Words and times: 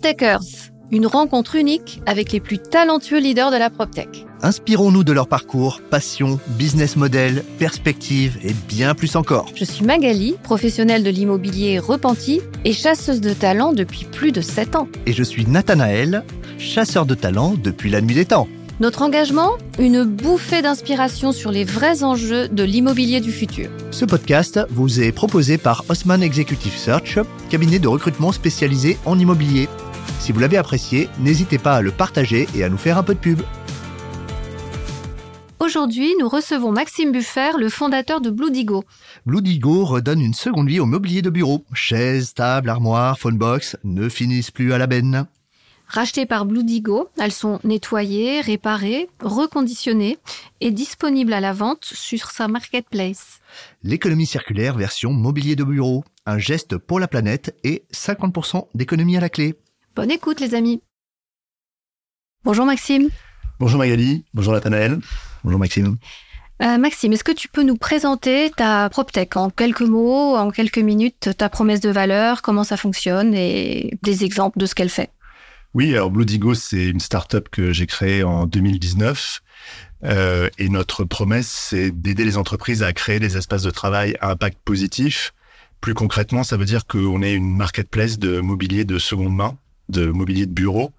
PropTechers, 0.00 0.70
une 0.90 1.06
rencontre 1.06 1.56
unique 1.56 2.00
avec 2.06 2.32
les 2.32 2.40
plus 2.40 2.58
talentueux 2.58 3.20
leaders 3.20 3.50
de 3.50 3.56
la 3.56 3.68
PropTech. 3.68 4.26
Inspirons-nous 4.42 5.04
de 5.04 5.12
leur 5.12 5.28
parcours, 5.28 5.82
passion, 5.90 6.40
business 6.48 6.96
model, 6.96 7.44
perspective 7.58 8.38
et 8.42 8.54
bien 8.68 8.94
plus 8.94 9.14
encore. 9.14 9.46
Je 9.54 9.64
suis 9.64 9.84
Magali, 9.84 10.36
professionnelle 10.42 11.02
de 11.02 11.10
l'immobilier 11.10 11.78
repenti 11.78 12.40
et 12.64 12.72
chasseuse 12.72 13.20
de 13.20 13.34
talent 13.34 13.74
depuis 13.74 14.06
plus 14.06 14.32
de 14.32 14.40
7 14.40 14.76
ans. 14.76 14.88
Et 15.04 15.12
je 15.12 15.22
suis 15.22 15.46
Nathanaël, 15.46 16.24
chasseur 16.58 17.04
de 17.04 17.14
talent 17.14 17.54
depuis 17.62 17.90
la 17.90 18.00
nuit 18.00 18.14
des 18.14 18.24
temps. 18.24 18.48
Notre 18.80 19.02
engagement 19.02 19.58
Une 19.78 20.04
bouffée 20.04 20.62
d'inspiration 20.62 21.32
sur 21.32 21.50
les 21.50 21.64
vrais 21.64 22.02
enjeux 22.02 22.48
de 22.48 22.62
l'immobilier 22.62 23.20
du 23.20 23.30
futur. 23.30 23.68
Ce 23.90 24.06
podcast 24.06 24.58
vous 24.70 25.02
est 25.02 25.12
proposé 25.12 25.58
par 25.58 25.84
Osman 25.90 26.22
Executive 26.22 26.74
Search, 26.74 27.18
cabinet 27.50 27.78
de 27.78 27.88
recrutement 27.88 28.32
spécialisé 28.32 28.96
en 29.04 29.18
immobilier. 29.18 29.68
Si 30.20 30.32
vous 30.32 30.38
l'avez 30.38 30.58
apprécié, 30.58 31.08
n'hésitez 31.18 31.56
pas 31.56 31.76
à 31.76 31.80
le 31.80 31.90
partager 31.92 32.46
et 32.54 32.62
à 32.62 32.68
nous 32.68 32.76
faire 32.76 32.98
un 32.98 33.02
peu 33.02 33.14
de 33.14 33.18
pub. 33.18 33.40
Aujourd'hui, 35.58 36.12
nous 36.20 36.28
recevons 36.28 36.72
Maxime 36.72 37.10
Buffer, 37.10 37.52
le 37.58 37.70
fondateur 37.70 38.20
de 38.20 38.28
Blue 38.28 38.50
Digo. 38.50 38.84
Blue 39.24 39.40
Digo 39.40 39.86
redonne 39.86 40.20
une 40.20 40.34
seconde 40.34 40.68
vie 40.68 40.78
au 40.78 40.84
mobilier 40.84 41.22
de 41.22 41.30
bureau. 41.30 41.64
Chaises, 41.72 42.34
tables, 42.34 42.68
armoires, 42.68 43.18
phone 43.18 43.38
box 43.38 43.78
ne 43.82 44.10
finissent 44.10 44.50
plus 44.50 44.74
à 44.74 44.78
la 44.78 44.86
benne. 44.86 45.26
Rachetées 45.88 46.26
par 46.26 46.44
Blue 46.44 46.64
Digo, 46.64 47.08
elles 47.18 47.32
sont 47.32 47.58
nettoyées, 47.64 48.42
réparées, 48.42 49.08
reconditionnées 49.22 50.18
et 50.60 50.70
disponibles 50.70 51.32
à 51.32 51.40
la 51.40 51.54
vente 51.54 51.84
sur 51.84 52.30
sa 52.30 52.46
marketplace. 52.46 53.40
L'économie 53.82 54.26
circulaire 54.26 54.76
version 54.76 55.12
mobilier 55.12 55.56
de 55.56 55.64
bureau, 55.64 56.04
un 56.26 56.38
geste 56.38 56.76
pour 56.76 57.00
la 57.00 57.08
planète 57.08 57.56
et 57.64 57.84
50% 57.94 58.66
d'économie 58.74 59.16
à 59.16 59.20
la 59.20 59.30
clé. 59.30 59.56
Bonne 60.00 60.12
écoute 60.12 60.40
les 60.40 60.54
amis. 60.54 60.80
Bonjour 62.42 62.64
Maxime. 62.64 63.10
Bonjour 63.58 63.78
Magali, 63.78 64.24
bonjour 64.32 64.54
Nathanaël. 64.54 64.98
Bonjour 65.44 65.60
Maxime. 65.60 65.98
Euh, 66.62 66.78
Maxime, 66.78 67.12
est-ce 67.12 67.22
que 67.22 67.32
tu 67.32 67.48
peux 67.48 67.62
nous 67.62 67.76
présenter 67.76 68.50
ta 68.56 68.88
PropTech 68.88 69.36
en 69.36 69.50
quelques 69.50 69.82
mots, 69.82 70.36
en 70.36 70.50
quelques 70.50 70.78
minutes, 70.78 71.36
ta 71.36 71.50
promesse 71.50 71.80
de 71.80 71.90
valeur, 71.90 72.40
comment 72.40 72.64
ça 72.64 72.78
fonctionne 72.78 73.34
et 73.34 73.98
des 74.00 74.24
exemples 74.24 74.58
de 74.58 74.64
ce 74.64 74.74
qu'elle 74.74 74.88
fait? 74.88 75.10
Oui, 75.74 75.94
alors 75.94 76.10
Bloodigo, 76.10 76.54
c'est 76.54 76.86
une 76.86 77.00
startup 77.00 77.50
que 77.50 77.74
j'ai 77.74 77.86
créée 77.86 78.22
en 78.22 78.46
2019. 78.46 79.42
Euh, 80.04 80.48
et 80.56 80.70
notre 80.70 81.04
promesse, 81.04 81.48
c'est 81.48 81.90
d'aider 81.90 82.24
les 82.24 82.38
entreprises 82.38 82.82
à 82.82 82.94
créer 82.94 83.20
des 83.20 83.36
espaces 83.36 83.64
de 83.64 83.70
travail 83.70 84.16
à 84.22 84.30
impact 84.30 84.56
positif. 84.64 85.34
Plus 85.82 85.92
concrètement, 85.92 86.42
ça 86.42 86.56
veut 86.56 86.64
dire 86.64 86.86
qu'on 86.86 87.20
est 87.20 87.34
une 87.34 87.54
marketplace 87.54 88.18
de 88.18 88.40
mobilier 88.40 88.86
de 88.86 88.98
seconde 88.98 89.36
main 89.36 89.58
de 89.90 90.06
mobilier 90.06 90.46
de 90.46 90.52
bureau. 90.52 90.92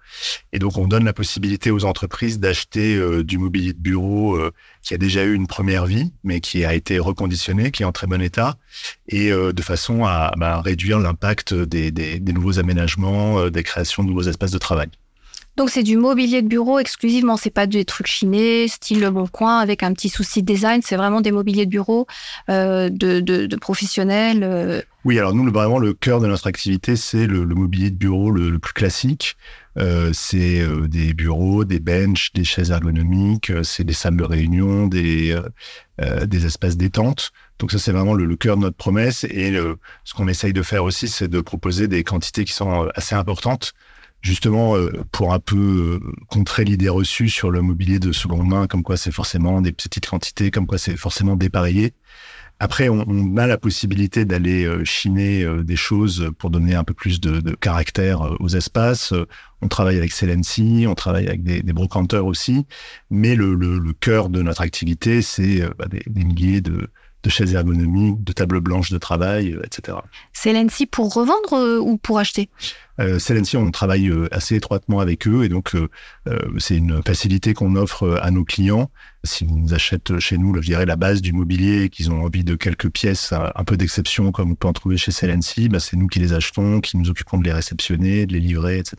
Et 0.52 0.58
donc, 0.58 0.76
on 0.78 0.86
donne 0.86 1.04
la 1.04 1.12
possibilité 1.12 1.70
aux 1.70 1.84
entreprises 1.84 2.38
d'acheter 2.38 2.96
euh, 2.96 3.24
du 3.24 3.38
mobilier 3.38 3.72
de 3.72 3.78
bureau 3.78 4.36
euh, 4.36 4.52
qui 4.82 4.94
a 4.94 4.98
déjà 4.98 5.24
eu 5.24 5.34
une 5.34 5.46
première 5.46 5.86
vie, 5.86 6.12
mais 6.24 6.40
qui 6.40 6.64
a 6.64 6.74
été 6.74 6.98
reconditionné, 6.98 7.70
qui 7.70 7.82
est 7.82 7.86
en 7.86 7.92
très 7.92 8.06
bon 8.06 8.20
état, 8.20 8.56
et 9.08 9.32
euh, 9.32 9.52
de 9.52 9.62
façon 9.62 10.04
à 10.04 10.32
bah, 10.36 10.60
réduire 10.60 10.98
l'impact 10.98 11.54
des, 11.54 11.90
des, 11.90 12.20
nouveaux 12.32 12.58
aménagements, 12.58 13.50
des 13.50 13.62
créations 13.62 14.02
de 14.02 14.08
nouveaux 14.08 14.22
espaces 14.22 14.52
de 14.52 14.58
travail. 14.58 14.88
Donc 15.56 15.68
c'est 15.68 15.82
du 15.82 15.98
mobilier 15.98 16.40
de 16.40 16.48
bureau 16.48 16.78
exclusivement, 16.78 17.36
c'est 17.36 17.50
pas 17.50 17.66
des 17.66 17.84
trucs 17.84 18.06
chinés, 18.06 18.68
style 18.68 19.00
Le 19.00 19.10
Bon 19.10 19.26
Coin 19.26 19.58
avec 19.58 19.82
un 19.82 19.92
petit 19.92 20.08
souci 20.08 20.42
de 20.42 20.50
design, 20.50 20.80
c'est 20.82 20.96
vraiment 20.96 21.20
des 21.20 21.30
mobiliers 21.30 21.66
de 21.66 21.70
bureau 21.70 22.06
euh, 22.48 22.88
de, 22.90 23.54
professionnels. 23.56 24.44
Euh. 24.44 24.80
Oui, 25.04 25.18
alors 25.18 25.34
nous 25.34 25.50
vraiment 25.52 25.78
le 25.78 25.92
cœur 25.92 26.20
de 26.20 26.26
notre 26.26 26.46
activité 26.46 26.96
c'est 26.96 27.26
le, 27.26 27.44
mobilier 27.44 27.90
de 27.90 27.96
bureau 27.96 28.30
le, 28.30 28.58
plus 28.58 28.72
classique. 28.72 29.36
Euh, 29.78 30.10
c'est 30.14 30.66
des 30.88 31.12
bureaux, 31.12 31.64
des 31.64 31.80
benches, 31.80 32.32
des 32.32 32.44
chaises 32.44 32.70
ergonomiques, 32.70 33.52
c'est 33.62 33.84
des 33.84 33.92
salles 33.92 34.16
de 34.16 34.24
réunion, 34.24 34.86
des 34.86 35.36
espaces 36.32 36.78
détente. 36.78 37.30
Donc 37.58 37.72
ça 37.72 37.78
c'est 37.78 37.92
vraiment 37.92 38.14
le, 38.14 38.36
cœur 38.36 38.56
de 38.56 38.62
notre 38.62 38.76
promesse 38.76 39.24
et 39.24 39.54
ce 40.04 40.14
qu'on 40.14 40.28
essaye 40.28 40.54
de 40.54 40.62
faire 40.62 40.84
aussi 40.84 41.08
c'est 41.08 41.28
de 41.28 41.42
proposer 41.42 41.88
des 41.88 42.04
quantités 42.04 42.46
qui 42.46 42.54
sont 42.54 42.88
assez 42.94 43.14
importantes 43.14 43.74
justement 44.22 44.76
euh, 44.76 44.90
pour 45.10 45.34
un 45.34 45.40
peu 45.40 46.00
euh, 46.02 46.12
contrer 46.28 46.64
l'idée 46.64 46.88
reçue 46.88 47.28
sur 47.28 47.50
le 47.50 47.60
mobilier 47.60 47.98
de 47.98 48.12
seconde 48.12 48.46
main, 48.48 48.66
comme 48.66 48.82
quoi 48.82 48.96
c'est 48.96 49.12
forcément 49.12 49.60
des 49.60 49.72
petites 49.72 50.08
quantités, 50.08 50.50
comme 50.50 50.66
quoi 50.66 50.78
c'est 50.78 50.96
forcément 50.96 51.36
dépareillé. 51.36 51.92
Après, 52.60 52.88
on, 52.88 53.36
a 53.38 53.48
la 53.48 53.58
possibilité 53.58 54.24
d'aller 54.24 54.64
euh, 54.64 54.84
chiner 54.84 55.44
des 55.64 55.74
choses 55.74 56.30
pour 56.38 56.48
donner 56.50 56.76
un 56.76 56.84
peu 56.84 56.94
plus 56.94 57.20
de, 57.20 57.40
de 57.40 57.54
caractère 57.56 58.36
aux 58.40 58.48
espaces. 58.48 59.12
On 59.62 59.68
travaille 59.68 59.98
avec 59.98 60.12
Celency, 60.12 60.84
on 60.86 60.94
travaille 60.94 61.26
avec 61.26 61.42
des, 61.42 61.62
des 61.62 61.72
brocanteurs 61.72 62.26
aussi, 62.26 62.64
mais 63.10 63.34
le, 63.34 63.54
le, 63.56 63.80
le, 63.80 63.92
cœur 63.92 64.28
de 64.28 64.42
notre 64.42 64.60
activité, 64.60 65.22
c'est 65.22 65.62
bah, 65.76 65.86
des, 65.90 66.02
des 66.06 66.24
milliers 66.24 66.60
de, 66.60 66.88
de 67.22 67.30
chaises 67.30 67.54
ergonomiques, 67.54 68.22
de 68.24 68.32
tables 68.32 68.60
blanches 68.60 68.90
de 68.90 68.98
travail, 68.98 69.52
euh, 69.52 69.62
etc. 69.64 69.98
Celency 70.32 70.86
pour 70.86 71.12
revendre 71.12 71.54
euh, 71.54 71.78
ou 71.78 71.96
pour 71.96 72.18
acheter? 72.18 72.48
Euh, 73.00 73.18
Celency, 73.18 73.56
on 73.56 73.70
travaille 73.70 74.08
euh, 74.08 74.28
assez 74.32 74.56
étroitement 74.56 75.00
avec 75.00 75.26
eux 75.26 75.44
et 75.44 75.48
donc 75.48 75.72
c'est 76.58 76.76
une 76.76 77.02
facilité 77.02 77.54
qu'on 77.54 77.76
offre 77.76 78.18
à 78.22 78.30
nos 78.30 78.44
clients. 78.44 78.90
S'ils 79.24 79.54
nous 79.54 79.74
achètent 79.74 80.18
chez 80.18 80.38
nous, 80.38 80.54
je 80.60 80.66
dirais 80.66 80.86
la 80.86 80.96
base 80.96 81.22
du 81.22 81.32
mobilier, 81.32 81.88
qu'ils 81.88 82.10
ont 82.10 82.24
envie 82.24 82.44
de 82.44 82.54
quelques 82.54 82.90
pièces 82.90 83.32
un 83.32 83.64
peu 83.64 83.76
d'exception 83.76 84.32
comme 84.32 84.52
on 84.52 84.54
peut 84.54 84.68
en 84.68 84.72
trouver 84.72 84.96
chez 84.96 85.12
Celency, 85.12 85.68
bah, 85.68 85.80
c'est 85.80 85.96
nous 85.96 86.06
qui 86.06 86.18
les 86.18 86.32
achetons, 86.32 86.80
qui 86.80 86.96
nous 86.96 87.08
occupons 87.08 87.38
de 87.38 87.44
les 87.44 87.52
réceptionner, 87.52 88.26
de 88.26 88.32
les 88.32 88.40
livrer, 88.40 88.78
etc. 88.78 88.96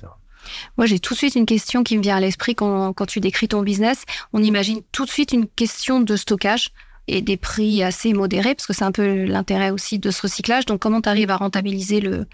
Moi, 0.77 0.87
j'ai 0.87 0.99
tout 0.99 1.13
de 1.13 1.17
suite 1.17 1.35
une 1.35 1.45
question 1.45 1.83
qui 1.83 1.97
me 1.97 2.03
vient 2.03 2.17
à 2.17 2.19
l'esprit 2.19 2.55
quand, 2.55 2.93
quand 2.93 3.05
tu 3.05 3.19
décris 3.19 3.47
ton 3.47 3.61
business. 3.61 4.03
On 4.33 4.43
imagine 4.43 4.81
tout 4.91 5.05
de 5.05 5.09
suite 5.09 5.31
une 5.31 5.47
question 5.47 5.99
de 5.99 6.15
stockage 6.15 6.71
et 7.07 7.21
des 7.21 7.37
prix 7.37 7.83
assez 7.83 8.13
modérés, 8.13 8.55
parce 8.55 8.65
que 8.65 8.73
c'est 8.73 8.83
un 8.83 8.91
peu 8.91 9.25
l'intérêt 9.25 9.71
aussi 9.71 9.99
de 9.99 10.11
ce 10.11 10.21
recyclage. 10.21 10.65
Donc, 10.65 10.79
comment 10.79 11.01
tu 11.01 11.09
arrives 11.09 11.31
à 11.31 11.37
rentabiliser 11.37 11.99
le, 11.99 12.27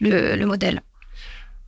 le, 0.00 0.44
modèle? 0.44 0.82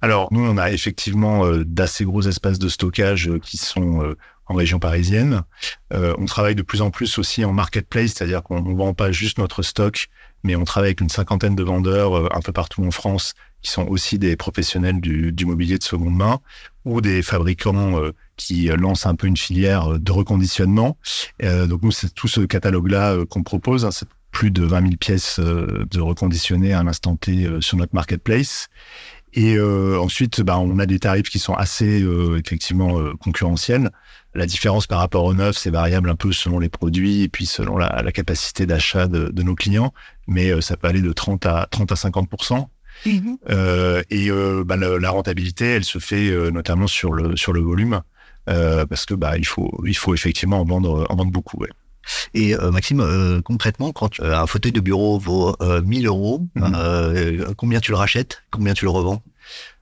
Alors, 0.01 0.29
nous, 0.33 0.45
on 0.45 0.56
a 0.56 0.71
effectivement 0.71 1.45
euh, 1.45 1.65
d'assez 1.65 2.05
gros 2.05 2.23
espaces 2.23 2.59
de 2.59 2.69
stockage 2.69 3.29
euh, 3.29 3.39
qui 3.39 3.56
sont 3.56 4.03
euh, 4.03 4.17
en 4.47 4.55
région 4.55 4.79
parisienne. 4.79 5.43
on 5.91 6.25
travaille 6.27 6.55
de 6.55 6.62
plus 6.62 6.81
en 6.81 6.93
plus 6.93 7.19
aussi 7.19 7.45
en 7.45 7.53
marketplace, 7.53 8.12
c'est-à-dire 8.12 8.45
qu'on 8.45 8.62
ne 8.62 8.77
vend 8.77 8.95
pas 8.95 9.11
juste 9.11 9.39
notre 9.39 9.62
stock, 9.62 10.06
mais 10.45 10.55
on 10.55 10.62
travaille 10.62 10.91
avec 10.91 11.01
une 11.01 11.09
cinquantaine 11.09 11.56
de 11.56 11.65
vendeurs 11.65 12.33
un 12.33 12.41
peu 12.41 12.53
partout 12.53 12.85
en 12.85 12.93
France 12.93 13.35
qui 13.66 13.72
sont 13.72 13.87
aussi 13.88 14.21
des 14.21 14.37
professionnels 14.37 15.00
du, 15.00 15.32
du 15.32 15.44
mobilier 15.44 15.77
de 15.77 15.82
seconde 15.82 16.15
main 16.15 16.38
ou 16.84 17.00
des 17.00 17.21
fabricants 17.21 18.00
euh, 18.00 18.12
qui 18.37 18.69
lancent 18.69 19.06
un 19.06 19.16
peu 19.16 19.27
une 19.27 19.37
filière 19.37 19.94
euh, 19.94 19.99
de 19.99 20.12
reconditionnement. 20.12 20.97
Euh, 21.43 21.66
donc 21.66 21.82
nous, 21.82 21.91
c'est 21.91 22.15
tout 22.15 22.28
ce 22.28 22.43
catalogue-là 22.43 23.25
qu'on 23.28 23.43
propose. 23.43 23.84
Hein, 23.84 23.91
c'est 23.91 24.06
plus 24.31 24.53
de 24.53 24.65
20 24.65 24.82
000 24.82 24.93
pièces 25.00 25.41
de 25.41 26.00
reconditionnées 26.00 26.75
à 26.75 26.82
l'instant 26.82 27.16
T 27.16 27.49
sur 27.60 27.78
notre 27.78 27.94
marketplace. 27.94 28.69
Et 29.32 29.59
ensuite, 29.59 30.43
bah, 30.43 30.59
on 30.59 30.78
a 30.78 30.84
des 30.84 30.99
tarifs 30.99 31.31
qui 31.31 31.38
sont 31.38 31.55
assez 31.55 32.05
effectivement 32.37 33.00
concurrentiels. 33.19 33.91
La 34.34 34.44
différence 34.44 34.87
par 34.87 34.99
rapport 34.99 35.25
au 35.25 35.32
neuf, 35.32 35.56
c'est 35.56 35.71
variable 35.71 36.10
un 36.10 36.16
peu 36.16 36.32
selon 36.32 36.59
les 36.59 36.69
produits 36.69 37.22
et 37.22 37.28
puis 37.28 37.47
selon 37.47 37.78
la, 37.78 38.12
capacité 38.12 38.66
d'achat 38.66 39.06
de, 39.06 39.31
de, 39.31 39.43
nos 39.43 39.55
clients, 39.55 39.94
mais 40.26 40.60
ça 40.60 40.76
peut 40.76 40.88
aller 40.88 41.00
de 41.00 41.12
30 41.15 41.47
à 41.47 41.66
30 41.71 41.93
à 41.93 41.97
50 41.97 42.28
Mhm. 43.05 43.39
Euh, 43.51 44.03
et 44.11 44.31
euh, 44.31 44.65
bah, 44.65 44.77
la, 44.77 45.11
rentabilité, 45.11 45.67
elle 45.67 45.84
se 45.84 45.99
fait 45.99 46.31
euh, 46.31 46.51
notamment 46.51 46.87
sur 46.87 47.12
le 47.12 47.37
sur 47.37 47.53
le 47.53 47.61
volume, 47.61 48.01
parce 48.47 49.07
que 49.07 49.15
bah 49.15 49.37
il 49.37 49.47
faut 49.47 49.83
il 49.87 49.97
faut 49.97 50.15
effectivement 50.15 50.61
en 50.61 50.65
vendre 50.65 51.06
en 51.09 51.17
vendre 51.17 51.33
beaucoup. 51.33 51.59
Ouais. 51.59 51.71
Et 52.35 52.55
Maxime, 52.56 53.43
concrètement, 53.45 53.91
quand 53.91 54.21
un 54.21 54.47
fauteuil 54.47 54.71
de 54.71 54.81
bureau 54.81 55.19
vaut 55.19 55.56
1000 55.61 56.06
euros, 56.06 56.47
mhm. 56.55 57.55
combien 57.56 57.81
tu 57.81 57.91
le 57.91 57.97
rachètes? 57.97 58.45
Combien 58.53 58.75
tu 58.75 58.85
le 58.85 58.93
revends? 58.93 59.23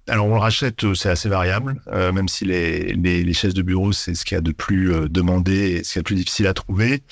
Alors 0.08 0.26
on 0.26 0.34
le 0.34 0.40
rachète, 0.40 0.94
c'est 0.94 1.10
assez 1.10 1.28
variable, 1.28 1.82
même 1.92 2.28
si 2.28 2.46
les, 2.46 2.94
les, 2.94 3.24
les, 3.24 3.32
chaises 3.34 3.52
de 3.52 3.62
bureau 3.62 3.92
c'est 3.92 4.14
ce 4.14 4.24
qu'il 4.24 4.36
y 4.36 4.38
a 4.38 4.42
de 4.42 4.52
plus 4.52 4.90
demandé 5.10 5.72
et 5.72 5.84
ce 5.84 5.92
qu'il 5.92 5.98
y 5.98 6.00
a 6.00 6.02
de 6.02 6.06
plus 6.06 6.16
difficile 6.16 6.46
à 6.46 6.54
trouver, 6.54 7.02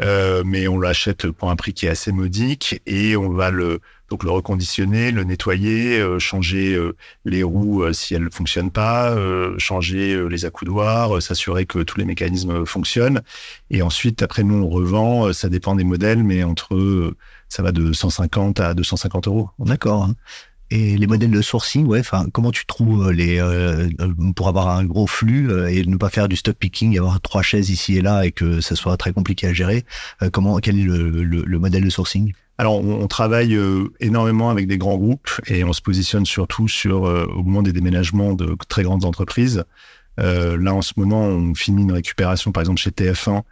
mais 0.00 0.68
on 0.68 0.78
l'achète 0.78 1.30
pour 1.30 1.50
un 1.50 1.56
prix 1.56 1.72
qui 1.72 1.86
est 1.86 1.90
assez 1.90 2.12
modique 2.12 2.80
et 2.86 3.16
on 3.16 3.30
va 3.30 3.50
le 3.50 3.80
donc 4.08 4.24
le 4.24 4.30
reconditionner, 4.30 5.10
le 5.10 5.24
nettoyer, 5.24 5.98
euh, 5.98 6.18
changer 6.18 6.74
euh, 6.74 6.96
les 7.24 7.42
roues 7.42 7.82
euh, 7.82 7.92
si 7.92 8.14
elles 8.14 8.24
ne 8.24 8.30
fonctionnent 8.30 8.70
pas, 8.70 9.14
changer 9.58 10.28
les 10.28 10.44
accoudoirs, 10.44 11.20
s'assurer 11.22 11.66
que 11.66 11.80
tous 11.80 11.98
les 11.98 12.04
mécanismes 12.04 12.64
fonctionnent. 12.64 13.22
Et 13.70 13.82
ensuite, 13.82 14.22
après 14.22 14.42
nous 14.42 14.62
on 14.62 14.68
revend, 14.68 15.32
ça 15.32 15.48
dépend 15.48 15.74
des 15.74 15.84
modèles, 15.84 16.22
mais 16.22 16.44
entre 16.44 17.14
ça 17.48 17.62
va 17.62 17.72
de 17.72 17.92
150 17.92 18.60
à 18.60 18.74
250 18.74 19.26
euros. 19.28 19.50
D'accord. 19.58 20.08
Et 20.70 20.98
les 20.98 21.06
modèles 21.06 21.30
de 21.30 21.40
sourcing, 21.40 21.86
ouais, 21.86 22.00
enfin, 22.00 22.26
comment 22.32 22.50
tu 22.50 22.66
trouves 22.66 23.10
les 23.10 23.42
pour 24.36 24.48
avoir 24.48 24.68
un 24.68 24.84
gros 24.84 25.06
flux 25.06 25.50
et 25.68 25.84
ne 25.84 25.96
pas 25.96 26.10
faire 26.10 26.28
du 26.28 26.36
stock 26.36 26.56
picking, 26.56 26.98
avoir 26.98 27.20
trois 27.20 27.42
chaises 27.42 27.70
ici 27.70 27.96
et 27.96 28.02
là 28.02 28.26
et 28.26 28.32
que 28.32 28.60
ça 28.60 28.76
soit 28.76 28.96
très 28.98 29.12
compliqué 29.12 29.46
à 29.46 29.54
gérer. 29.54 29.84
comment 30.32 30.58
quel 30.58 30.78
est 30.78 30.82
le, 30.82 31.24
le, 31.24 31.58
modèle 31.58 31.84
de 31.84 31.90
sourcing? 31.90 32.34
Alors, 32.58 32.84
on, 32.84 33.06
travaille 33.06 33.58
énormément 34.00 34.50
avec 34.50 34.66
des 34.66 34.76
grands 34.76 34.98
groupes 34.98 35.30
et 35.46 35.64
on 35.64 35.72
se 35.72 35.80
positionne 35.80 36.26
surtout 36.26 36.68
sur 36.68 37.02
au 37.02 37.42
moment 37.42 37.62
des 37.62 37.72
déménagements 37.72 38.34
de 38.34 38.54
très 38.68 38.82
grandes 38.82 39.06
entreprises. 39.06 39.64
Euh, 40.18 40.56
là, 40.60 40.74
en 40.74 40.82
ce 40.82 40.94
moment, 40.96 41.22
on 41.22 41.54
finit 41.54 41.82
une 41.82 41.92
récupération, 41.92 42.52
par 42.52 42.62
exemple, 42.62 42.80
chez 42.80 42.90
TF1, 42.90 43.42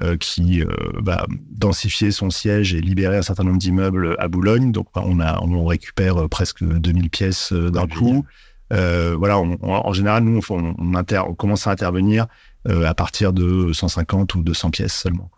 euh, 0.00 0.16
qui 0.16 0.62
euh, 0.62 0.66
va 0.94 1.26
densifier 1.50 2.12
son 2.12 2.30
siège 2.30 2.72
et 2.74 2.80
libérer 2.80 3.18
un 3.18 3.22
certain 3.22 3.44
nombre 3.44 3.58
d'immeubles 3.58 4.16
à 4.18 4.28
Boulogne. 4.28 4.72
Donc, 4.72 4.86
on, 4.94 5.20
a, 5.20 5.40
on 5.42 5.66
récupère 5.66 6.28
presque 6.28 6.64
2000 6.64 7.10
pièces 7.10 7.52
d'un 7.52 7.86
coup. 7.86 8.24
voilà, 8.70 9.38
en 9.38 9.92
général, 9.92 10.24
nous, 10.24 10.40
on, 10.48 10.74
on, 10.78 11.34
commence 11.34 11.66
à 11.66 11.70
intervenir 11.70 12.26
à 12.68 12.94
partir 12.94 13.32
de 13.32 13.72
150 13.72 14.34
ou 14.34 14.42
200 14.42 14.70
pièces 14.70 14.94
seulement. 14.94 15.30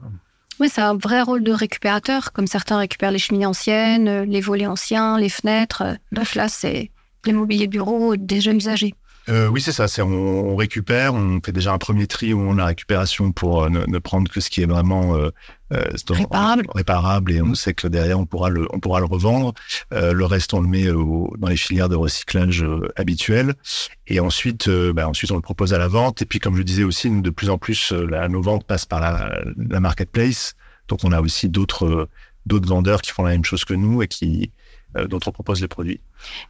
Oui, 0.61 0.69
c'est 0.69 0.83
un 0.83 0.95
vrai 0.95 1.21
rôle 1.23 1.43
de 1.43 1.51
récupérateur, 1.51 2.33
comme 2.33 2.47
certains 2.47 2.79
récupèrent 2.79 3.11
les 3.11 3.19
cheminées 3.19 3.47
anciennes, 3.47 4.23
les 4.23 4.41
volets 4.41 4.67
anciens, 4.67 5.19
les 5.19 5.29
fenêtres. 5.29 5.83
Bref, 6.13 6.37
là, 6.37 6.49
c'est 6.49 6.93
les 7.25 7.33
mobiliers 7.33 7.67
de 7.67 7.73
bureau 7.73 8.17
déjà 8.17 8.53
usagés. 8.53 8.95
Euh, 9.29 9.49
oui, 9.49 9.61
c'est 9.61 9.73
ça. 9.73 9.89
C'est 9.89 10.03
on, 10.03 10.57
récupère, 10.57 11.15
on 11.15 11.41
fait 11.45 11.53
déjà 11.53 11.73
un 11.73 11.79
premier 11.79 12.07
tri 12.07 12.35
où 12.35 12.41
on 12.41 12.59
a 12.59 12.67
récupération 12.67 13.33
pour 13.33 13.65
euh, 13.65 13.69
ne, 13.69 13.99
prendre 13.99 14.31
que 14.31 14.41
ce 14.41 14.51
qui 14.51 14.63
est 14.63 14.67
vraiment 14.67 15.17
euh, 15.17 15.31
euh 15.73 15.83
réparable. 16.11 16.67
réparable 16.75 17.33
et 17.33 17.41
on 17.41 17.55
sait 17.55 17.75
que 17.75 17.89
derrière 17.89 18.19
on 18.19 18.27
pourra 18.27 18.51
le 18.51 18.67
on 18.73 18.81
pourra 18.81 19.01
le 19.01 19.07
revendre. 19.07 19.55
le 19.91 20.25
reste 20.25 20.53
on 20.53 20.61
le 20.61 20.69
met 20.69 20.85
dans 20.85 21.49
les 21.49 21.57
filières 21.57 21.89
de 21.89 21.97
recyclage 21.97 22.65
habituelles 22.97 23.55
et 24.07 24.21
ensuite 24.21 24.69
bah, 24.69 25.09
ensuite 25.09 25.33
on 25.33 25.37
le 25.37 25.41
propose 25.41 25.73
à 25.73 25.79
la 25.79 25.89
vente 25.89 26.21
et 26.21 26.27
puis 26.27 26.39
comme 26.39 26.57
je 26.57 26.63
disais 26.63 26.85
aussi 26.85 27.11
de 27.11 27.31
plus 27.31 27.49
en 27.49 27.57
plus 27.57 27.93
la, 27.93 28.29
nos 28.29 28.43
ventes 28.43 28.65
passent 28.65 28.87
par 28.87 29.01
la, 29.01 29.43
la 29.57 29.81
marketplace 29.81 30.55
donc 30.89 31.01
on 31.03 31.13
a 31.13 31.21
aussi 31.21 31.49
d'autres 31.49 32.09
d'autres 32.47 32.69
vendeurs 32.69 33.01
qui 33.01 33.11
font 33.11 33.25
la 33.25 33.31
même 33.31 33.45
chose 33.45 33.65
que 33.65 33.75
nous 33.75 34.03
et 34.03 34.09
qui 34.09 34.43
euh, 34.43 34.64
dont 35.09 35.21
on 35.27 35.33
propose 35.33 35.61
les 35.61 35.69
produits. 35.69 36.01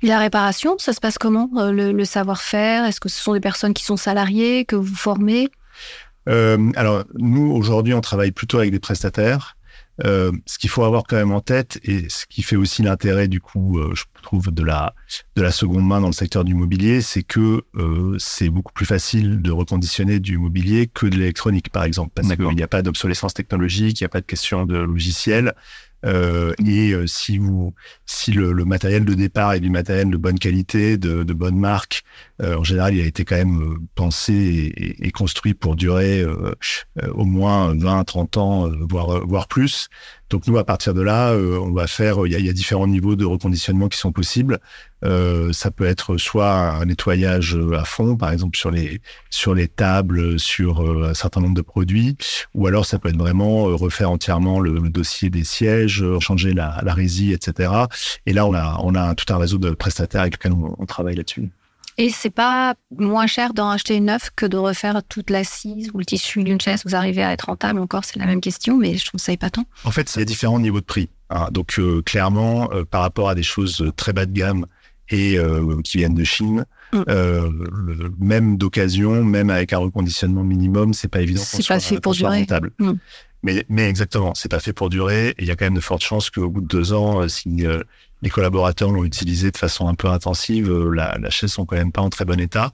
Et 0.03 0.07
la 0.07 0.19
réparation, 0.19 0.77
ça 0.79 0.93
se 0.93 1.01
passe 1.01 1.19
comment 1.19 1.51
euh, 1.57 1.73
Le, 1.73 2.05
savoir-faire? 2.05 2.85
Est-ce 2.85 3.01
que 3.01 3.09
ce 3.09 3.21
sont 3.21 3.33
des 3.33 3.41
personnes 3.41 3.75
qui 3.75 3.85
sont 3.85 3.97
salariées, 3.97 4.65
que 4.65 4.77
vous 4.77 4.95
formez? 4.95 5.49
Euh, 6.29 6.71
Alors, 6.77 7.05
nous, 7.15 7.53
aujourd'hui, 7.53 7.95
on 7.95 8.01
travaille 8.01 8.33
plutôt 8.33 8.59
avec 8.59 8.71
des 8.71 8.81
prestataires. 8.81 9.57
ce 10.01 10.59
qu'il 10.59 10.71
faut 10.71 10.85
avoir 10.85 11.05
quand 11.05 11.17
même 11.17 11.33
en 11.33 11.41
tête 11.41 11.79
et 11.85 12.09
ce 12.09 12.27
qui 12.27 12.43
fait 12.43 12.57
aussi 12.57 12.83
l'intérêt 12.83 13.29
du 13.29 13.41
coup, 13.41 13.79
je 13.95 14.05
trouve 14.23 14.51
de 14.51 14.63
la 14.63 14.95
de 15.37 15.43
la 15.43 15.53
seconde 15.53 15.87
main 15.87 16.01
dans 16.01 16.09
le 16.09 16.13
secteur 16.13 16.45
du 16.45 16.55
mobilier, 16.55 17.01
c'est 17.01 17.23
que 17.23 17.63
c'est 18.19 18.49
beaucoup 18.49 18.73
plus 18.73 18.87
facile 18.87 19.41
de 19.41 19.51
reconditionner 19.53 20.19
du 20.19 20.39
mobilier 20.39 20.89
que 20.93 21.07
de 21.07 21.17
l'électronique, 21.17 21.71
par 21.71 21.85
exemple, 21.85 22.13
parce 22.15 22.29
qu'il 22.29 22.57
n'y 22.57 22.63
a 22.63 22.69
pas 22.69 22.83
d'obsolescence 22.83 23.35
technologique, 23.35 24.01
il 24.01 24.03
n'y 24.03 24.07
a 24.07 24.11
pas 24.11 24.21
de 24.21 24.27
question 24.27 24.67
de 24.67 24.77
logiciel. 24.79 25.55
Euh, 26.05 26.53
et 26.65 26.93
euh, 26.93 27.07
si 27.07 27.39
vous, 27.39 27.75
si 28.07 28.33
le, 28.33 28.53
matériel 28.65 29.05
de 29.05 29.15
départ 29.15 29.55
est 29.55 29.61
du 29.61 29.71
matériel 29.71 30.11
de 30.11 30.17
bonne 30.17 30.39
qualité, 30.39 30.97
de, 30.97 31.23
de 31.23 31.33
bonne 31.33 31.59
marque, 31.59 32.05
euh, 32.43 32.57
en 32.57 32.65
général, 32.65 32.95
il 32.95 33.01
a 33.01 33.07
été 33.07 33.25
quand 33.25 33.37
même 33.37 33.79
pensé 33.95 34.73
et, 34.77 35.11
construit 35.13 35.55
pour 35.55 35.77
durer 35.77 36.25
au 37.15 37.25
moins 37.25 37.75
20, 37.75 38.05
30 38.05 38.37
ans, 38.37 38.69
voire, 38.89 39.27
voire 39.27 39.47
plus. 39.47 39.89
Donc 40.35 40.49
nous, 40.49 40.59
à 40.59 40.65
partir 40.65 40.95
de 40.95 41.01
là, 41.01 41.31
euh, 41.31 41.61
on 41.61 41.71
va 41.71 41.87
faire. 41.87 42.27
Il 42.27 42.33
y, 42.33 42.49
a, 42.49 42.53
différents 42.53 42.89
niveaux 42.89 43.15
de 43.15 43.25
reconditionnement 43.25 43.89
qui 43.89 43.99
sont 43.99 44.11
possibles. 44.11 44.59
Euh, 45.05 45.53
ça 45.53 45.71
peut 45.71 45.85
être 45.85 46.17
soit 46.17 46.51
un 46.51 46.87
nettoyage 46.87 47.57
à 47.73 47.85
fond, 47.85 48.17
par 48.17 48.33
exemple 48.33 48.59
sur 48.59 48.73
les 48.73 49.01
sur 49.31 49.55
les 49.55 49.69
tables, 49.69 50.41
sur 50.41 50.81
euh, 50.83 51.11
un 51.11 51.15
certain 51.15 51.41
nombre 51.41 51.55
de 51.55 51.63
produits, 51.63 52.17
ou 52.53 52.67
alors 52.67 52.85
ça 52.85 52.99
peut 52.99 53.11
être 53.11 53.17
vraiment 53.17 53.67
refaire 53.77 54.11
entièrement 54.11 54.59
le, 54.59 54.81
dossier 54.91 55.31
des 55.31 55.45
sièges, 55.45 56.05
changer 56.19 56.53
la, 56.53 56.81
la 56.83 56.97
etc. 56.99 57.73
Et 58.27 58.33
là, 58.33 58.45
on 58.45 58.55
a 58.55 58.81
on 58.83 58.97
a 58.97 59.15
tout 59.15 59.33
un 59.33 59.39
réseau 59.39 59.59
de 59.59 59.71
prestataires 59.71 60.23
avec 60.23 60.35
lesquels 60.35 60.53
on 60.53 60.85
travaille 60.85 61.15
là-dessus. 61.15 61.49
Et 61.97 62.11
c'est 62.11 62.31
pas 62.31 62.75
moins 62.99 63.27
cher 63.27 63.55
d'en 63.55 63.71
acheter 63.71 63.97
une 63.97 64.07
neuf 64.07 64.31
que 64.35 64.47
de 64.47 64.57
refaire 64.57 65.01
toute 65.09 65.31
l'assise 65.31 65.91
ou 65.95 65.99
le 65.99 66.05
tissu 66.05 66.43
d'une 66.43 66.61
chaise. 66.61 66.83
Vous 66.85 66.97
arrivez 66.97 67.23
à 67.23 67.33
être 67.33 67.47
rentable 67.47 67.79
encore, 67.79 68.05
c'est 68.05 68.19
la 68.19 68.27
même 68.27 68.41
question, 68.41 68.77
mais 68.77 68.97
je 68.97 69.07
trouve 69.07 69.21
ça 69.21 69.33
épatant. 69.33 69.65
En 69.85 69.93
fait, 69.93 70.13
il 70.15 70.19
y 70.19 70.23
a 70.23 70.25
différents 70.25 70.59
niveaux 70.59 70.81
de 70.81 70.85
prix. 70.85 71.09
Hein. 71.31 71.49
Donc, 71.53 71.79
euh, 71.79 72.03
clairement, 72.03 72.71
euh, 72.73 72.85
par 72.85 73.03
rapport 73.03 73.29
à 73.29 73.37
des 73.37 73.45
choses 73.45 73.93
très 73.97 74.13
bas 74.13 74.27
de 74.27 74.33
gamme 74.33 74.67
et 75.09 75.39
euh, 75.39 75.81
qui 75.83 75.99
viennent 75.99 76.15
de 76.15 76.25
Chine, 76.25 76.65
mm. 76.93 77.03
même 78.19 78.57
d'occasion, 78.57 79.23
même 79.23 79.51
avec 79.51 79.73
un 79.73 79.79
reconditionnement 79.79 80.43
minimum, 80.43 80.95
c'est 80.95 81.09
pas 81.09 81.21
évident. 81.21 81.43
C'est 81.45 81.67
pas 81.67 81.79
fait 81.79 82.01
pour 82.01 82.15
durer. 82.15 82.41
Rentable. 82.41 82.73
Mm. 82.79 82.93
Mais, 83.45 83.67
mais 83.69 83.89
exactement, 83.89 84.33
c'est 84.35 84.51
pas 84.51 84.59
fait 84.59 84.73
pour 84.73 84.89
durer. 84.89 85.29
Et 85.29 85.43
il 85.43 85.47
y 85.47 85.51
a 85.51 85.57
quand 85.57 85.67
même 85.67 85.75
de 85.75 85.81
fortes 85.81 86.03
chances 86.03 86.31
qu'au 86.31 86.49
bout 86.49 86.63
de 86.63 86.67
deux 86.67 86.93
ans, 86.93 87.29
si 87.29 87.67
les 88.25 88.31
collaborateurs 88.31 88.91
l'ont 88.91 89.05
utilisé 89.05 89.51
de 89.51 89.57
façon 89.57 89.87
un 89.87 89.95
peu 89.95 90.09
intensive. 90.09 90.71
Euh, 90.71 90.91
la, 90.91 91.17
la 91.19 91.31
chaise 91.31 91.53
sont 91.53 91.67
quand 91.67 91.77
même 91.77 91.93
pas 91.93 92.01
en 92.01 92.09
très 92.09 92.25
bon 92.25 92.41
état. 92.41 92.73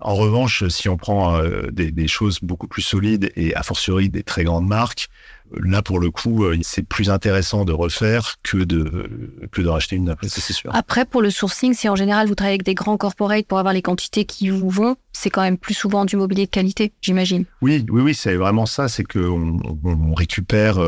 En 0.00 0.16
revanche, 0.16 0.66
si 0.68 0.88
on 0.88 0.96
prend 0.96 1.36
euh, 1.36 1.68
des, 1.70 2.08
choses 2.08 2.38
beaucoup 2.42 2.66
plus 2.66 2.82
solides 2.82 3.30
et 3.36 3.54
a 3.54 3.62
fortiori 3.62 4.08
des 4.08 4.22
très 4.22 4.44
grandes 4.44 4.66
marques, 4.66 5.08
euh, 5.54 5.60
là 5.62 5.82
pour 5.82 6.00
le 6.00 6.10
coup, 6.10 6.44
c'est 6.62 6.82
plus 6.82 7.08
intéressant 7.10 7.64
de 7.64 7.72
refaire 7.72 8.36
que 8.42 8.56
de 8.56 9.30
que 9.52 9.60
de 9.60 9.68
racheter 9.68 9.96
une 9.96 10.16
c'est 10.22 10.52
sûr. 10.52 10.74
Après, 10.74 11.04
pour 11.04 11.22
le 11.22 11.30
sourcing, 11.30 11.74
si 11.74 11.88
en 11.88 11.96
général 11.96 12.26
vous 12.26 12.34
travaillez 12.34 12.54
avec 12.54 12.64
des 12.64 12.74
grands 12.74 12.96
corporates 12.96 13.46
pour 13.46 13.58
avoir 13.58 13.74
les 13.74 13.82
quantités 13.82 14.24
qui 14.24 14.48
vous 14.48 14.70
vont, 14.70 14.96
c'est 15.12 15.30
quand 15.30 15.42
même 15.42 15.58
plus 15.58 15.74
souvent 15.74 16.04
du 16.04 16.16
mobilier 16.16 16.46
de 16.46 16.50
qualité, 16.50 16.92
j'imagine. 17.00 17.44
Oui, 17.60 17.84
oui, 17.90 18.00
oui, 18.00 18.14
c'est 18.14 18.34
vraiment 18.34 18.66
ça. 18.66 18.88
C'est 18.88 19.04
que 19.04 19.20
on, 19.20 20.14
récupère. 20.14 20.78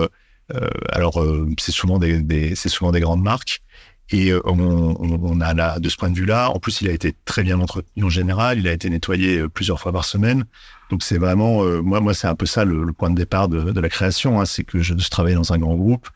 alors, 0.89 1.23
c'est 1.59 1.73
souvent 1.73 1.99
des 1.99 2.55
c'est 2.57 2.71
souvent 2.71 2.93
des 2.93 3.01
grandes 3.01 3.23
marques 3.23 3.63
et 4.11 4.31
euh, 4.31 4.41
on, 4.45 5.41
a 5.41 5.55
là, 5.55 5.79
de 5.79 5.89
ce 5.89 5.97
point 5.97 6.11
de 6.11 6.17
vue-là, 6.17 6.51
en 6.51 6.59
plus, 6.59 6.83
il 6.83 6.89
a 6.89 6.93
été 6.93 7.15
très 7.25 7.43
bien 7.43 7.61
entretenu 7.61 8.05
en 8.05 8.11
général. 8.11 8.59
Il 8.59 8.69
a 8.69 8.73
été 8.73 8.91
nettoyé 8.91 9.39
euh, 9.39 9.49
plusieurs 9.49 9.81
fois 9.81 9.93
par 9.93 10.05
semaine. 10.05 10.45
Donc 10.91 11.03
c'est 11.03 11.17
vraiment, 11.17 11.65
euh, 11.65 11.81
moi, 11.81 12.01
moi, 12.01 12.13
c'est 12.13 12.27
un 12.27 12.35
peu 12.35 12.45
ça 12.45 12.67
le, 12.67 12.93
point 12.93 13.09
de 13.09 13.15
départ 13.15 13.49
de, 13.49 13.81
la 13.81 13.89
création. 13.89 14.41
Hein, 14.41 14.45
c'est 14.45 14.65
que 14.65 14.81
je, 14.81 14.93
travaillais 15.09 15.37
dans 15.37 15.53
un 15.53 15.59
grand 15.59 15.77
groupe 15.77 16.09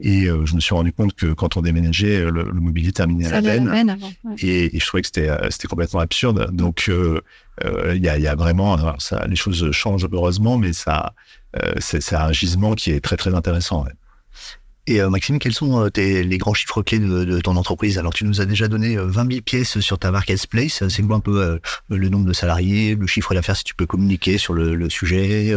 et 0.00 0.24
je 0.24 0.54
me 0.54 0.60
suis 0.60 0.74
rendu 0.74 0.92
compte 0.92 1.14
que 1.14 1.32
quand 1.32 1.56
on 1.56 1.62
déménageait, 1.62 2.24
le, 2.24 2.44
mobilier 2.52 2.90
terminait 2.90 3.28
à 3.28 3.40
la 3.40 3.42
peine. 3.42 3.96
et, 4.38 4.76
je 4.76 4.86
trouvais 4.86 5.02
que 5.02 5.06
c'était 5.06 5.30
c'était 5.50 5.68
complètement 5.68 6.00
absurde. 6.00 6.50
Donc 6.52 6.90
il 6.90 8.02
y, 8.02 8.08
a, 8.08 8.18
y, 8.18 8.26
a, 8.26 8.34
vraiment, 8.34 8.98
ça, 8.98 9.24
les 9.28 9.36
choses 9.36 9.70
changent 9.70 10.08
heureusement, 10.10 10.58
mais 10.58 10.72
ça, 10.72 11.14
c'est 11.78 12.14
un 12.14 12.32
gisement 12.32 12.74
qui 12.74 12.90
est 12.90 13.00
très 13.00 13.16
très 13.16 13.34
intéressant. 13.34 13.84
Et 14.86 15.00
euh, 15.00 15.08
Maxime, 15.08 15.38
quels 15.38 15.54
sont 15.54 15.80
euh, 15.80 15.88
tes, 15.88 16.22
les 16.24 16.36
grands 16.36 16.52
chiffres 16.52 16.82
clés 16.82 16.98
de, 16.98 17.40
ton 17.40 17.56
entreprise? 17.56 17.98
Alors, 17.98 18.12
tu 18.12 18.24
nous 18.24 18.42
as 18.42 18.44
déjà 18.44 18.68
donné 18.68 18.96
20 18.96 19.26
euh, 19.26 19.30
000 19.30 19.42
pièces 19.42 19.80
sur 19.80 19.98
ta 19.98 20.10
marketplace. 20.10 20.86
C'est 20.88 21.02
quoi 21.02 21.16
un 21.16 21.20
peu 21.20 21.58
le 21.88 22.08
nombre 22.08 22.26
de 22.26 22.32
salariés, 22.32 22.94
le 22.94 23.06
chiffre 23.06 23.34
d'affaires, 23.34 23.56
si 23.56 23.64
tu 23.64 23.74
peux 23.74 23.86
communiquer 23.86 24.36
sur 24.36 24.52
le, 24.52 24.90
sujet, 24.90 25.54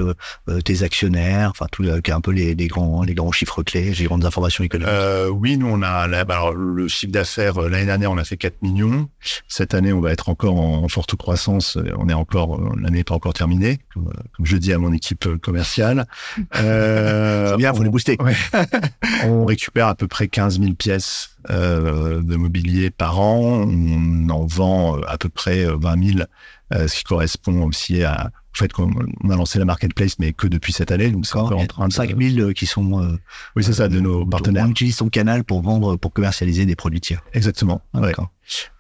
tes 0.64 0.84
actionnaires, 0.84 1.50
enfin 1.52 1.66
tout, 1.72 1.84
un 1.84 2.22
peu 2.22 2.32
les, 2.32 2.56
les, 2.56 2.68
grands, 2.68 3.04
les 3.04 3.14
grands 3.14 3.32
chiffres 3.32 3.64
clés, 3.64 3.94
les 3.94 4.06
grandes 4.06 4.26
informations 4.26 4.64
économiques. 4.64 4.94
oui, 5.32 5.58
nous 5.58 5.68
on 5.68 5.82
a 5.82 6.08
bah, 6.24 6.36
alors, 6.36 6.54
le 6.54 6.88
chiffre 6.88 7.12
d'affaires 7.12 7.60
l'année 7.62 7.86
dernière, 7.86 8.12
on 8.12 8.18
a 8.18 8.24
fait 8.24 8.38
4 8.38 8.62
millions. 8.62 9.10
Cette 9.48 9.74
année, 9.74 9.92
on 9.94 10.00
va 10.00 10.12
être 10.12 10.30
encore 10.30 10.60
en, 10.60 10.88
forte 10.88 11.16
croissance. 11.16 11.78
On 11.98 12.08
est 12.10 12.14
encore 12.14 12.62
l'année 12.76 13.00
n'est 13.00 13.04
pas 13.04 13.16
encore 13.16 13.34
terminée, 13.34 13.80
comme, 13.94 14.12
je 14.44 14.58
dis 14.58 14.74
à 14.74 14.78
mon 14.78 14.94
équipe 14.94 15.28
commerciale. 15.38 16.06
C'est 16.54 17.58
bien, 17.58 17.74
faut 17.74 17.84
les 17.84 17.90
booster. 17.90 18.18
On 19.26 19.46
récupère 19.46 19.88
à 19.88 19.96
peu 19.96 20.08
près 20.08 20.28
15 20.28 20.60
000 20.60 20.74
pièces 20.74 21.32
euh, 21.50 22.22
de 22.22 22.36
mobilier 22.36 22.90
par 22.90 23.20
an. 23.20 23.66
On 23.68 24.30
en 24.30 24.46
vend 24.46 24.98
euh, 24.98 25.02
à 25.08 25.18
peu 25.18 25.30
près 25.30 25.66
20 25.66 25.98
euh, 25.98 26.26
000, 26.72 26.88
ce 26.88 26.96
qui 26.96 27.04
correspond 27.04 27.64
aussi 27.64 28.04
à, 28.04 28.32
au 28.54 28.58
fait 28.58 28.72
qu'on 28.72 28.90
a 28.90 29.36
lancé 29.36 29.60
la 29.60 29.66
marketplace, 29.66 30.20
mais 30.20 30.34
que 30.34 30.48
depuis 30.48 30.74
cette 30.74 30.92
année. 30.92 31.10
Donc 31.10 31.26
c'est 31.26 31.38
encore 31.38 31.60
en 31.60 31.66
train 31.66 31.88
de 31.88 31.94
5 31.94 32.16
000 32.20 32.52
qui 32.54 32.66
sont. 32.66 33.18
oui, 33.56 33.64
c'est 33.64 33.74
ça, 33.74 33.88
de 33.88 34.00
nos 34.00 34.26
partenaires. 34.26 34.66
On 34.68 34.72
utilise 34.72 34.98
son 34.98 35.10
canal 35.10 35.44
pour 35.44 35.62
vendre, 35.62 35.96
pour 35.96 36.12
commercialiser 36.12 36.66
des 36.66 36.76
produits 36.76 37.02
tiers. 37.02 37.24
Exactement. 37.34 37.82
Ah, 37.94 38.02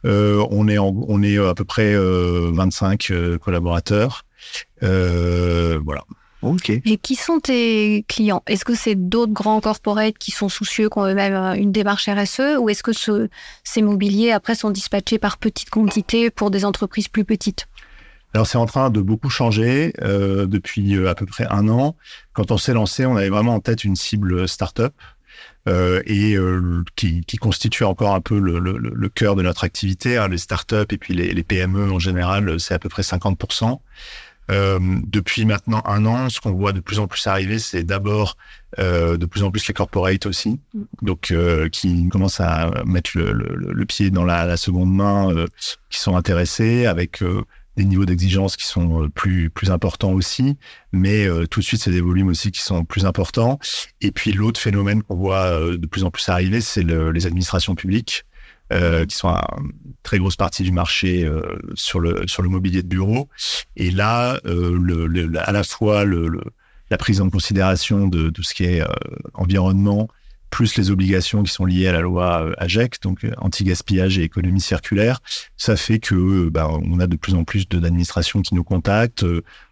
on 0.03 0.67
est 0.67 0.79
on 0.79 1.23
est 1.23 1.37
à 1.37 1.53
peu 1.53 1.65
près 1.65 1.95
25 1.95 3.11
collaborateurs. 3.41 4.25
voilà. 4.81 6.03
Et 6.85 6.97
qui 6.97 7.15
sont 7.15 7.39
tes 7.39 8.05
clients? 8.07 8.43
Est-ce 8.47 8.63
que 8.63 8.75
c'est 8.75 8.95
d'autres 8.95 9.33
grands 9.33 9.59
corporates 9.59 10.17
qui 10.17 10.31
sont 10.31 10.49
soucieux, 10.49 10.89
qui 10.89 10.99
ont 10.99 11.05
eux-mêmes 11.05 11.33
euh, 11.33 11.53
une 11.53 11.71
démarche 11.71 12.07
RSE, 12.07 12.57
ou 12.59 12.69
est-ce 12.69 12.83
que 12.83 12.91
ces 13.63 13.81
mobiliers 13.81 14.31
après 14.31 14.55
sont 14.55 14.69
dispatchés 14.69 15.17
par 15.17 15.37
petites 15.37 15.69
quantités 15.69 16.29
pour 16.29 16.51
des 16.51 16.63
entreprises 16.65 17.07
plus 17.07 17.25
petites? 17.25 17.67
Alors 18.33 18.45
c'est 18.45 18.57
en 18.57 18.65
train 18.67 18.89
de 18.89 19.01
beaucoup 19.01 19.29
changer 19.29 19.93
euh, 20.01 20.45
depuis 20.45 20.95
euh, 20.95 21.09
à 21.09 21.15
peu 21.15 21.25
près 21.25 21.47
un 21.49 21.67
an. 21.69 21.95
Quand 22.33 22.51
on 22.51 22.57
s'est 22.57 22.73
lancé, 22.73 23.05
on 23.05 23.15
avait 23.15 23.29
vraiment 23.29 23.55
en 23.55 23.59
tête 23.59 23.83
une 23.83 23.95
cible 23.95 24.47
start-up. 24.47 24.93
et 25.65 26.37
qui, 26.95 27.21
qui, 27.25 27.37
constitue 27.37 27.83
encore 27.83 28.13
un 28.13 28.21
peu 28.21 28.39
le, 28.39 28.59
le, 28.59 28.77
le 28.77 29.09
cœur 29.09 29.35
de 29.35 29.41
notre 29.41 29.63
activité. 29.63 30.17
Hein, 30.17 30.29
les 30.29 30.37
startups 30.37 30.91
et 30.91 30.97
puis 30.97 31.13
les, 31.13 31.33
les 31.33 31.43
PME 31.43 31.91
en 31.91 31.99
général, 31.99 32.59
c'est 32.59 32.73
à 32.73 32.79
peu 32.79 32.89
près 32.89 33.01
50%. 33.01 33.79
Euh, 34.49 34.79
depuis 35.05 35.45
maintenant 35.45 35.81
un 35.85 36.05
an, 36.05 36.29
ce 36.29 36.39
qu'on 36.39 36.53
voit 36.53 36.71
de 36.71 36.79
plus 36.79 36.99
en 36.99 37.07
plus 37.07 37.27
arriver, 37.27 37.59
c'est 37.59 37.83
d'abord 37.83 38.37
euh, 38.79 39.17
de 39.17 39.25
plus 39.25 39.43
en 39.43 39.51
plus 39.51 39.67
les 39.67 39.73
corporates 39.73 40.25
aussi, 40.25 40.59
mm. 40.73 40.83
donc 41.01 41.31
euh, 41.31 41.67
qui 41.69 42.07
commencent 42.09 42.39
à 42.39 42.71
mettre 42.85 43.11
le, 43.15 43.33
le, 43.33 43.73
le 43.73 43.85
pied 43.85 44.09
dans 44.09 44.23
la, 44.23 44.45
la 44.45 44.57
seconde 44.57 44.93
main, 44.93 45.33
euh, 45.33 45.47
qui 45.89 45.99
sont 45.99 46.15
intéressés 46.15 46.85
avec 46.85 47.21
euh, 47.23 47.43
des 47.75 47.83
niveaux 47.85 48.05
d'exigence 48.05 48.55
qui 48.57 48.65
sont 48.65 49.09
plus 49.09 49.49
plus 49.49 49.69
importants 49.69 50.11
aussi, 50.13 50.57
mais 50.91 51.27
tout 51.51 51.59
de 51.59 51.63
suite 51.63 51.79
c'est 51.79 51.91
des 51.91 52.01
volumes 52.01 52.29
aussi 52.29 52.51
qui 52.51 52.61
sont 52.61 52.83
plus 52.83 53.05
importants. 53.05 53.59
Et 54.01 54.11
puis 54.11 54.31
l'autre 54.31 54.59
phénomène 54.59 55.03
qu'on 55.03 55.15
voit 55.15 55.59
de 55.77 55.85
plus 55.85 56.03
en 56.03 56.09
plus 56.09 56.27
arriver, 56.27 56.59
c'est 56.59 56.81
les 56.81 57.27
administrations 57.27 57.75
publiques 57.75 58.25
euh, 58.73 59.05
qui 59.05 59.15
sont 59.15 59.29
une 59.29 59.71
très 60.03 60.19
grosse 60.19 60.35
partie 60.35 60.61
du 60.63 60.73
marché 60.73 61.23
euh, 61.23 61.41
sur 61.75 62.01
le 62.01 62.27
sur 62.27 62.43
le 62.43 62.49
mobilier 62.49 62.83
de 62.83 62.87
bureau. 62.87 63.29
Et 63.77 63.91
là, 63.91 64.41
euh, 64.45 64.77
le, 64.77 65.31
à 65.39 65.53
la 65.53 65.63
fois 65.63 66.03
le, 66.03 66.41
la 66.89 66.97
prise 66.97 67.21
en 67.21 67.29
considération 67.29 68.07
de 68.07 68.29
tout 68.29 68.43
ce 68.43 68.53
qui 68.53 68.65
est 68.65 68.83
environnement, 69.33 70.09
plus 70.49 70.75
les 70.75 70.91
obligations 70.91 71.43
qui 71.43 71.53
sont 71.53 71.63
liées 71.63 71.87
à 71.87 71.93
la 71.93 72.01
loi 72.01 72.51
AGEC, 72.57 73.01
donc 73.01 73.25
anti-gaspillage 73.37 74.17
et 74.19 74.23
économie 74.23 74.59
circulaire, 74.59 75.21
ça 75.55 75.77
fait 75.77 75.99
que 75.99 76.49
bah, 76.49 76.67
on 76.69 76.99
a 76.99 77.07
de 77.07 77.15
plus 77.15 77.35
en 77.35 77.45
plus 77.45 77.69
d'administrations 77.69 78.41
qui 78.41 78.53
nous 78.53 78.65
contactent. 78.65 79.25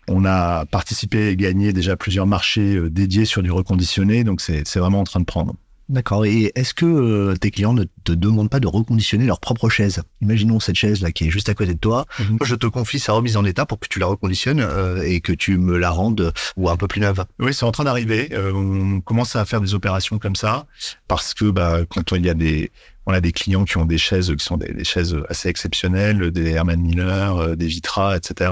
On 0.07 0.23
a 0.23 0.65
participé 0.67 1.29
et 1.29 1.35
gagné 1.35 1.73
déjà 1.73 1.97
plusieurs 1.97 2.27
marchés 2.27 2.89
dédiés 2.89 3.25
sur 3.25 3.43
du 3.43 3.51
reconditionné, 3.51 4.23
donc 4.23 4.39
c'est 4.39 4.77
vraiment 4.77 5.01
en 5.01 5.05
train 5.05 5.19
de 5.19 5.25
prendre. 5.25 5.53
D'accord. 5.87 6.25
Et 6.25 6.51
est-ce 6.55 6.73
que 6.73 6.85
euh, 6.85 7.35
tes 7.35 7.51
clients 7.51 7.73
ne 7.73 7.83
te 8.03 8.11
demandent 8.11 8.49
pas 8.49 8.59
de 8.59 8.67
reconditionner 8.67 9.25
leur 9.25 9.39
propre 9.39 9.69
chaise? 9.69 10.01
Imaginons 10.21 10.59
cette 10.59 10.75
chaise 10.75 11.01
là 11.01 11.11
qui 11.11 11.27
est 11.27 11.29
juste 11.29 11.47
à 11.49 11.53
côté 11.53 11.73
de 11.73 11.79
toi. 11.79 12.05
Mhm. 12.19 12.39
Je 12.43 12.55
te 12.55 12.65
confie 12.65 12.99
sa 12.99 13.13
remise 13.13 13.37
en 13.37 13.45
état 13.45 13.65
pour 13.65 13.79
que 13.79 13.87
tu 13.87 13.99
la 13.99 14.07
reconditionnes 14.07 14.61
euh, 14.61 15.03
et 15.03 15.21
que 15.21 15.31
tu 15.31 15.57
me 15.57 15.77
la 15.77 15.91
rendes 15.91 16.21
euh, 16.21 16.31
ou 16.57 16.69
un 16.69 16.77
peu 16.77 16.87
plus 16.87 17.01
neuve. 17.01 17.25
Oui, 17.39 17.53
c'est 17.53 17.65
en 17.65 17.71
train 17.71 17.83
d'arriver. 17.83 18.29
on 18.35 19.01
commence 19.01 19.35
à 19.35 19.45
faire 19.45 19.61
des 19.61 19.73
opérations 19.73 20.17
comme 20.17 20.35
ça 20.35 20.65
parce 21.07 21.33
que 21.33 21.45
bah, 21.45 21.81
quand 21.87 22.11
il 22.13 22.25
y 22.25 22.29
a 22.29 22.33
des 22.33 22.71
on 23.07 23.13
a 23.13 23.21
des 23.21 23.31
clients 23.31 23.65
qui 23.65 23.77
ont 23.77 23.85
des 23.85 23.99
chaises 23.99 24.33
qui 24.35 24.43
sont 24.43 24.57
des, 24.57 24.83
chaises 24.83 25.15
assez 25.29 25.47
exceptionnelles, 25.47 26.31
des 26.31 26.51
Herman 26.51 26.81
Miller, 26.81 27.55
des 27.55 27.67
Vitra, 27.67 28.17
etc 28.17 28.49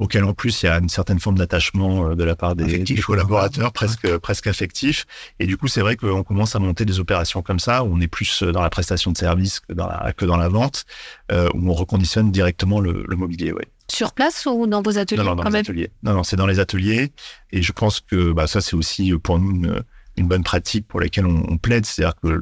auquel 0.00 0.24
en 0.24 0.32
plus 0.32 0.62
il 0.62 0.66
y 0.66 0.68
a 0.68 0.78
une 0.78 0.88
certaine 0.88 1.20
forme 1.20 1.36
d'attachement 1.36 2.08
euh, 2.08 2.14
de 2.16 2.24
la 2.24 2.34
part 2.34 2.56
des, 2.56 2.82
collaborateurs, 3.06 3.70
presque 3.70 4.16
presque 4.16 4.46
affectif. 4.46 5.06
Et 5.38 5.46
du 5.46 5.56
coup, 5.56 5.68
c'est 5.68 5.82
vrai 5.82 5.94
qu'on 5.94 6.24
commence 6.24 6.56
à 6.56 6.58
monter 6.58 6.84
des 6.86 6.98
opérations 6.98 7.42
comme 7.42 7.60
ça, 7.60 7.84
où 7.84 7.94
on 7.94 8.00
est 8.00 8.08
plus 8.08 8.42
dans 8.42 8.62
la 8.62 8.70
prestation 8.70 9.12
de 9.12 9.18
service 9.18 9.60
que 9.60 9.74
dans 9.74 9.86
la, 9.86 10.12
que 10.14 10.24
dans 10.24 10.38
la 10.38 10.48
vente, 10.48 10.86
euh, 11.30 11.48
où 11.54 11.70
on 11.70 11.74
reconditionne 11.74 12.32
directement 12.32 12.80
le, 12.80 13.04
le 13.06 13.16
mobilier. 13.16 13.52
Ouais. 13.52 13.68
Sur 13.92 14.12
place 14.12 14.46
ou 14.46 14.66
dans 14.66 14.80
vos 14.82 14.98
ateliers 14.98 15.22
Non, 15.22 15.36
non, 15.36 15.42
dans 15.42 15.50
les 15.50 15.56
ateliers. 15.56 15.90
Non, 16.02 16.14
non, 16.14 16.22
c'est 16.22 16.36
dans 16.36 16.46
les 16.46 16.60
ateliers. 16.60 17.12
Et 17.52 17.60
je 17.60 17.72
pense 17.72 18.00
que 18.00 18.32
bah, 18.32 18.46
ça, 18.46 18.62
c'est 18.62 18.76
aussi 18.76 19.12
pour 19.22 19.38
nous 19.38 19.50
une, 19.50 19.82
une 20.16 20.28
bonne 20.28 20.44
pratique 20.44 20.88
pour 20.88 21.00
laquelle 21.00 21.26
on, 21.26 21.44
on 21.46 21.58
plaide. 21.58 21.84
C'est-à-dire 21.84 22.14
que 22.22 22.40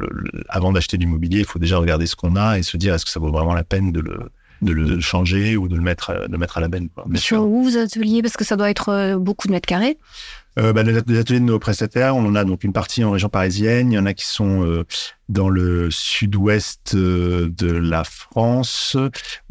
avant 0.49 0.73
d'acheter 0.73 0.97
du 0.97 1.07
mobilier, 1.07 1.41
il 1.41 1.45
faut 1.45 1.59
déjà 1.59 1.79
regarder 1.79 2.07
ce 2.07 2.15
qu'on 2.15 2.37
a 2.37 2.59
et 2.59 2.63
se 2.63 2.77
dire 2.77 2.95
est-ce 2.95 3.05
que 3.05 3.11
ça 3.11 3.19
vaut 3.19 3.33
vraiment 3.33 3.55
la 3.55 3.65
peine 3.65 3.91
de 3.91 4.01
le 4.01 4.31
de 4.63 4.73
le 4.73 5.01
changer 5.01 5.57
ou 5.57 5.69
de 5.69 5.77
le 5.77 5.83
mettre, 5.83 6.27
de 6.27 6.33
le 6.33 6.39
mettre 6.39 6.59
à 6.59 6.61
la 6.61 6.69
benne. 6.69 6.89
Quoi. 6.95 7.05
Bien 7.07 7.21
Sur 7.21 7.47
où 7.47 7.65
vos 7.65 7.77
ateliers? 7.77 8.23
Parce 8.23 8.37
que 8.37 8.45
ça 8.45 8.57
doit 8.57 8.71
être 8.71 8.89
euh, 8.89 9.17
beaucoup 9.17 9.47
de 9.47 9.53
mètres 9.53 9.67
carrés. 9.67 9.99
Euh, 10.59 10.73
bah, 10.73 10.83
les 10.83 10.97
ateliers 10.97 11.41
de 11.41 11.45
nos 11.45 11.59
prestataires, 11.59 12.17
on 12.17 12.25
en 12.27 12.35
a 12.35 12.45
donc 12.45 12.65
une 12.65 12.73
partie 12.73 13.05
en 13.05 13.13
région 13.13 13.29
parisienne, 13.29 13.93
il 13.93 13.95
y 13.95 13.99
en 13.99 14.07
a 14.07 14.15
qui 14.15 14.27
sont 14.27 14.65
euh, 14.65 14.85
dans 15.29 15.49
le 15.49 15.91
sud-ouest 15.91 16.95
euh, 16.95 17.49
de 17.57 17.71
la 17.71 18.03
France, 18.03 18.97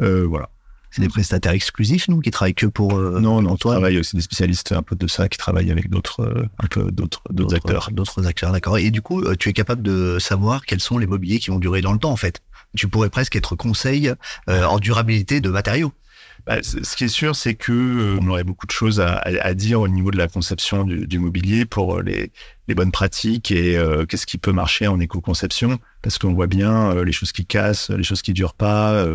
euh, 0.02 0.26
voilà. 0.28 0.50
C'est 0.90 1.02
des 1.02 1.10
prestataires 1.10 1.52
exclusifs, 1.52 2.08
nous, 2.08 2.22
qui 2.22 2.32
travaillent 2.32 2.56
que 2.56 2.66
pour 2.66 2.98
non, 2.98 3.42
non, 3.42 3.52
on 3.52 3.56
travaille 3.56 4.00
aussi 4.00 4.16
des 4.16 4.22
spécialistes 4.22 4.72
un 4.72 4.82
peu 4.82 4.96
de 4.96 5.06
ça, 5.06 5.30
qui 5.30 5.38
travaillent 5.38 5.70
avec 5.70 5.90
d'autres, 5.90 6.48
un 6.58 6.68
peu 6.68 6.92
d'autres, 6.92 7.22
d'autres 7.30 7.56
acteurs, 7.56 7.90
d'autres 7.92 8.26
acteurs, 8.26 8.52
d'accord. 8.52 8.80
Et 8.80 8.90
du 8.90 9.02
coup, 9.02 9.24
tu 9.36 9.50
es 9.50 9.54
capable 9.54 9.84
de 9.84 10.18
savoir 10.18 10.66
quels 10.66 10.80
sont 10.80 10.98
les 10.98 11.06
mobiliers 11.06 11.38
qui 11.38 11.52
vont 11.52 11.60
durer 11.60 11.82
dans 11.82 11.94
le 11.94 12.00
temps, 12.00 12.10
en 12.10 12.16
fait 12.16 12.42
tu 12.77 12.88
pourrais 12.88 13.10
presque 13.10 13.36
être 13.36 13.55
conseil 13.55 14.13
euh, 14.50 14.63
en 14.63 14.79
durabilité 14.79 15.41
de 15.41 15.50
matériaux. 15.50 15.91
Bah, 16.46 16.63
ce 16.63 16.96
qui 16.96 17.03
est 17.03 17.10
sûr, 17.10 17.36
c'est 17.36 17.55
que 17.55 17.74
euh, 17.74 18.19
on 18.22 18.27
aurait 18.29 18.46
beaucoup 18.46 18.67
de 18.67 18.72
choses 18.72 19.01
à, 19.01 19.53
dire 19.53 19.81
au 19.81 19.88
niveau 19.89 20.12
de 20.12 20.17
la 20.17 20.29
conception 20.29 20.86
du, 20.86 21.19
mobilier 21.19 21.65
pour 21.65 21.98
euh, 21.98 22.03
les, 22.03 22.31
les, 22.69 22.75
bonnes 22.75 22.91
pratiques 22.91 23.51
et 23.51 23.77
qu'est-ce 24.07 24.25
qui 24.25 24.38
peut 24.38 24.53
marcher 24.53 24.88
en 24.88 25.00
éco-conception, 25.00 25.79
parce 26.01 26.17
qu'on 26.17 26.34
voit 26.34 26.48
bien 26.48 27.03
les 27.03 27.12
choses 27.12 27.34
qui 27.34 27.46
cassent, 27.46 27.89
les 27.89 28.03
choses 28.03 28.22
qui 28.22 28.34
durent 28.34 28.53
pas. 28.53 29.05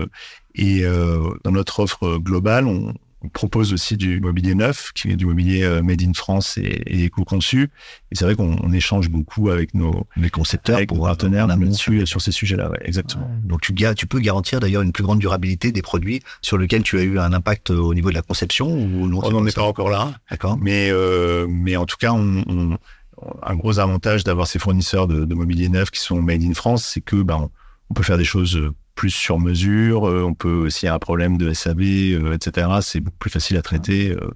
et 0.54 0.83
dans 0.83 1.52
notre 1.52 1.81
offre 1.81 2.19
globale, 2.19 2.66
on, 2.66 2.92
on 3.25 3.29
propose 3.29 3.73
aussi 3.73 3.97
du 3.97 4.21
mobilier 4.21 4.55
neuf, 4.55 4.91
qui 4.95 5.11
est 5.11 5.17
du 5.17 5.26
mobilier 5.26 5.62
euh, 5.62 5.83
made 5.83 6.02
in 6.02 6.12
France 6.12 6.59
et, 6.59 6.83
et 6.87 7.05
éco-conçu. 7.05 7.71
Et 8.11 8.14
c'est 8.14 8.25
vrai 8.25 8.35
qu'on 8.35 8.73
échange 8.73 9.09
beaucoup 9.09 9.50
avec 9.50 9.75
nos 9.75 10.07
les 10.17 10.31
concepteurs, 10.31 10.76
avec 10.76 10.88
pour 10.88 11.05
partenaires 11.05 11.47
là-dessus 11.47 12.07
sur 12.07 12.21
ces 12.21 12.33
sujets-là. 12.33 12.71
Ouais, 12.71 12.81
exactement. 12.85 13.31
Donc 13.45 13.61
tu, 13.61 13.75
tu 13.75 14.07
peux 14.07 14.19
garantir 14.19 14.61
d'ailleurs 14.61 14.83
une 14.83 14.93
plus 14.93 15.05
grande 15.05 15.21
durabilité 15.21 15.73
des 15.73 15.83
produits 15.83 16.21
sur 16.41 16.59
lesquels 16.59 16.83
tu 16.83 16.99
as 16.99 17.02
eu 17.02 17.19
un 17.19 17.33
impact 17.33 17.71
euh, 17.71 17.76
au 17.76 17.95
niveau 17.95 18.11
de 18.11 18.14
la 18.14 18.23
conception 18.23 18.73
ou 18.73 19.09
non 19.09 19.21
On 19.23 19.31
n'en 19.31 19.47
est 19.47 19.55
pas 19.55 19.62
encore 19.62 19.91
là. 19.91 20.14
D'accord. 20.31 20.59
Mais 20.61 20.91
euh, 20.91 21.47
mais 21.49 21.76
en 21.76 21.87
tout 21.87 21.97
cas, 21.97 22.12
on, 22.12 22.45
on, 22.49 22.79
un 23.43 23.55
gros 23.55 23.79
avantage 23.79 24.25
d'avoir 24.25 24.47
ces 24.47 24.59
fournisseurs 24.59 25.07
de, 25.07 25.25
de, 25.25 25.35
mobilier 25.35 25.69
neuf 25.69 25.91
qui 25.91 26.00
sont 26.00 26.21
made 26.21 26.43
in 26.43 26.55
France, 26.55 26.85
c'est 26.85 27.00
que 27.00 27.23
ben 27.23 27.50
on 27.91 27.95
peut 27.95 28.02
faire 28.02 28.19
des 28.19 28.25
choses 28.25 28.59
plus 28.95 29.11
sur 29.11 29.39
mesure. 29.39 30.09
Euh, 30.09 30.23
on 30.23 30.35
peut, 30.35 30.71
s'il 30.71 30.87
y 30.87 30.89
a 30.89 30.95
un 30.95 30.99
problème 30.99 31.37
de 31.39 31.53
SAB, 31.53 31.81
euh, 31.81 32.35
etc., 32.35 32.69
c'est 32.81 33.01
beaucoup 33.01 33.19
plus 33.19 33.31
facile 33.31 33.57
à 33.57 33.63
traiter 33.63 34.11
euh, 34.11 34.31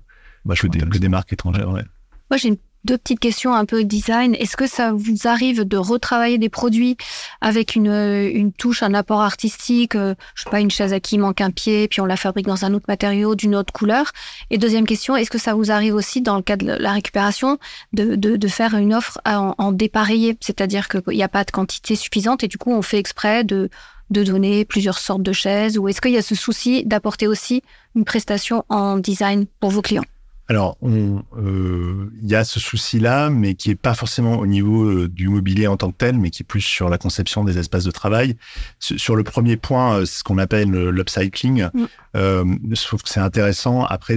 bah, 0.44 0.54
que, 0.54 0.66
des, 0.66 0.80
que, 0.80 0.98
des, 0.98 1.08
marques 1.08 1.32
étrangères. 1.32 1.70
Ouais. 1.70 1.84
Moi, 2.30 2.38
j'ai 2.38 2.48
une 2.48 2.56
deux 2.84 2.98
petites 2.98 3.18
questions 3.18 3.52
un 3.52 3.64
peu 3.64 3.82
design. 3.82 4.36
Est-ce 4.36 4.56
que 4.56 4.68
ça 4.68 4.92
vous 4.92 5.26
arrive 5.26 5.64
de 5.64 5.76
retravailler 5.76 6.38
des 6.38 6.48
produits 6.48 6.96
avec 7.40 7.74
une, 7.74 7.90
une 7.90 8.52
touche, 8.52 8.84
un 8.84 8.94
apport 8.94 9.22
artistique 9.22 9.94
Je 9.94 10.42
sais 10.42 10.50
pas, 10.50 10.60
une 10.60 10.70
chaise 10.70 10.92
à 10.92 11.00
qui 11.00 11.18
manque 11.18 11.40
un 11.40 11.50
pied, 11.50 11.88
puis 11.88 12.00
on 12.00 12.06
la 12.06 12.16
fabrique 12.16 12.46
dans 12.46 12.64
un 12.64 12.72
autre 12.74 12.84
matériau, 12.86 13.34
d'une 13.34 13.56
autre 13.56 13.72
couleur? 13.72 14.12
Et 14.50 14.58
deuxième 14.58 14.86
question, 14.86 15.16
est-ce 15.16 15.30
que 15.30 15.38
ça 15.38 15.54
vous 15.54 15.72
arrive 15.72 15.96
aussi, 15.96 16.22
dans 16.22 16.36
le 16.36 16.42
cas 16.42 16.56
de 16.56 16.64
la 16.64 16.92
récupération, 16.92 17.58
de, 17.92 18.14
de, 18.14 18.36
de 18.36 18.48
faire 18.48 18.74
une 18.74 18.94
offre 18.94 19.18
en, 19.26 19.56
en 19.58 19.72
dépareillé? 19.72 20.36
C'est-à-dire 20.40 20.86
qu'il 20.86 21.02
n'y 21.08 21.24
a 21.24 21.28
pas 21.28 21.42
de 21.42 21.50
quantité 21.50 21.96
suffisante 21.96 22.44
et 22.44 22.48
du 22.48 22.56
coup, 22.56 22.70
on 22.70 22.82
fait 22.82 22.98
exprès 22.98 23.42
de 23.42 23.68
de 24.10 24.22
donner 24.22 24.64
plusieurs 24.64 24.98
sortes 24.98 25.22
de 25.22 25.32
chaises 25.32 25.78
Ou 25.78 25.88
est-ce 25.88 26.00
qu'il 26.00 26.12
y 26.12 26.16
a 26.16 26.22
ce 26.22 26.34
souci 26.34 26.84
d'apporter 26.84 27.26
aussi 27.26 27.62
une 27.94 28.04
prestation 28.04 28.64
en 28.68 28.98
design 28.98 29.46
pour 29.60 29.70
vos 29.70 29.82
clients? 29.82 30.04
Alors, 30.48 30.76
euh, 30.84 32.08
il 32.22 32.28
y 32.28 32.36
a 32.36 32.44
ce 32.44 32.60
souci-là, 32.60 33.30
mais 33.30 33.54
qui 33.54 33.70
est 33.70 33.74
pas 33.74 33.94
forcément 33.94 34.38
au 34.38 34.46
niveau 34.46 34.84
euh, 34.84 35.08
du 35.08 35.28
mobilier 35.28 35.66
en 35.66 35.76
tant 35.76 35.90
que 35.90 35.96
tel, 35.96 36.18
mais 36.18 36.30
qui 36.30 36.44
est 36.44 36.46
plus 36.46 36.60
sur 36.60 36.88
la 36.88 36.98
conception 36.98 37.42
des 37.42 37.58
espaces 37.58 37.82
de 37.82 37.90
travail. 37.90 38.36
Sur 38.78 39.16
le 39.16 39.24
premier 39.24 39.56
point, 39.56 39.96
euh, 39.96 40.06
ce 40.06 40.22
qu'on 40.22 40.38
appelle 40.38 40.70
l'upcycling, 40.70 41.68
mm. 41.74 41.86
je 42.14 42.84
trouve 42.84 43.02
que 43.02 43.08
c'est 43.08 43.20
intéressant. 43.20 43.84
Après, 43.84 44.16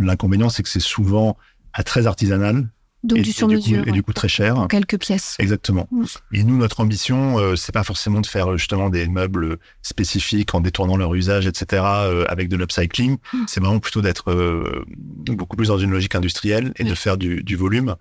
l'inconvénient, 0.00 0.50
c'est 0.50 0.62
que 0.62 0.68
c'est 0.68 0.80
souvent 0.80 1.38
à 1.72 1.82
très 1.82 2.06
artisanal. 2.06 2.68
Donc 3.04 3.20
du 3.20 3.32
sur-mesure. 3.32 3.86
Et, 3.86 3.92
du 3.92 4.02
coup 4.02 4.12
très 4.12 4.28
cher. 4.28 4.66
quelques 4.68 4.98
pièces. 4.98 5.36
Exactement. 5.38 5.86
Mm. 5.90 6.04
Et 6.32 6.44
nous, 6.44 6.56
notre 6.56 6.80
ambition, 6.80 7.38
euh, 7.38 7.54
c'est 7.54 7.72
pas 7.72 7.84
forcément 7.84 8.20
de 8.20 8.26
faire 8.26 8.56
justement 8.58 8.90
des 8.90 9.06
meubles 9.06 9.58
spécifiques 9.82 10.54
en 10.54 10.60
détournant 10.60 10.96
leur 10.96 11.14
usage, 11.14 11.46
etc., 11.46 11.82
euh, 11.84 12.24
avec 12.28 12.48
de 12.48 12.56
l'upcycling. 12.56 13.18
Mm. 13.32 13.44
C'est 13.46 13.60
vraiment 13.60 13.78
plutôt 13.78 14.02
d'être 14.02 14.32
euh, 14.32 14.84
beaucoup 14.96 15.56
plus 15.56 15.68
dans 15.68 15.78
une 15.78 15.90
logique 15.90 16.14
industrielle 16.14 16.72
et 16.76 16.84
de 16.84 16.94
faire 16.94 17.16
du, 17.16 17.42
du 17.44 17.56
volume. 17.56 17.94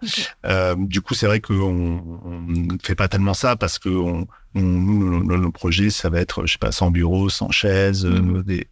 Euh, 0.46 0.76
du 0.78 1.02
coup, 1.02 1.14
c'est 1.14 1.28
vrai 1.28 1.42
qu'on 1.42 2.02
ne 2.48 2.78
fait 2.84 2.96
pas 2.96 3.08
tellement 3.08 3.34
ça 3.34 3.56
parce 3.56 3.78
que 3.78 3.90
on, 3.90 4.28
nous, 4.56 5.24
nos, 5.24 5.52
projets, 5.52 5.92
ça 5.92 6.10
va 6.10 6.20
être, 6.20 6.48
je 6.48 6.54
sais 6.54 6.58
pas, 6.58 6.72
sans 6.72 6.90
bureau, 6.90 7.30
sans 7.30 7.52
chaise, 7.52 8.06
mm. 8.06 8.44
des 8.44 8.62
euh, 8.62 8.64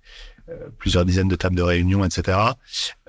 plusieurs 0.78 1.06
dizaines 1.06 1.28
de 1.28 1.36
tables 1.36 1.56
de 1.56 1.62
réunion, 1.62 2.06
etc. 2.06 2.38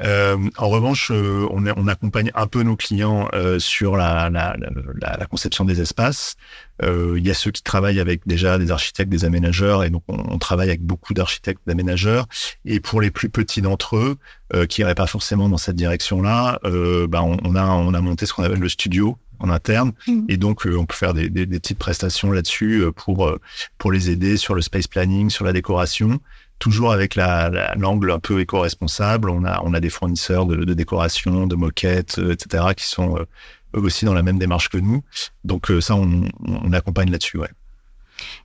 Euh, 0.02 0.38
en 0.56 0.68
revanche, 0.68 1.10
euh, 1.10 1.46
on, 1.50 1.64
on, 1.76 1.88
accompagne 1.88 2.30
un 2.34 2.46
peu 2.46 2.62
nos 2.62 2.76
clients 2.76 3.28
euh, 3.34 3.58
sur 3.58 3.96
la, 3.96 4.30
la, 4.30 4.56
la, 4.58 5.16
la, 5.18 5.26
conception 5.26 5.64
des 5.64 5.80
espaces. 5.80 6.36
Il 6.82 7.26
y 7.26 7.30
a 7.30 7.34
ceux 7.34 7.50
qui 7.50 7.62
travaillent 7.62 8.00
avec 8.00 8.26
déjà 8.26 8.58
des 8.58 8.70
architectes, 8.70 9.10
des 9.10 9.24
aménageurs, 9.24 9.82
et 9.82 9.88
donc 9.90 10.02
on, 10.08 10.18
on 10.28 10.38
travaille 10.38 10.68
avec 10.68 10.82
beaucoup 10.82 11.14
d'architectes, 11.14 11.62
d'aménageurs. 11.66 12.26
Et 12.66 12.80
pour 12.80 13.00
les 13.00 13.10
plus 13.10 13.30
petits 13.30 13.62
d'entre 13.62 13.96
eux, 13.96 14.16
qui 14.66 14.82
n'iraient 14.82 14.94
pas 14.94 15.06
forcément 15.06 15.48
dans 15.48 15.56
cette 15.56 15.76
direction-là, 15.76 16.60
bah 17.08 17.22
on, 17.22 17.38
on, 17.44 17.56
a 17.56 17.64
on 17.64 17.94
a 17.94 18.00
monté 18.00 18.26
ce 18.26 18.34
qu'on 18.34 18.42
appelle 18.42 18.60
le 18.60 18.68
studio, 18.68 19.18
en 19.38 19.50
interne. 19.50 19.92
Mmh. 20.06 20.20
Et 20.28 20.36
donc, 20.36 20.66
on 20.66 20.86
peut 20.86 20.94
faire 20.94 21.12
des, 21.12 21.28
des, 21.28 21.44
des 21.46 21.60
petites 21.60 21.78
prestations 21.78 22.30
là-dessus 22.30 22.84
pour, 22.94 23.30
pour 23.78 23.92
les 23.92 24.10
aider 24.10 24.36
sur 24.36 24.54
le 24.54 24.60
space 24.60 24.86
planning, 24.86 25.30
sur 25.30 25.44
la 25.44 25.52
décoration 25.52 26.20
toujours 26.58 26.92
avec 26.92 27.14
la, 27.14 27.74
l'angle 27.76 28.10
un 28.10 28.18
peu 28.18 28.40
éco-responsable. 28.40 29.30
On 29.30 29.44
a, 29.44 29.60
on 29.64 29.74
a 29.74 29.80
des 29.80 29.90
fournisseurs 29.90 30.46
de, 30.46 30.56
de 30.56 30.74
décoration, 30.74 31.46
de 31.46 31.54
moquettes, 31.54 32.18
euh, 32.18 32.32
etc., 32.32 32.64
qui 32.76 32.86
sont 32.86 33.16
euh, 33.16 33.24
eux 33.76 33.80
aussi 33.82 34.04
dans 34.04 34.14
la 34.14 34.22
même 34.22 34.38
démarche 34.38 34.68
que 34.68 34.78
nous. 34.78 35.02
Donc 35.44 35.70
ça, 35.80 35.94
on, 35.94 36.24
on 36.46 36.72
accompagne 36.72 37.10
là-dessus, 37.10 37.38
ouais. 37.38 37.50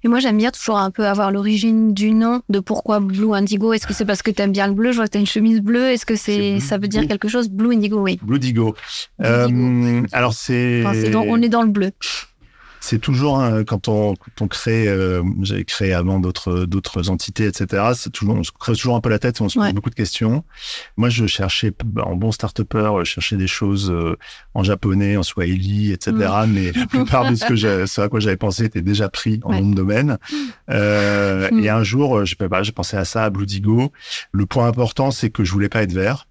Et 0.04 0.08
moi, 0.08 0.20
j'aime 0.20 0.38
bien 0.38 0.52
toujours 0.52 0.78
un 0.78 0.92
peu 0.92 1.08
avoir 1.08 1.32
l'origine 1.32 1.94
du 1.94 2.12
nom, 2.12 2.42
de 2.50 2.60
pourquoi 2.60 3.00
Blue 3.00 3.34
Indigo. 3.34 3.74
Est-ce 3.74 3.88
que 3.88 3.94
c'est 3.94 4.06
parce 4.06 4.22
que 4.22 4.32
tu 4.32 4.42
aimes 4.42 4.52
bien 4.52 4.68
le 4.68 4.74
bleu? 4.74 4.92
Je 4.92 4.98
vois 4.98 5.06
que 5.06 5.12
tu 5.12 5.18
as 5.18 5.22
une 5.22 5.28
chemise 5.28 5.62
bleue. 5.62 5.92
Est-ce 5.92 6.06
que 6.06 6.16
c'est, 6.16 6.60
ça 6.60 6.78
veut 6.78 6.88
dire 6.88 7.08
quelque 7.08 7.28
chose? 7.28 7.50
Blue 7.50 7.74
Indigo, 7.74 8.02
oui. 8.02 8.20
Blue 8.22 8.36
Indigo. 8.36 8.76
Euh, 9.22 10.04
alors, 10.12 10.34
c'est. 10.34 10.84
on 11.16 11.42
est 11.42 11.50
dans 11.50 11.64
le 11.64 11.70
bleu 11.70 11.92
c'est 12.82 13.00
toujours 13.00 13.42
quand 13.68 13.88
on, 13.88 14.16
quand 14.16 14.42
on 14.42 14.48
crée, 14.48 14.88
euh, 14.88 15.24
j'avais 15.42 15.64
créé 15.64 15.94
avant 15.94 16.20
d'autres 16.20 16.66
d'autres 16.66 17.10
entités, 17.10 17.46
etc. 17.46 17.84
C'est 17.96 18.10
toujours, 18.10 18.36
on 18.36 18.44
se 18.44 18.52
crée 18.52 18.74
toujours 18.74 18.96
un 18.96 19.02
peu 19.02 19.10
la 19.10 19.20
tête, 19.20 19.40
on 19.40 19.50
se 19.50 19.60
pose 19.60 19.74
beaucoup 19.74 19.92
de 19.92 19.96
questions. 19.96 20.44
Moi, 20.98 21.10
je 21.10 21.28
cherchais 21.28 21.72
en 22.04 22.16
bon 22.16 22.32
start-upper, 22.32 22.92
je 23.00 23.04
cherchais 23.06 23.38
des 23.38 23.48
choses 23.48 23.92
euh, 23.92 24.18
en 24.56 24.64
japonais, 24.64 25.16
en 25.16 25.24
swahili, 25.24 25.92
etc. 25.92 26.12
Mm. 26.12 26.52
Mais 26.52 26.72
la 26.72 26.88
plupart 26.88 27.30
de 27.30 27.36
ce 27.36 27.46
que 27.46 27.56
ce 27.56 28.02
à 28.02 28.10
quoi 28.10 28.20
j'avais 28.20 28.38
pensé 28.38 28.66
était 28.66 28.82
déjà 28.82 29.10
pris 29.10 29.40
en 29.44 29.52
ouais. 29.52 29.62
nom 29.62 29.70
de 29.70 29.76
domaine. 29.76 30.18
Euh, 30.72 31.50
mm. 31.52 31.64
Et 31.64 31.70
un 31.70 31.84
jour, 31.84 32.26
je 32.26 32.36
pas, 32.36 32.64
j'ai 32.64 32.72
pensé 32.72 32.98
à 32.98 33.06
ça, 33.06 33.26
à 33.26 33.30
Bluedigo. 33.30 33.92
Le 34.32 34.46
point 34.48 34.68
important, 34.68 35.12
c'est 35.12 35.30
que 35.30 35.44
je 35.44 35.52
voulais 35.52 35.70
pas 35.70 35.84
être 35.84 35.94
vert. 35.94 36.26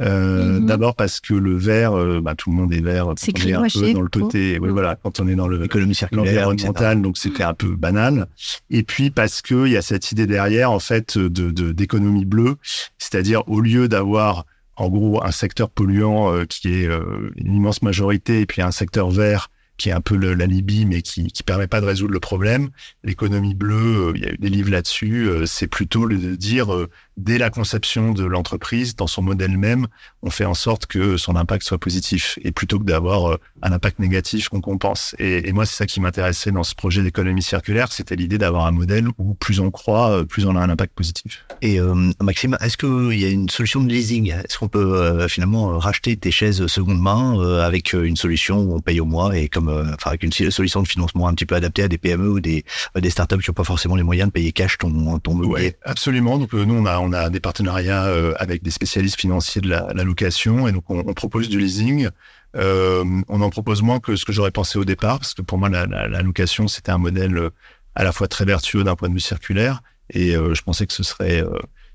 Euh, 0.00 0.58
mhm. 0.58 0.66
D'abord 0.66 0.96
parce 0.96 1.20
que 1.20 1.34
le 1.34 1.56
vert, 1.56 1.92
euh, 1.92 2.20
bah, 2.20 2.34
tout 2.34 2.50
le 2.50 2.56
monde 2.56 2.72
est 2.72 2.80
vert 2.80 3.04
quand 3.04 3.14
on 3.14 3.46
est 3.46 3.52
un 3.52 3.62
peu 3.62 3.92
dans 3.92 4.02
le 4.02 4.08
côté, 4.08 4.58
oui, 4.60 4.70
voilà, 4.70 4.96
quand 4.96 5.20
on 5.20 5.28
est 5.28 5.36
dans 5.36 5.46
l'économie 5.46 5.94
circulaire, 5.94 6.48
environnementale, 6.48 7.00
donc 7.00 7.16
c'était 7.16 7.44
un 7.44 7.54
peu 7.54 7.76
banal. 7.76 8.26
Et 8.70 8.82
puis 8.82 9.10
parce 9.10 9.40
que 9.40 9.66
il 9.66 9.72
y 9.72 9.76
a 9.76 9.82
cette 9.82 10.10
idée 10.10 10.26
derrière, 10.26 10.70
en 10.72 10.80
fait, 10.80 11.16
de 11.16 11.72
d'économie 11.72 12.24
bleue, 12.24 12.56
c'est-à-dire 12.98 13.48
au 13.48 13.60
lieu 13.60 13.88
d'avoir 13.88 14.46
en 14.76 14.88
gros 14.88 15.22
un 15.22 15.30
secteur 15.30 15.70
polluant 15.70 16.32
euh, 16.32 16.44
qui 16.44 16.68
est 16.68 16.88
une 17.36 17.54
immense 17.54 17.82
majorité 17.82 18.40
et 18.40 18.46
puis 18.46 18.62
un 18.62 18.72
secteur 18.72 19.10
vert 19.10 19.50
qui 19.76 19.88
est 19.88 19.92
un 19.92 20.00
peu 20.00 20.16
l'alibi, 20.16 20.86
mais 20.86 21.02
qui 21.02 21.26
qui 21.28 21.42
permet 21.42 21.66
pas 21.66 21.80
de 21.80 21.86
résoudre 21.86 22.12
le 22.12 22.20
problème. 22.20 22.70
L'économie 23.02 23.54
bleue, 23.54 24.12
il 24.14 24.22
y 24.22 24.26
a 24.26 24.32
eu 24.32 24.38
des 24.38 24.48
livres 24.48 24.70
là-dessus. 24.70 25.28
c'est 25.46 25.66
plutôt 25.66 26.04
le 26.04 26.16
de 26.16 26.34
dire 26.34 26.68
dès 27.16 27.38
la 27.38 27.50
conception 27.50 28.12
de 28.12 28.24
l'entreprise, 28.24 28.96
dans 28.96 29.06
son 29.06 29.22
modèle 29.22 29.56
même, 29.56 29.86
on 30.22 30.30
fait 30.30 30.44
en 30.44 30.54
sorte 30.54 30.86
que 30.86 31.16
son 31.16 31.36
impact 31.36 31.64
soit 31.64 31.78
positif 31.78 32.38
et 32.42 32.52
plutôt 32.52 32.78
que 32.78 32.84
d'avoir 32.84 33.32
euh, 33.32 33.36
un 33.62 33.72
impact 33.72 33.98
négatif 33.98 34.48
qu'on 34.48 34.60
compense. 34.60 35.14
Et, 35.18 35.48
et, 35.48 35.52
moi, 35.52 35.66
c'est 35.66 35.76
ça 35.76 35.86
qui 35.86 36.00
m'intéressait 36.00 36.50
dans 36.50 36.62
ce 36.62 36.74
projet 36.74 37.02
d'économie 37.02 37.42
circulaire, 37.42 37.92
c'était 37.92 38.16
l'idée 38.16 38.38
d'avoir 38.38 38.66
un 38.66 38.72
modèle 38.72 39.08
où 39.18 39.34
plus 39.34 39.60
on 39.60 39.70
croit, 39.70 40.10
euh, 40.10 40.24
plus 40.24 40.46
on 40.46 40.56
a 40.56 40.60
un 40.60 40.70
impact 40.70 40.94
positif. 40.94 41.44
Et 41.62 41.80
euh, 41.80 41.94
Maxime, 42.20 42.56
est-ce 42.60 42.76
qu'il 42.76 43.18
y 43.18 43.24
a 43.24 43.28
une 43.28 43.48
solution 43.48 43.82
de 43.82 43.88
leasing? 43.88 44.32
Est-ce 44.32 44.58
qu'on 44.58 44.68
peut 44.68 45.28
finalement 45.28 45.78
racheter 45.78 46.16
tes 46.16 46.30
chaises 46.30 46.66
seconde 46.66 47.00
main 47.00 47.38
avec 47.60 47.92
une 47.92 48.16
solution 48.16 48.60
où 48.60 48.74
on 48.74 48.80
paye 48.80 49.00
au 49.00 49.04
mois 49.04 49.36
et 49.36 49.48
comme 49.48 49.68
enfin 49.68 50.10
avec 50.10 50.22
une 50.22 50.32
solution 50.32 50.82
de 50.82 50.88
financement 50.88 51.28
un 51.28 51.34
petit 51.34 51.46
peu 51.46 51.54
adaptée 51.54 51.82
à 51.82 51.88
des 51.88 51.98
PME 51.98 52.28
ou 52.28 52.40
des, 52.40 52.64
des 52.96 53.10
startups 53.10 53.38
qui 53.38 53.50
n'ont 53.50 53.54
pas 53.54 53.64
forcément 53.64 53.96
les 53.96 54.02
moyens 54.02 54.28
de 54.28 54.32
payer 54.32 54.52
cash 54.52 54.78
ton, 54.78 55.18
ton 55.18 55.34
mobilier 55.34 55.76
Absolument. 55.84 56.38
Donc 56.38 56.52
nous, 56.52 56.74
on 56.74 56.86
a 56.86 56.98
on 57.04 57.12
a 57.12 57.30
des 57.30 57.40
partenariats 57.40 58.06
euh, 58.06 58.34
avec 58.38 58.62
des 58.62 58.70
spécialistes 58.70 59.20
financiers 59.20 59.60
de 59.60 59.68
la, 59.68 59.92
location 60.04 60.66
et 60.66 60.72
donc 60.72 60.84
on, 60.88 61.14
propose 61.14 61.48
du 61.48 61.58
leasing. 61.58 62.08
Euh, 62.56 63.04
on 63.28 63.40
en 63.40 63.50
propose 63.50 63.82
moins 63.82 64.00
que 64.00 64.16
ce 64.16 64.24
que 64.24 64.32
j'aurais 64.32 64.50
pensé 64.50 64.78
au 64.78 64.84
départ 64.84 65.18
parce 65.18 65.34
que 65.34 65.42
pour 65.42 65.58
moi 65.58 65.68
la, 65.68 66.22
location 66.22 66.68
c'était 66.68 66.92
un 66.92 66.98
modèle 66.98 67.36
euh, 67.36 67.50
à 67.94 68.04
la 68.04 68.12
fois 68.12 68.28
très 68.28 68.44
vertueux 68.44 68.84
d'un 68.84 68.96
point 68.96 69.08
de 69.08 69.14
vue 69.14 69.20
circulaire 69.20 69.82
et 70.10 70.32
je 70.32 70.62
pensais 70.62 70.86
que 70.86 70.92
ce 70.92 71.02
serait 71.02 71.42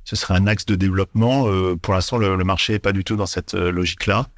ce 0.03 0.15
serait 0.15 0.33
un 0.33 0.47
axe 0.47 0.65
de 0.65 0.75
développement. 0.75 1.45
pour 1.77 1.93
l'instant, 1.93 2.17
le, 2.17 2.35
marché 2.43 2.73
est 2.73 2.79
pas 2.79 2.91
du 2.91 3.03
tout 3.03 3.15
dans 3.15 3.27
cette 3.27 3.53
logique-là, 3.53 4.29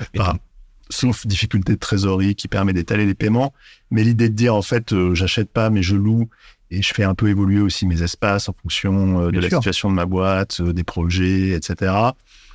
sauf 0.89 1.25
difficulté 1.25 1.73
de 1.73 1.77
trésorerie 1.77 2.35
qui 2.35 2.49
permet 2.49 2.73
d'étaler 2.73 3.05
les 3.05 3.13
paiements. 3.13 3.53
Mais 3.91 4.03
l'idée 4.03 4.27
de 4.27 4.33
dire 4.33 4.55
en 4.55 4.61
fait, 4.61 4.93
j'achète 5.13 5.49
pas 5.51 5.69
mais 5.69 5.83
je 5.83 5.95
loue 5.95 6.29
et 6.71 6.81
je 6.81 6.93
fais 6.93 7.03
un 7.03 7.13
peu 7.13 7.29
évoluer 7.29 7.59
aussi 7.59 7.85
mes 7.85 8.01
espaces 8.01 8.49
en 8.49 8.53
fonction 8.53 9.27
euh, 9.27 9.31
de 9.31 9.39
la 9.39 9.49
situation 9.49 9.89
de 9.89 9.95
ma 9.95 10.05
boîte, 10.05 10.61
euh, 10.61 10.73
des 10.73 10.83
projets, 10.83 11.49
etc. 11.49 11.93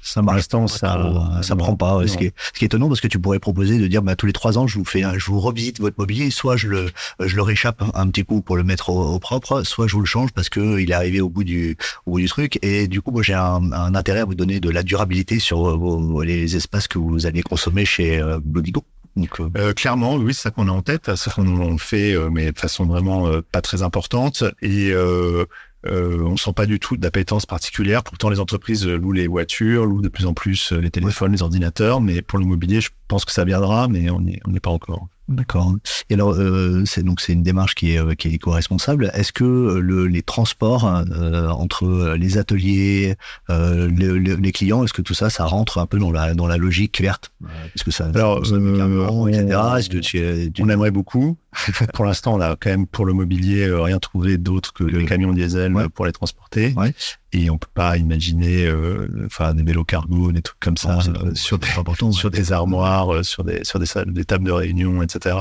Ça 0.02 0.22
marche. 0.22 0.36
l'instant, 0.36 0.68
ça, 0.68 1.42
ça 1.42 1.56
prend 1.56 1.74
pas. 1.74 2.06
Ce 2.06 2.16
qui, 2.16 2.26
est, 2.26 2.34
ce 2.54 2.58
qui 2.58 2.64
est 2.64 2.66
étonnant 2.66 2.86
parce 2.86 3.00
que 3.00 3.08
tu 3.08 3.18
pourrais 3.18 3.40
proposer 3.40 3.78
de 3.78 3.88
dire, 3.88 4.02
bah, 4.02 4.14
tous 4.14 4.26
les 4.26 4.32
trois 4.32 4.56
ans, 4.56 4.68
je 4.68 4.78
vous 4.78 4.84
fais, 4.84 5.02
je 5.16 5.26
vous 5.26 5.40
revisite 5.40 5.80
votre 5.80 5.96
mobilier, 5.98 6.30
soit 6.30 6.56
je 6.56 6.68
le, 6.68 6.90
je 7.18 7.34
le 7.34 7.42
réchappe 7.42 7.82
un 7.92 8.06
petit 8.08 8.24
coup 8.24 8.40
pour 8.40 8.56
le 8.56 8.62
mettre 8.62 8.90
au, 8.90 9.18
propre, 9.18 9.64
soit 9.64 9.88
je 9.88 9.94
vous 9.94 10.00
le 10.00 10.06
change 10.06 10.30
parce 10.30 10.48
que 10.48 10.78
il 10.78 10.92
est 10.92 10.94
arrivé 10.94 11.20
au 11.20 11.28
bout 11.28 11.42
du, 11.42 11.76
au 12.06 12.12
bout 12.12 12.20
du 12.20 12.28
truc. 12.28 12.60
Et 12.62 12.86
du 12.86 13.02
coup, 13.02 13.10
moi, 13.10 13.24
j'ai 13.24 13.34
un, 13.34 13.72
un, 13.72 13.94
intérêt 13.96 14.20
à 14.20 14.24
vous 14.24 14.36
donner 14.36 14.60
de 14.60 14.70
la 14.70 14.84
durabilité 14.84 15.40
sur 15.40 15.76
vos, 15.76 16.22
les 16.22 16.54
espaces 16.54 16.86
que 16.86 16.98
vous 16.98 17.26
allez 17.26 17.42
consommer 17.42 17.84
chez 17.84 18.20
euh, 18.20 18.38
Blodigo. 18.40 18.84
Euh, 19.16 19.48
euh, 19.56 19.72
clairement, 19.72 20.16
oui, 20.16 20.34
c'est 20.34 20.42
ça 20.42 20.50
qu'on 20.50 20.68
a 20.68 20.72
en 20.72 20.82
tête, 20.82 21.14
c'est 21.16 21.32
qu'on 21.32 21.78
fait, 21.78 22.14
euh, 22.14 22.28
mais 22.30 22.52
de 22.52 22.58
façon 22.58 22.84
vraiment 22.84 23.30
pas 23.52 23.62
très 23.62 23.82
importante. 23.82 24.44
Et 24.62 24.90
euh, 24.92 25.44
on 25.84 26.36
sent 26.36 26.52
pas 26.52 26.66
du 26.66 26.80
tout 26.80 26.96
d'appétence 26.96 27.46
particulière. 27.46 28.02
Pourtant, 28.02 28.28
les 28.28 28.40
entreprises 28.40 28.86
louent 28.86 29.12
les 29.12 29.26
voitures, 29.26 29.86
louent 29.86 30.02
de 30.02 30.08
plus 30.08 30.26
en 30.26 30.34
plus 30.34 30.72
les 30.72 30.90
téléphones, 30.90 31.32
les 31.32 31.42
ordinateurs. 31.42 32.00
Mais 32.00 32.22
pour 32.22 32.38
l'immobilier, 32.38 32.80
je 32.80 32.90
pense 33.08 33.24
que 33.24 33.32
ça 33.32 33.44
viendra, 33.44 33.88
mais 33.88 34.10
on 34.10 34.20
n'y 34.20 34.40
on 34.46 34.52
pas 34.54 34.70
encore. 34.70 35.08
D'accord. 35.28 35.74
Et 36.08 36.14
alors, 36.14 36.34
euh, 36.34 36.84
c'est 36.86 37.02
donc 37.02 37.20
c'est 37.20 37.32
une 37.32 37.42
démarche 37.42 37.74
qui 37.74 37.92
est 37.92 37.98
euh, 37.98 38.14
qui 38.14 38.28
est 38.28 38.32
éco-responsable. 38.32 39.10
Est-ce 39.12 39.32
que 39.32 39.44
euh, 39.44 39.80
le, 39.80 40.06
les 40.06 40.22
transports 40.22 40.86
euh, 40.86 41.48
entre 41.48 42.14
les 42.16 42.38
ateliers, 42.38 43.16
euh, 43.50 43.88
les, 43.88 44.36
les, 44.36 44.52
clients, 44.52 44.84
est-ce 44.84 44.92
que 44.92 45.02
tout 45.02 45.14
ça, 45.14 45.28
ça 45.28 45.44
rentre 45.44 45.78
un 45.78 45.86
peu 45.86 45.98
dans 45.98 46.12
la 46.12 46.34
dans 46.34 46.46
la 46.46 46.56
logique 46.56 47.00
verte? 47.00 47.32
Est-ce 47.74 47.82
que 47.82 47.90
ça, 47.90 48.06
alors, 48.14 48.46
ça, 48.46 48.54
Est-ce 48.54 49.90
que 49.90 49.98
tu, 49.98 50.52
tu... 50.52 50.62
on 50.62 50.68
aimerait 50.68 50.92
beaucoup. 50.92 51.36
pour 51.94 52.04
l'instant, 52.04 52.34
on 52.34 52.40
a 52.40 52.54
quand 52.54 52.70
même 52.70 52.86
pour 52.86 53.04
le 53.04 53.12
mobilier 53.12 53.68
rien 53.68 53.98
trouvé 53.98 54.38
d'autre 54.38 54.72
que 54.72 54.84
les 54.84 55.06
camions 55.06 55.32
diesel 55.32 55.74
pour 55.94 56.06
les 56.06 56.12
transporter. 56.12 56.72
Ouais 56.76 56.94
et 57.36 57.50
on 57.50 57.58
peut 57.58 57.68
pas 57.74 57.96
imaginer 57.98 58.66
euh, 58.66 59.08
enfin 59.26 59.52
des 59.54 59.62
vélos 59.62 59.84
cargo 59.84 60.32
des 60.32 60.42
trucs 60.42 60.58
comme 60.58 60.76
ça 60.76 60.98
euh, 60.98 61.34
sur 61.34 61.58
des 61.58 61.68
sur 62.12 62.30
des 62.30 62.52
armoires 62.52 63.14
euh, 63.14 63.22
sur 63.22 63.44
des 63.44 63.62
sur 63.64 63.78
des, 63.78 63.86
des 64.06 64.24
tables 64.24 64.44
de 64.44 64.52
réunion 64.52 65.02
etc 65.02 65.36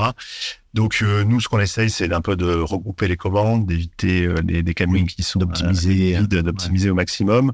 donc 0.74 1.02
nous 1.26 1.40
ce 1.40 1.48
qu'on 1.48 1.60
essaye 1.60 1.88
c'est 1.88 2.12
un 2.12 2.20
peu 2.20 2.36
de 2.36 2.52
regrouper 2.54 3.08
les 3.08 3.16
commandes 3.16 3.66
d'éviter 3.66 4.28
des, 4.42 4.62
des 4.62 4.74
camions 4.74 5.06
qui 5.06 5.22
sont 5.22 5.38
d'optimiser 5.38 6.18
d'optimiser 6.26 6.90
au 6.90 6.94
maximum 6.94 7.52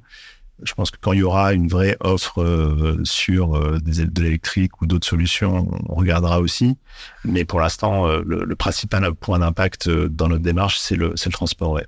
je 0.65 0.75
pense 0.75 0.91
que 0.93 0.97
quand 1.01 1.13
il 1.13 1.21
y 1.21 1.23
aura 1.23 1.55
une 1.55 1.67
vraie 1.67 1.97
offre 2.01 2.97
sur 3.03 3.81
des, 3.81 4.07
de 4.07 4.23
l'électrique 4.23 4.81
ou 4.81 4.87
d'autres 4.87 5.09
solutions, 5.09 5.69
on 5.89 5.95
regardera 5.97 6.39
aussi. 6.39 6.77
Mais 7.25 7.45
pour 7.45 7.59
l'instant, 7.59 8.07
le, 8.07 8.45
le, 8.45 8.55
principal 8.55 9.13
point 9.15 9.41
d'impact 9.41 9.89
dans 9.89 10.29
notre 10.29 10.45
démarche, 10.45 10.79
c'est 10.79 10.95
le, 10.95 11.09
le 11.09 11.33
transport. 11.33 11.73
Ouais. 11.73 11.87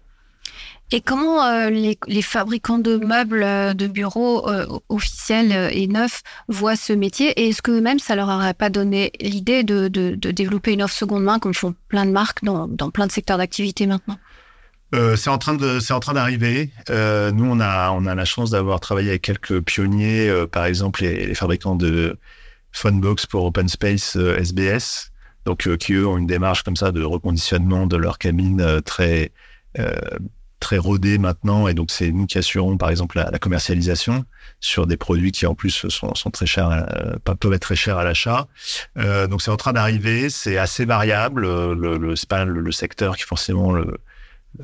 Et 0.93 1.01
comment 1.01 1.43
euh, 1.45 1.71
les, 1.71 2.23
fabricants 2.23 2.79
de 2.79 2.97
meubles 2.97 3.43
euh, 3.43 3.75
de 3.75 3.87
bureaux 3.87 4.49
euh, 4.49 4.67
officiels 4.89 5.71
et 5.73 5.87
neufs 5.87 6.23
voient 6.49 6.77
ce 6.77 6.93
métier 6.93 7.31
Et 7.41 7.49
est-ce 7.49 7.63
que 7.63 7.81
même 7.81 7.99
ça 7.99 8.15
leur 8.15 8.29
aurait 8.29 8.55
pas 8.55 8.71
donné 8.71 9.11
l'idée 9.21 9.65
de, 9.65 9.89
développer 9.89 10.73
une 10.73 10.83
offre 10.83 10.95
seconde 10.95 11.25
main 11.25 11.39
comme 11.39 11.55
font 11.55 11.75
plein 11.89 12.05
de 12.05 12.11
marques 12.11 12.45
dans, 12.45 12.69
plein 12.91 13.07
de 13.07 13.13
secteurs 13.13 13.39
d'activité 13.39 13.87
maintenant? 13.87 14.19
C'est 15.17 15.29
en 15.29 15.39
train 15.39 15.57
d'arriver. 16.15 16.71
Nous, 16.89 17.45
on 17.45 17.59
a, 17.59 17.91
on 17.91 18.07
a 18.07 18.15
la 18.15 18.25
chance 18.25 18.51
d'avoir 18.51 18.79
travaillé 18.79 19.09
avec 19.09 19.23
quelques 19.23 19.61
pionniers, 19.61 20.33
par 20.53 20.67
exemple 20.67 21.03
les, 21.03 21.27
les, 21.27 21.35
fabricants 21.35 21.75
de 21.75 22.17
Funbox 22.71 23.27
pour 23.27 23.45
Open 23.45 23.67
Space 23.69 24.15
SBS, 24.15 25.11
donc 25.47 25.67
qui 25.79 25.95
eux 25.95 26.07
ont 26.07 26.17
une 26.17 26.29
démarche 26.29 26.63
comme 26.63 26.77
ça 26.77 26.93
de 26.93 27.03
reconditionnement 27.03 27.89
de 27.89 27.97
leur 27.97 28.19
cabine 28.19 28.81
très 28.85 29.33
très 30.65 30.79
rodé 30.79 31.19
maintenant, 31.19 31.69
et 31.69 31.75
donc 31.75 31.91
c'est 31.91 32.11
nous 32.11 32.27
qui 32.27 32.39
assurons 32.39 32.79
par 32.79 32.89
exemple 32.89 33.19
la, 33.19 33.39
commercialisation 33.39 34.25
sur 34.61 34.87
des 34.87 34.97
produits 34.97 35.31
qui 35.31 35.45
en 35.45 35.55
plus 35.55 35.87
sont, 35.89 36.15
sont 36.15 36.31
très 36.31 36.47
chers, 36.47 36.71
euh, 36.71 37.17
peuvent 37.39 37.53
être 37.53 37.61
très 37.61 37.77
chers 37.77 37.99
à 37.99 38.05
l'achat. 38.05 38.49
Euh, 38.97 39.27
donc 39.27 39.43
c'est 39.43 39.51
en 39.51 39.59
train 39.59 39.75
d'arriver, 39.75 40.31
c'est 40.31 40.57
assez 40.57 40.87
variable. 40.87 41.43
Le, 41.43 41.99
le, 41.99 42.17
c'est 42.17 42.29
pas 42.29 42.47
le, 42.47 42.73
secteur 42.73 43.17
qui 43.17 43.25
forcément 43.25 43.73
le, 43.73 43.99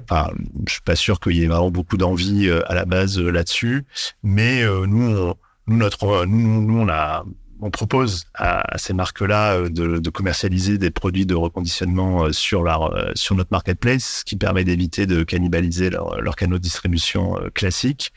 Enfin, 0.05 0.31
je 0.69 0.75
suis 0.75 0.83
pas 0.83 0.95
sûr 0.95 1.19
qu'il 1.19 1.37
y 1.37 1.43
ait 1.43 1.49
vraiment 1.49 1.73
beaucoup 1.73 1.97
d'envie 1.97 2.49
euh, 2.49 2.63
à 2.71 2.75
la 2.75 2.85
base 2.85 3.19
euh, 3.19 3.29
là-dessus, 3.29 3.85
mais 4.23 4.65
nous, 4.65 5.35
nous 5.67 5.77
notre, 5.77 6.25
nous, 6.27 6.63
nous, 6.63 6.81
on 6.81 6.89
a 6.89 7.25
on 7.63 7.71
propose 7.71 8.27
à, 8.35 8.79
ces 8.79 8.93
marques-là 8.93 9.55
euh, 9.55 9.69
de, 9.69 10.11
commercialiser 10.11 10.79
des 10.79 10.91
produits 10.91 11.27
de 11.27 11.35
reconditionnement 11.35 12.25
euh, 12.25 12.31
euh, 12.31 13.13
sur 13.15 13.35
notre 13.35 13.51
marketplace, 13.51 14.21
ce 14.21 14.25
qui 14.25 14.37
permet 14.37 14.65
d'éviter 14.65 15.07
de 15.07 15.23
cannibaliser 15.23 15.91
leur, 15.91 16.21
leur 16.21 16.37
canaux 16.37 16.59
de 16.59 16.63
distribution 16.63 17.37
classique. 17.55 18.13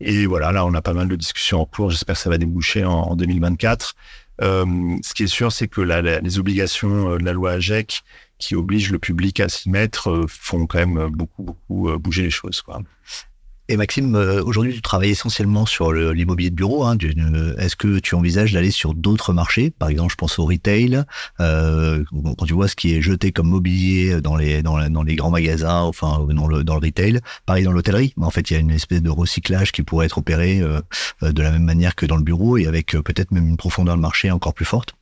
Et 0.00 0.26
voilà, 0.26 0.52
là, 0.52 0.66
on 0.66 0.74
a 0.74 0.82
pas 0.82 0.92
mal 0.92 1.08
de 1.08 1.16
discussions 1.16 1.60
en 1.60 1.66
cours. 1.66 1.90
J'espère 1.90 2.16
que 2.16 2.20
ça 2.20 2.30
va 2.30 2.38
déboucher 2.38 2.84
en, 2.84 3.16
2024. 3.16 3.94
ce 4.40 5.14
qui 5.14 5.24
est 5.24 5.28
sûr, 5.28 5.52
c'est 5.52 5.68
que 5.68 5.80
les 5.80 6.38
obligations 6.38 7.16
de 7.16 7.24
la 7.24 7.32
loi 7.32 7.52
AGEC 7.52 8.02
qui 8.38 8.56
obligent 8.56 8.90
le 8.90 8.98
public 8.98 9.40
à 9.40 9.48
s'y 9.48 9.70
mettre 9.70 10.26
font 10.28 10.66
quand 10.66 10.78
même 10.78 11.08
beaucoup, 11.10 11.44
beaucoup 11.44 11.96
bouger 11.98 12.22
les 12.22 12.30
choses. 12.30 12.62
Et 13.70 13.78
Maxime, 13.78 14.14
euh, 14.14 14.42
aujourd'hui, 14.44 14.74
tu 14.74 14.82
travailles 14.82 15.12
essentiellement 15.12 15.64
sur 15.64 15.90
l'immobilier 15.90 16.50
de 16.50 16.54
bureau. 16.54 16.84
Hein, 16.84 16.98
Est-ce 17.56 17.76
que 17.76 17.98
tu 17.98 18.14
envisages 18.14 18.52
d'aller 18.52 18.70
sur 18.70 18.92
d'autres 18.92 19.32
marchés? 19.32 19.70
Par 19.70 19.88
exemple, 19.88 20.10
je 20.10 20.16
pense 20.16 20.38
au 20.38 20.44
retail. 20.44 21.02
Euh, 21.40 22.04
quand 22.38 22.44
tu 22.44 22.52
vois 22.52 22.68
ce 22.68 22.76
qui 22.76 22.94
est 22.94 23.00
jeté 23.00 23.32
comme 23.32 23.48
mobilier 23.48 24.20
dans 24.20 24.36
les 24.36 24.62
grands 25.16 25.30
magasins, 25.30 25.80
enfin 25.80 26.26
dans 26.28 26.46
le, 26.46 26.58
retail, 26.58 27.20
pareil 27.46 27.64
dans 27.64 27.72
l'hôtellerie. 27.72 28.12
En 28.20 28.30
fait, 28.30 28.50
il 28.50 28.52
y 28.52 28.56
a 28.56 28.60
une 28.60 28.70
espèce 28.70 29.00
de 29.00 29.10
recyclage 29.10 29.72
qui 29.72 29.82
pourrait 29.82 30.06
être 30.06 30.18
opéré 30.18 30.60
euh, 30.60 30.82
de 31.22 31.42
la 31.42 31.50
même 31.50 31.64
manière 31.64 31.94
que 31.94 32.04
dans 32.04 32.16
le 32.16 32.22
bureau 32.22 32.58
et 32.58 32.66
avec 32.66 32.88
peut-être 32.88 33.30
même 33.30 33.48
une 33.48 33.56
profondeur 33.56 33.96
de 33.96 34.02
marché 34.02 34.30
encore 34.30 34.52
plus 34.52 34.66
forte. 34.66 34.94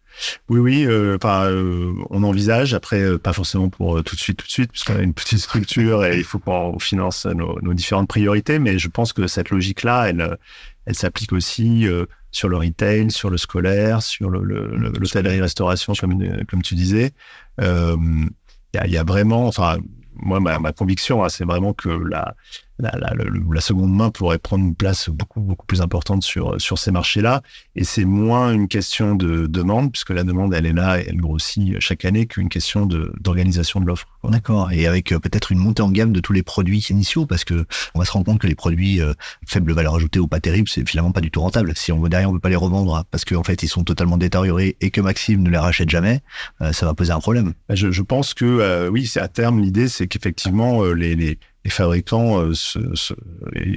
Oui, 0.48 0.59
oui, 0.61 0.85
euh, 0.87 1.16
euh, 1.25 1.92
on 2.11 2.22
envisage. 2.22 2.75
Après, 2.75 3.01
euh, 3.01 3.18
pas 3.18 3.33
forcément 3.33 3.68
pour 3.68 4.03
tout 4.03 4.14
de 4.14 4.20
suite, 4.20 4.38
tout 4.38 4.46
de 4.46 4.51
suite, 4.51 4.70
puisqu'on 4.70 4.96
a 4.96 5.03
une 5.03 5.14
petite 5.14 5.38
structure 5.38 6.05
et 6.05 6.18
il 6.18 6.25
faut 6.25 6.38
qu'on 6.38 6.79
finance 6.79 7.27
nos, 7.27 7.75
différentes 7.75 8.09
priorités. 8.09 8.59
Mais 8.59 8.79
je 8.79 8.88
pense 8.88 9.12
que 9.12 9.27
cette 9.27 9.51
logique-là, 9.51 10.09
elle, 10.09 10.38
elle 10.87 10.94
s'applique 10.94 11.33
aussi 11.33 11.87
sur 12.31 12.48
le 12.48 12.57
retail, 12.57 13.11
sur 13.11 13.31
le 13.31 13.37
scolaire, 13.37 14.03
sur 14.03 14.31
l'hôtellerie-restauration, 14.31 15.94
comme, 15.94 16.44
comme 16.46 16.62
tu 16.62 16.75
disais. 16.75 17.12
Il 17.59 18.31
y, 18.75 18.96
a 18.96 19.05
vraiment, 19.05 19.46
enfin, 19.46 19.79
moi, 20.14 20.40
ma, 20.40 20.59
ma 20.59 20.72
conviction, 20.72 21.25
hein, 21.25 21.29
c'est 21.29 21.44
vraiment 21.44 21.75
que 21.75 21.88
la, 21.88 22.35
la, 22.78 22.90
la, 22.98 23.12
la, 23.14 23.61
seconde 23.61 23.94
main 23.94 24.11
pourrait 24.11 24.38
prendre 24.38 24.64
une 24.64 24.74
place 24.74 25.08
beaucoup 25.08 25.40
beaucoup 25.40 25.66
plus 25.66 25.80
importante 25.80 26.22
sur 26.22 26.61
sur 26.61 26.78
ces 26.78 26.90
marchés-là. 26.90 27.42
Et 27.76 27.85
c'est 27.85 28.04
moins 28.04 28.52
une 28.52 28.68
question 28.68 29.14
de 29.14 29.46
demande, 29.46 29.92
puisque 29.92 30.11
la 30.11 30.24
demande 30.24 30.54
elle 30.54 30.66
est 30.66 30.72
là 30.72 31.00
et 31.00 31.06
elle 31.08 31.18
grossit 31.18 31.78
chaque 31.80 32.04
année, 32.04 32.26
qu'une 32.26 32.48
question 32.48 32.87
d'organisation 32.87 33.80
de 33.80 33.87
l'offre. 33.87 34.06
D'accord. 34.24 34.70
Et 34.72 34.87
avec 34.87 35.12
euh, 35.12 35.18
peut-être 35.18 35.52
une 35.52 35.58
montée 35.58 35.82
en 35.82 35.90
gamme 35.90 36.12
de 36.12 36.20
tous 36.20 36.32
les 36.32 36.42
produits 36.42 36.87
initiaux, 36.90 37.26
parce 37.26 37.44
que 37.44 37.66
on 37.94 37.98
va 37.98 38.04
se 38.04 38.12
rendre 38.12 38.24
compte 38.24 38.38
que 38.38 38.46
les 38.46 38.54
produits 38.54 39.00
euh, 39.00 39.14
faible 39.46 39.72
valeur 39.72 39.94
ajoutée 39.96 40.20
ou 40.20 40.28
pas 40.28 40.40
terribles, 40.40 40.68
c'est 40.68 40.88
finalement 40.88 41.12
pas 41.12 41.20
du 41.20 41.30
tout 41.30 41.40
rentable. 41.40 41.72
Si 41.76 41.92
on 41.92 42.00
veut 42.00 42.08
derrière, 42.08 42.30
on 42.30 42.32
peut 42.32 42.40
pas 42.40 42.48
les 42.48 42.56
revendre 42.56 43.04
parce 43.11 43.24
qu'en 43.24 43.42
fait 43.42 43.62
ils 43.62 43.68
sont 43.68 43.85
totalement 43.85 44.16
détériorés 44.16 44.76
et 44.80 44.90
que 44.90 45.00
Maxime 45.00 45.42
ne 45.42 45.50
les 45.50 45.58
rachète 45.58 45.90
jamais, 45.90 46.20
euh, 46.61 46.72
ça 46.72 46.87
va 46.87 46.94
poser 46.94 47.12
un 47.12 47.20
problème. 47.20 47.52
Je, 47.68 47.90
je 47.90 48.02
pense 48.02 48.35
que 48.35 48.44
euh, 48.44 48.88
oui, 48.88 49.06
c'est 49.06 49.20
à 49.20 49.28
terme 49.28 49.61
l'idée, 49.61 49.88
c'est 49.88 50.06
qu'effectivement 50.06 50.85
les, 50.85 51.14
les 51.14 51.38
les 51.64 51.70
fabricants 51.70 52.40
euh, 52.40 52.55
se, 52.55 52.94
se, 52.94 53.14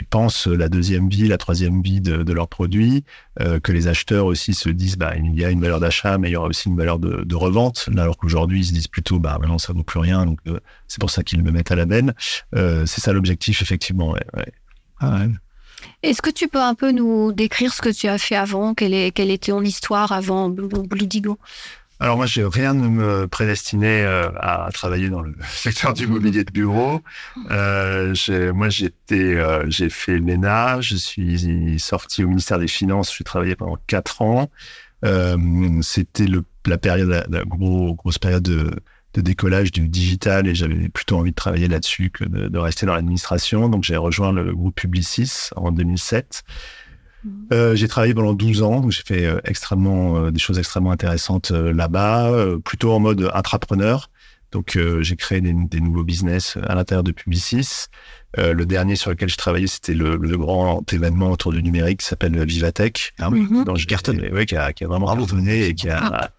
pensent 0.10 0.48
la 0.48 0.70
deuxième 0.70 1.10
vie, 1.10 1.28
la 1.28 1.38
troisième 1.38 1.82
vie 1.82 2.02
de, 2.02 2.24
de 2.24 2.34
leurs 2.34 2.48
produits, 2.48 3.04
euh, 3.42 3.60
que 3.60 3.72
les 3.72 3.88
acheteurs 3.88 4.26
aussi 4.26 4.54
se 4.54 4.70
disent 4.70 4.98
bah 4.98 5.14
il 5.16 5.40
y 5.40 5.46
a 5.46 5.50
une 5.50 5.62
valeur 5.62 5.80
d'achat, 5.80 6.18
mais 6.18 6.30
il 6.30 6.34
y 6.34 6.36
aura 6.36 6.48
aussi 6.48 6.70
une 6.70 6.78
valeur 6.78 7.00
de, 7.00 7.24
de 7.24 7.36
revente. 7.36 7.90
alors 7.98 8.18
qu'aujourd'hui 8.18 8.62
ils 8.62 8.66
se 8.66 8.74
disent 8.74 8.88
plutôt 8.88 9.20
bah 9.20 9.38
maintenant 9.40 9.58
ça 9.58 9.74
vaut 9.74 9.84
plus 9.84 10.00
rien, 10.00 10.26
donc 10.26 10.40
euh, 10.48 10.60
c'est 10.88 11.00
pour 11.00 11.10
ça 11.10 11.24
qu'ils 11.24 11.44
me 11.44 11.52
mettent 11.52 11.72
à 11.72 11.76
la 11.76 11.86
benne. 11.86 12.14
Euh, 12.56 12.86
c'est 12.86 13.02
ça 13.02 13.14
l'objectif 13.14 13.62
effectivement. 13.62 14.12
Ouais, 14.12 14.26
ouais. 14.36 14.52
Ah 15.00 15.20
ouais. 15.20 15.30
Est-ce 16.02 16.22
que 16.22 16.30
tu 16.30 16.48
peux 16.48 16.62
un 16.62 16.74
peu 16.74 16.92
nous 16.92 17.32
décrire 17.32 17.74
ce 17.74 17.82
que 17.82 17.90
tu 17.90 18.08
as 18.08 18.18
fait 18.18 18.36
avant? 18.36 18.74
Quelle, 18.74 18.94
est, 18.94 19.12
quelle 19.12 19.30
était 19.30 19.52
ton 19.52 19.62
histoire 19.62 20.12
avant 20.12 20.50
Blue 20.50 21.08
Digo 21.08 21.38
alors 22.00 22.18
moi, 22.18 22.26
j'ai 22.26 22.44
rien 22.44 22.74
ne 22.74 22.88
me 22.90 23.28
prédestinait 23.28 24.04
euh, 24.04 24.30
à 24.40 24.70
travailler 24.74 25.10
dans 25.10 25.22
le 25.22 25.34
secteur 25.50 25.94
du 25.94 26.08
mobilier 26.08 26.44
de 26.44 26.52
bureau. 26.52 27.02
Euh, 27.52 28.14
moi, 28.54 28.68
euh, 29.12 29.66
j'ai 29.70 29.90
fait 29.90 30.18
l'ENA, 30.18 30.82
je 30.82 30.98
suis 30.98 31.80
sorti 31.80 32.24
au 32.24 32.28
ministère 32.28 32.60
des 32.60 32.68
Finances, 32.68 33.16
j'ai 33.18 33.24
travaillé 33.24 33.56
pendant 33.56 33.78
quatre 33.88 34.22
ans. 34.22 34.50
C'était 35.82 36.26
la 36.66 36.78
période, 36.78 37.26
la, 37.30 37.44
gros, 37.46 37.94
grosse 37.94 38.18
période 38.18 38.44
de, 38.44 38.72
décollage 39.22 39.72
du 39.72 39.88
digital 39.88 40.46
et 40.46 40.56
j'avais 40.56 40.90
plutôt 40.90 41.18
envie 41.18 41.30
de 41.30 41.36
travailler 41.36 41.70
là-dessus 41.70 42.10
que 42.10 42.26
de 42.26 42.58
rester 42.58 42.86
dans 42.86 42.96
l'administration. 42.96 43.70
Donc 43.70 43.86
j'ai 43.86 43.96
rejoint 43.96 44.34
le 44.34 44.54
groupe 44.54 44.76
Publicis 44.76 45.52
en 45.56 45.72
2007. 45.72 46.44
Euh, 47.52 47.76
j'ai 47.76 47.88
travaillé 47.88 48.14
pendant 48.14 48.34
12 48.34 48.62
ans, 48.62 48.82
donc 48.82 48.92
j'ai 48.92 49.04
fait 49.04 49.26
euh, 49.26 49.40
extrêmement 49.46 50.18
euh, 50.18 50.32
des 50.32 50.40
choses 50.40 50.60
extrêmement 50.60 50.92
intéressantes 50.92 51.52
euh, 51.52 51.74
là-bas, 51.74 52.32
plutôt 52.64 52.92
en 52.94 53.00
mode 53.00 53.30
intrapreneur. 53.34 54.10
Donc 54.52 54.78
j'ai 55.02 55.16
créé 55.18 55.42
des, 55.42 55.54
des, 55.54 55.82
nouveaux 55.82 56.06
business 56.06 56.58
à 56.66 56.76
l'intérieur 56.76 57.04
de 57.04 57.12
Publicis. 57.12 57.88
le 58.38 58.64
dernier 58.64 58.96
sur 58.96 59.10
lequel 59.10 59.28
je 59.28 59.36
travaillais, 59.36 59.68
c'était 59.68 59.94
le, 59.94 60.16
le, 60.16 60.38
grand 60.38 60.82
événement 60.94 61.32
autour 61.32 61.52
du 61.52 61.62
numérique 61.62 62.00
qui 62.00 62.06
s'appelle 62.06 62.42
Vivatech. 62.46 63.14
Oui, 63.20 63.42
mm 63.42 63.64
-hmm. 63.66 63.86
cartonne. 63.86 64.22
Ouais, 64.32 64.46
qui 64.46 64.56
a, 64.56 64.72
qui 64.72 64.86
a 64.86 64.88
vraiment 64.88 65.14
cartonné 65.14 65.66
et 65.66 65.76
qui 65.76 65.90
a 65.90 66.00
ah. 66.02 66.30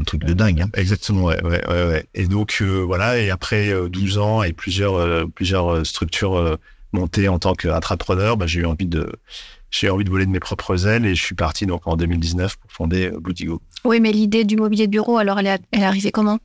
un 0.00 0.04
truc 0.04 0.24
de 0.24 0.32
dingue. 0.32 0.62
Hein. 0.62 0.70
Exactement, 0.74 1.24
ouais, 1.24 1.42
ouais, 1.42 1.62
ouais, 1.68 1.84
ouais. 1.90 2.06
Et 2.14 2.26
donc 2.26 2.62
voilà, 2.62 3.18
et 3.18 3.28
après 3.28 3.64
12 3.90 4.16
ans 4.16 4.42
et 4.42 4.54
plusieurs 4.54 5.28
plusieurs 5.36 5.84
structures 5.84 6.58
montées 6.92 7.28
en 7.28 7.38
tant 7.38 7.54
qu'intrapreneur, 7.54 8.36
bah, 8.38 8.46
j'ai 8.46 8.60
eu 8.60 8.66
envie 8.66 8.86
de 8.86 9.12
j'ai 9.70 9.90
envie 9.90 10.04
de 10.04 10.10
voler 10.10 10.26
de 10.26 10.30
mes 10.30 10.40
propres 10.40 10.86
ailes 10.86 11.04
et 11.04 11.14
je 11.14 11.22
suis 11.22 11.34
parti 11.34 11.66
donc 11.66 11.86
en 11.86 11.96
2019 11.96 12.56
pour 12.56 12.72
fonder 12.72 13.10
euh, 13.12 13.20
Bluetigo. 13.20 13.60
Oui, 13.84 14.00
mais 14.00 14.12
l'idée 14.12 14.44
du 14.44 14.56
mobilier 14.56 14.86
de 14.86 14.92
bureau, 14.92 15.18
alors 15.18 15.38
elle 15.38 15.46
est, 15.46 15.60
elle 15.72 15.80
est 15.80 15.84
arrivée 15.84 16.10
comment? 16.10 16.38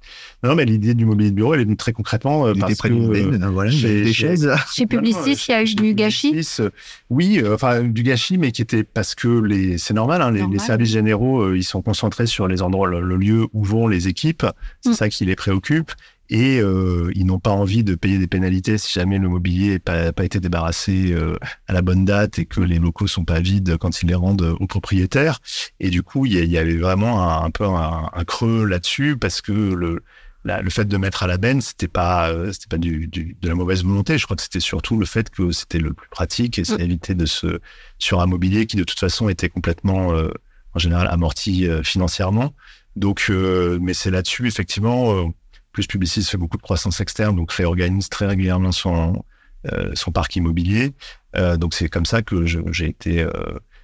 Non, 0.44 0.56
mais 0.56 0.66
l'idée 0.66 0.94
du 0.94 1.06
mobilier 1.06 1.32
de 1.32 1.36
bureau, 1.36 1.54
elle 1.54 1.62
est 1.62 1.64
venue 1.64 1.78
très 1.78 1.94
concrètement 1.94 2.48
euh, 2.48 2.54
parce 2.54 2.76
que 2.76 2.88
euh, 2.90 3.50
voilà, 3.50 3.72
chez, 3.72 4.04
des 4.04 4.14
chaises. 4.14 4.52
Chez 4.74 4.86
Publicis, 4.86 5.46
il 5.48 5.52
y 5.52 5.54
a 5.54 5.64
eu 5.64 5.74
du 5.74 5.94
gâchis? 5.96 6.48
Euh, 6.60 6.70
oui, 7.10 7.40
euh, 7.42 7.56
enfin 7.56 7.84
du 7.84 8.04
gâchis, 8.04 8.38
mais 8.38 8.52
qui 8.52 8.62
était 8.62 8.84
parce 8.84 9.16
que 9.16 9.28
les, 9.28 9.78
c'est 9.78 9.94
normal, 9.94 10.22
hein, 10.22 10.32
les, 10.32 10.46
les, 10.46 10.60
services 10.60 10.92
généraux, 10.92 11.54
ils 11.54 11.64
sont 11.64 11.82
concentrés 11.82 12.28
sur 12.28 12.48
les 12.48 12.62
endroits, 12.62 12.88
le, 12.88 13.02
le 13.02 13.18
lieu 13.18 13.48
où 13.54 13.64
vont 13.64 13.88
les 13.88 14.08
équipes. 14.08 14.46
C'est 14.82 14.92
mm. 14.92 14.94
ça 14.94 15.10
qui 15.10 15.26
les 15.26 15.36
préoccupe 15.36 15.92
et 16.34 16.60
euh, 16.60 17.12
ils 17.13 17.28
n'ont 17.28 17.39
pas 17.39 17.52
envie 17.52 17.84
de 17.84 17.93
payer 17.93 18.17
des 18.17 18.26
pénalités 18.26 18.80
si 18.80 18.91
jamais 18.91 19.19
le 19.19 19.30
mobilier 19.30 19.74
n'a 19.74 19.80
pas, 19.80 20.12
pas, 20.13 20.26
été 20.26 20.39
débarrassé 20.39 21.12
euh, 21.12 21.38
à 21.67 21.74
la 21.74 21.84
bonne 21.84 22.06
date 22.06 22.39
et 22.39 22.46
que 22.46 22.60
les 22.60 22.80
locaux 22.80 23.06
sont 23.06 23.24
pas 23.24 23.39
vides 23.39 23.78
quand 23.78 24.02
ils 24.02 24.08
les 24.08 24.15
rendent 24.15 24.56
aux 24.60 24.65
propriétaires. 24.65 25.41
Et 25.80 25.91
du 25.91 26.02
coup, 26.02 26.26
il 26.26 26.34
y, 26.34 26.43
y, 26.43 26.58
avait 26.58 26.78
vraiment 26.78 27.22
un, 27.22 27.46
un 27.46 27.52
peu 27.52 27.65
un, 27.65 28.10
un 28.12 28.24
creux 28.24 28.65
là-dessus 28.65 29.15
parce 29.15 29.41
que 29.41 29.52
le, 29.52 30.04
la, 30.43 30.63
le 30.63 30.72
fait 30.72 30.86
de 30.86 30.98
mettre 30.98 31.22
à 31.22 31.28
la 31.28 31.38
benne, 31.38 31.62
c'était 31.62 31.88
pas, 31.88 32.32
euh, 32.32 32.52
c'était 32.52 32.67
pas 32.67 32.80
du, 32.80 33.06
du, 33.06 33.38
de 33.39 33.48
la 33.48 33.54
mauvaise 33.54 33.84
volonté. 33.84 34.17
Je 34.17 34.26
crois 34.26 34.36
que 34.36 34.41
c'était 34.41 34.60
surtout 34.60 34.98
le 34.98 35.06
fait 35.06 35.30
que 35.30 35.52
c'était 35.52 35.78
le 35.78 35.93
plus 35.93 36.10
pratique 36.10 36.58
et 36.58 36.63
ça 36.63 36.80
évitait 36.80 37.13
de 37.13 37.28
se 37.28 37.60
sur 38.00 38.22
un 38.22 38.26
mobilier 38.26 38.65
qui 38.65 38.76
de 38.76 38.84
toute 38.84 39.00
façon 39.00 39.30
était 39.30 39.50
complètement, 39.50 40.15
euh, 40.15 40.32
en 40.74 40.80
général, 40.80 41.08
amorti 41.10 41.67
financièrement. 41.84 42.56
Donc, 42.96 43.30
mais 43.30 43.93
c'est 43.93 44.10
là-dessus 44.10 44.48
effectivement 44.48 45.32
plus 45.74 45.88
Publicis 45.88 46.24
fait 46.24 46.38
beaucoup 46.38 46.56
de 46.56 46.62
croissance 46.62 47.02
externe, 47.02 47.36
donc 47.36 47.52
réorganise 47.52 48.08
très 48.08 48.28
régulièrement 48.28 48.72
son, 48.72 49.26
euh, 49.72 49.92
son 49.96 50.12
parc 50.12 50.36
immobilier. 50.36 50.94
Euh, 51.36 51.58
donc 51.58 51.74
c'est 51.74 51.90
comme 51.90 52.06
ça 52.06 52.22
que 52.22 52.46
j'ai 52.46 52.86
été, 52.86 53.22
euh, 53.22 53.32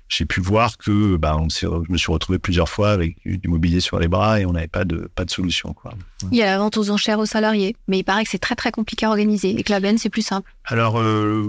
j'ai 0.08 0.25
pu 0.25 0.39
voir 0.39 0.78
que 0.78 1.15
bah, 1.15 1.36
on 1.38 1.47
je 1.49 1.67
me 1.91 1.97
suis 1.97 2.12
retrouvé 2.12 2.38
plusieurs 2.38 2.69
fois 2.69 2.91
avec 2.91 3.15
du 3.25 3.47
mobilier 3.47 3.80
sur 3.80 3.97
les 3.97 4.08
bras 4.08 4.39
et 4.39 4.45
on 4.45 4.52
n'avait 4.52 4.67
pas 4.67 4.86
de, 4.86 5.10
pas 5.15 5.25
de 5.25 5.32
solution. 5.32 5.73
Quoi. 5.73 5.93
Il 6.32 6.38
y 6.38 6.43
a 6.43 6.47
la 6.47 6.58
vente 6.60 6.78
aux 6.78 6.91
enchères 6.91 7.17
aux 7.17 7.25
salariés, 7.25 7.75
mais 7.88 7.99
il 7.99 8.04
paraît 8.04 8.23
que 8.23 8.30
c'est 8.30 8.39
très 8.39 8.56
très 8.56 8.71
compliqué 8.71 9.06
à 9.06 9.10
organiser 9.10 9.58
et 9.58 9.63
que 9.63 9.71
la 9.71 9.80
benne 9.80 9.97
c'est 9.97 10.10
plus 10.10 10.21
simple. 10.21 10.54
Alors 10.65 10.95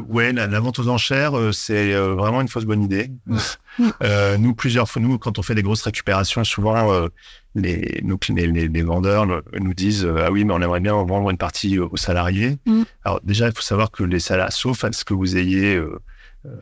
ouais, 0.08 0.32
la, 0.32 0.46
la, 0.46 0.60
vente 0.60 0.78
aux 0.78 0.88
enchères, 0.88 1.34
c'est 1.52 1.92
vraiment 1.92 2.40
une 2.40 2.48
fausse 2.48 2.64
bonne 2.64 2.82
idée. 2.82 3.10
Nous 4.38 4.54
plusieurs 4.54 4.88
fois, 4.88 5.02
nous 5.02 5.18
quand 5.18 5.38
on 5.38 5.42
fait 5.42 5.54
des 5.54 5.62
grosses 5.62 5.82
récupérations, 5.82 6.44
souvent 6.44 7.08
les, 7.54 8.00
nos, 8.04 8.18
les, 8.28 8.68
les, 8.68 8.82
vendeurs 8.82 9.26
nous 9.26 9.74
disent 9.74 10.04
euh, 10.04 10.24
ah 10.24 10.30
oui 10.30 10.44
mais 10.44 10.54
on 10.54 10.60
aimerait 10.60 10.80
bien 10.80 10.92
vendre 10.92 11.30
une 11.30 11.36
partie 11.36 11.78
aux 11.78 11.96
salariés. 11.96 12.58
Mmh. 12.66 12.82
Alors 13.04 13.20
déjà 13.22 13.48
il 13.48 13.52
faut 13.54 13.62
savoir 13.62 13.90
que 13.90 14.04
les 14.04 14.20
salariés, 14.20 14.52
sauf 14.52 14.84
à 14.84 14.92
ce 14.92 15.04
que 15.04 15.14
vous 15.14 15.36
ayez 15.36 15.74
euh, 15.74 16.00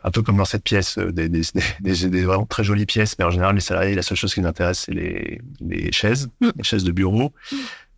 un 0.02 0.10
peu 0.10 0.22
comme 0.22 0.38
dans 0.38 0.44
cette 0.44 0.64
pièce, 0.64 0.98
des, 0.98 1.28
des, 1.28 1.42
des, 1.80 2.08
des, 2.08 2.24
vraiment 2.24 2.46
très 2.46 2.64
jolies 2.64 2.86
pièces, 2.86 3.16
mais 3.18 3.24
en 3.24 3.30
général 3.30 3.54
les 3.54 3.60
salariés 3.60 3.94
la 3.94 4.02
seule 4.02 4.16
chose 4.16 4.32
qui 4.32 4.40
les 4.40 4.46
intéresse 4.46 4.84
c'est 4.86 4.94
les, 4.94 5.40
les 5.60 5.92
chaises, 5.92 6.30
mmh. 6.40 6.48
les 6.56 6.64
chaises 6.64 6.84
de 6.84 6.92
bureau. 6.92 7.32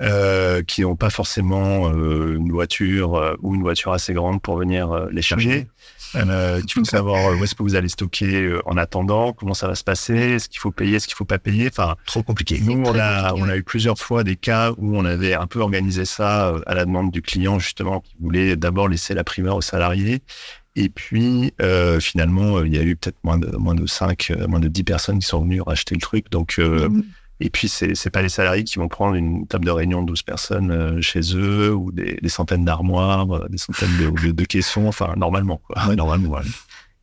Euh, 0.02 0.62
qui 0.62 0.80
n'ont 0.80 0.96
pas 0.96 1.10
forcément 1.10 1.90
euh, 1.90 2.36
une 2.38 2.50
voiture 2.50 3.16
euh, 3.16 3.36
ou 3.42 3.54
une 3.54 3.60
voiture 3.60 3.92
assez 3.92 4.14
grande 4.14 4.40
pour 4.40 4.56
venir 4.56 5.08
les 5.12 5.20
charger. 5.20 5.68
Euh, 6.14 6.62
il 6.64 6.72
faut 6.72 6.84
savoir 6.86 7.38
où 7.38 7.44
est-ce 7.44 7.54
que 7.54 7.62
vous 7.62 7.74
allez 7.74 7.90
stocker 7.90 8.58
en 8.64 8.78
attendant, 8.78 9.34
comment 9.34 9.52
ça 9.52 9.68
va 9.68 9.74
se 9.74 9.84
passer, 9.84 10.14
est-ce 10.14 10.48
qu'il 10.48 10.58
faut 10.58 10.70
payer, 10.70 10.96
est-ce 10.96 11.06
qu'il 11.06 11.16
faut 11.16 11.26
pas 11.26 11.38
payer? 11.38 11.68
Enfin, 11.68 11.96
trop 12.06 12.22
compliqué. 12.22 12.60
Nous, 12.62 12.82
on 12.82 12.98
a, 12.98 13.34
on 13.34 13.46
a 13.46 13.56
eu 13.58 13.62
plusieurs 13.62 13.98
fois 13.98 14.24
des 14.24 14.36
cas 14.36 14.72
où 14.78 14.96
on 14.96 15.04
avait 15.04 15.34
un 15.34 15.46
peu 15.46 15.60
organisé 15.60 16.06
ça 16.06 16.54
à 16.64 16.74
la 16.74 16.86
demande 16.86 17.10
du 17.10 17.20
client 17.20 17.58
justement 17.58 18.00
qui 18.00 18.14
voulait 18.20 18.56
d'abord 18.56 18.88
laisser 18.88 19.12
la 19.12 19.22
primeur 19.22 19.56
aux 19.56 19.62
salariés. 19.62 20.22
Et 20.76 20.88
puis 20.88 21.52
euh, 21.60 22.00
finalement, 22.00 22.62
il 22.62 22.74
y 22.74 22.78
a 22.78 22.82
eu 22.82 22.96
peut-être 22.96 23.18
moins 23.22 23.36
de 23.36 23.54
moins 23.54 23.74
de 23.74 23.86
5, 23.86 24.32
moins 24.48 24.60
de 24.60 24.68
10 24.68 24.84
personnes 24.84 25.18
qui 25.18 25.26
sont 25.26 25.42
venues 25.42 25.60
racheter 25.60 25.94
le 25.94 26.00
truc. 26.00 26.30
Donc 26.30 26.56
mmh. 26.56 27.02
Et 27.40 27.50
puis, 27.50 27.68
c'est 27.68 27.94
c'est 27.94 28.10
pas 28.10 28.22
les 28.22 28.28
salariés 28.28 28.64
qui 28.64 28.78
vont 28.78 28.88
prendre 28.88 29.14
une 29.14 29.46
table 29.46 29.64
de 29.64 29.70
réunion 29.70 30.02
de 30.02 30.08
12 30.08 30.22
personnes 30.22 30.70
euh, 30.70 31.00
chez 31.00 31.20
eux 31.34 31.74
ou 31.74 31.90
des, 31.90 32.18
des 32.20 32.28
centaines 32.28 32.64
d'armoires, 32.64 33.34
euh, 33.34 33.48
des 33.48 33.58
centaines 33.58 33.88
de, 33.98 34.44
caissons, 34.44 34.86
enfin, 34.86 35.14
normalement. 35.16 35.60
Quoi. 35.66 35.88
Ouais, 35.88 35.96
normalement, 35.96 36.30
ouais. 36.30 36.42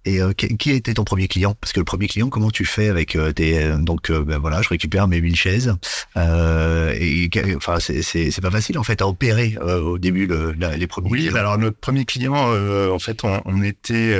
Et 0.06 0.21
qui 0.58 0.71
était 0.71 0.93
ton 0.93 1.04
premier 1.04 1.28
client? 1.28 1.54
Parce 1.60 1.73
que 1.73 1.82
le 1.82 1.84
premier 1.84 2.08
client, 2.08 2.30
comment 2.30 2.50
tu 2.50 2.63
fais 2.63 2.88
avec 2.88 3.17
tes 3.36 3.73
donc 3.78 4.10
ben 4.10 4.38
voilà, 4.38 4.62
je 4.62 4.69
récupère 4.69 5.06
mes 5.10 5.19
1000 5.19 5.36
chaises. 5.36 5.76
et 6.15 7.30
enfin, 7.58 7.80
c'est 7.82 8.41
pas 8.41 8.52
facile 8.52 8.78
en 8.78 8.84
fait 8.84 9.02
à 9.02 9.08
opérer 9.08 9.58
au 9.58 9.97
début 9.97 10.26
le, 10.26 10.54
les 10.78 10.88
premiers. 10.88 11.10
Oui, 11.10 11.30
alors 11.36 11.58
notre 11.58 11.78
premier 11.78 12.06
client, 12.06 12.36
en 12.36 13.00
fait, 13.00 13.26
on, 13.26 13.41
on 13.43 13.62
était 13.62 14.17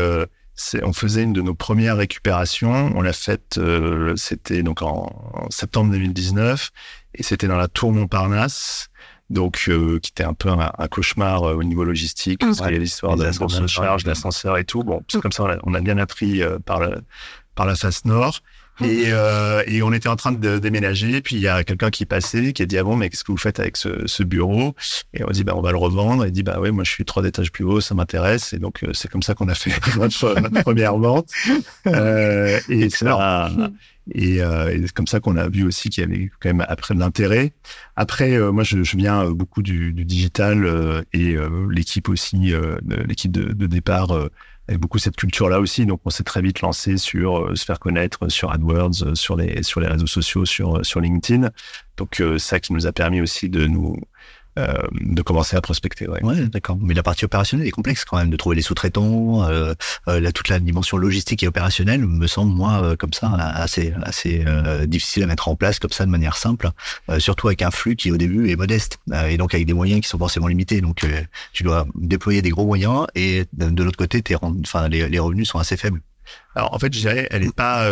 on 0.84 0.93
faisait 0.93 1.24
une 1.24 1.34
de 1.34 1.41
nos 1.41 1.54
premières 1.54 1.98
récupérations. 1.98 2.91
On 2.96 3.02
l'a 3.02 3.13
faite, 3.13 3.58
euh, 3.58 4.15
c'était 4.15 4.63
donc 4.63 4.82
en, 4.82 5.48
septembre 5.50 5.91
2019, 5.91 6.72
et 7.15 7.24
c'était 7.24 7.48
dans 7.48 7.58
la 7.58 7.67
tour 7.67 7.91
Montparnasse, 7.91 8.89
donc 9.30 9.65
euh, 9.67 10.00
qui 10.00 10.12
était 10.12 10.24
un 10.24 10.34
peu 10.34 10.50
un, 10.50 10.88
cauchemar 10.88 11.43
euh, 11.43 11.56
au 11.56 11.63
niveau 11.63 11.84
logistique, 11.84 12.39
parce 12.39 12.62
qu'il 12.62 12.72
y 12.72 12.76
a 12.76 12.80
l'histoire 12.80 13.15
de 13.15 13.24
la 13.24 13.67
charge, 13.67 14.04
d'ascenseur 14.04 14.58
et 14.58 14.65
tout. 14.65 14.84
Bon, 14.84 15.04
c'est 15.08 15.22
comme 15.22 15.32
ça, 15.32 15.43
on 15.43 15.50
a, 15.50 15.58
on 15.63 15.74
a 15.74 15.82
bien 15.82 15.98
appris 15.98 16.41
par, 16.65 16.80
le, 16.80 17.02
par 17.56 17.65
la 17.65 17.76
face 17.76 18.06
nord. 18.06 18.41
Et, 18.82 19.06
euh, 19.08 19.63
et, 19.66 19.82
on 19.82 19.92
était 19.92 20.10
en 20.10 20.16
train 20.16 20.32
de 20.32 20.60
déménager, 20.60 21.22
puis 21.22 21.36
il 21.36 21.42
y 21.42 21.48
a 21.48 21.63
quelqu'un 21.63 21.90
qui 21.90 22.06
passait, 22.06 22.54
qui 22.54 22.62
a 22.62 22.66
dit 22.66 22.78
ah 22.78 22.84
bon 22.84 22.96
mais 22.96 23.10
qu'est-ce 23.10 23.24
que 23.24 23.32
vous 23.32 23.38
faites 23.38 23.60
avec 23.60 23.76
ce, 23.78 24.06
ce 24.06 24.24
bureau? 24.24 24.76
Et 25.13 25.24
on 25.24 25.32
dit 25.32 25.44
bah 25.44 25.54
on 25.56 25.62
va 25.62 25.72
le 25.72 25.78
revendre. 25.78 26.26
Et 26.26 26.28
il 26.28 26.32
dit 26.32 26.44
bah 26.44 26.60
ouais 26.60 26.72
moi 26.72 26.84
je 26.84 26.92
suis 26.92 27.06
trois 27.06 27.26
étages 27.26 27.52
plus 27.52 27.63
haut, 27.63 27.82
ça 27.82 27.96
m'intéresse. 27.96 28.54
Et 28.54 28.60
donc 28.60 28.84
euh, 28.84 28.92
c'est 28.94 29.10
comme 29.10 29.24
ça 29.24 29.34
qu'on 29.34 29.48
a 29.48 29.56
fait 29.56 29.72
notre, 29.98 30.36
première 30.62 30.98
vente. 30.98 31.30
Euh, 31.88 32.60
et 32.70 32.90
ça, 32.90 33.50
et, 34.12 34.42
euh, 34.42 34.70
et 34.70 34.82
c'est 34.82 34.94
comme 34.94 35.08
ça 35.08 35.20
qu'on 35.20 35.38
a 35.38 35.50
vu 35.50 35.66
aussi 35.66 35.90
qu'il 35.90 36.02
y 36.02 36.08
avait 36.08 36.30
quand 36.40 36.50
même 36.50 36.66
après 36.68 36.94
de 36.94 37.00
l'intérêt. 37.00 37.54
Après, 37.96 38.34
euh, 38.34 38.52
moi, 38.52 38.63
je, 38.63 38.84
je, 38.84 38.98
viens 38.98 39.30
beaucoup 39.32 39.62
du, 39.62 39.94
du 39.94 40.06
digital 40.06 41.04
et 41.13 41.36
l'équipe 41.70 42.10
aussi, 42.10 42.54
l'équipe 43.08 43.32
de, 43.32 43.54
de, 43.54 43.68
départ 43.68 44.30
avec 44.67 44.82
beaucoup 44.82 44.99
cette 44.99 45.15
culture-là 45.15 45.60
aussi. 45.60 45.86
Donc, 45.86 46.01
on 46.06 46.10
s'est 46.10 46.23
très 46.23 46.41
vite 46.41 46.62
lancé 46.62 46.97
sur 46.97 47.39
euh, 47.39 47.56
se 47.56 47.65
faire 47.65 47.80
connaître 47.80 48.30
sur 48.30 48.51
AdWords, 48.51 49.03
euh, 49.03 49.15
sur 49.15 49.36
les 49.36 49.63
sur 49.63 49.80
les 49.80 49.88
réseaux 49.88 50.08
sociaux, 50.08 50.45
sur 50.45 50.86
sur 50.86 50.99
LinkedIn. 50.99 51.49
Donc, 51.97 52.19
euh, 52.19 52.38
ça 52.38 52.60
qui 52.60 52.73
nous 52.73 52.86
a 52.86 52.91
permis 52.91 53.21
aussi 53.21 53.49
de 53.49 53.65
nous 53.65 53.95
euh, 54.58 54.74
de 55.02 55.22
commencer 55.22 55.56
à 55.56 55.62
prospecter. 55.62 56.08
Ouais, 56.08 56.24
ouais 56.24 56.48
d'accord. 56.48 56.78
Mais 56.82 56.93
la 56.93 57.04
partie 57.04 57.26
opérationnelle 57.26 57.67
est 57.67 57.72
complexe 57.72 58.06
quand 58.06 58.17
même, 58.17 58.30
de 58.30 58.38
trouver 58.38 58.56
les 58.56 58.62
sous-traitants, 58.62 59.43
euh, 59.43 59.74
euh, 60.08 60.32
toute 60.32 60.50
la 60.50 60.60
dimension 60.60 60.98
logistique 60.98 61.43
et 61.43 61.48
opérationnelle 61.48 62.06
me 62.06 62.28
semble 62.28 62.54
moi 62.54 62.82
euh, 62.82 62.96
comme 62.96 63.13
ça 63.13 63.32
assez 63.34 63.93
assez 64.02 64.46
difficile 64.86 65.24
à 65.24 65.28
mettre 65.28 65.48
en 65.48 65.56
place 65.56 65.80
comme 65.80 65.91
ça 65.91 66.06
de 66.06 66.12
manière 66.12 66.38
simple, 66.38 66.70
surtout 67.20 67.48
avec 67.48 67.62
un 67.62 67.72
flux 67.72 67.96
qui 67.96 68.12
au 68.12 68.17
début 68.17 68.50
est 68.50 68.56
modeste 68.56 69.00
et 69.28 69.38
donc 69.38 69.54
avec 69.54 69.65
des 69.65 69.74
moyens 69.74 70.02
qui 70.02 70.10
sont 70.10 70.17
forcément 70.17 70.48
limités. 70.48 70.82
Donc 70.82 71.06
tu 71.54 71.63
dois 71.63 71.86
déployer 71.96 72.41
des 72.41 72.50
gros 72.50 72.65
moyens 72.65 73.08
et 73.15 73.46
de, 73.54 73.84
l'autre 73.84 73.98
côté, 73.98 74.22
tes, 74.22 74.36
enfin 74.36 74.88
les, 74.88 75.08
les 75.08 75.20
revenus 75.20 75.50
sont 75.50 75.60
assez 75.60 75.78
faibles. 75.78 76.02
Alors 76.56 76.74
en 76.74 76.80
fait, 76.80 76.93
je 76.93 77.00
dirais, 77.00 77.28
elle 77.32 77.43
n'est 77.43 77.52
pas 77.52 77.89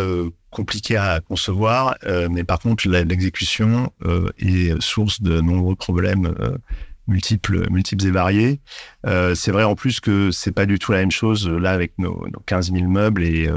euh, 0.56 0.62
compliquée 0.66 0.96
à 0.96 1.20
concevoir, 1.20 1.96
euh, 2.04 2.28
mais 2.30 2.44
par 2.44 2.58
contre, 2.58 2.88
l'exécution 2.88 3.92
euh, 4.04 4.30
est 4.38 4.80
source 4.80 5.22
de 5.22 5.40
nombreux 5.40 5.76
problèmes 5.76 6.32
multiples, 7.06 7.70
multiples 7.70 8.06
et 8.06 8.10
variés. 8.10 8.60
c'est 9.04 9.50
vrai 9.52 9.64
en 9.64 9.76
plus 9.76 10.00
que 10.00 10.30
c'est 10.32 10.52
pas 10.52 10.66
du 10.66 10.78
tout 10.78 10.92
la 10.92 10.98
même 10.98 11.12
chose 11.12 11.48
là 11.48 11.70
avec 11.70 11.92
nos, 11.98 12.26
nos 12.32 12.40
15 12.46 12.72
000 12.72 12.86
meubles 12.86 13.22
et 13.22 13.48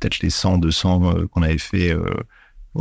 peut-être 0.00 0.20
les 0.20 0.30
100, 0.30 0.58
200 0.58 1.26
qu'on 1.30 1.42
avait 1.42 1.58
fait 1.58 1.94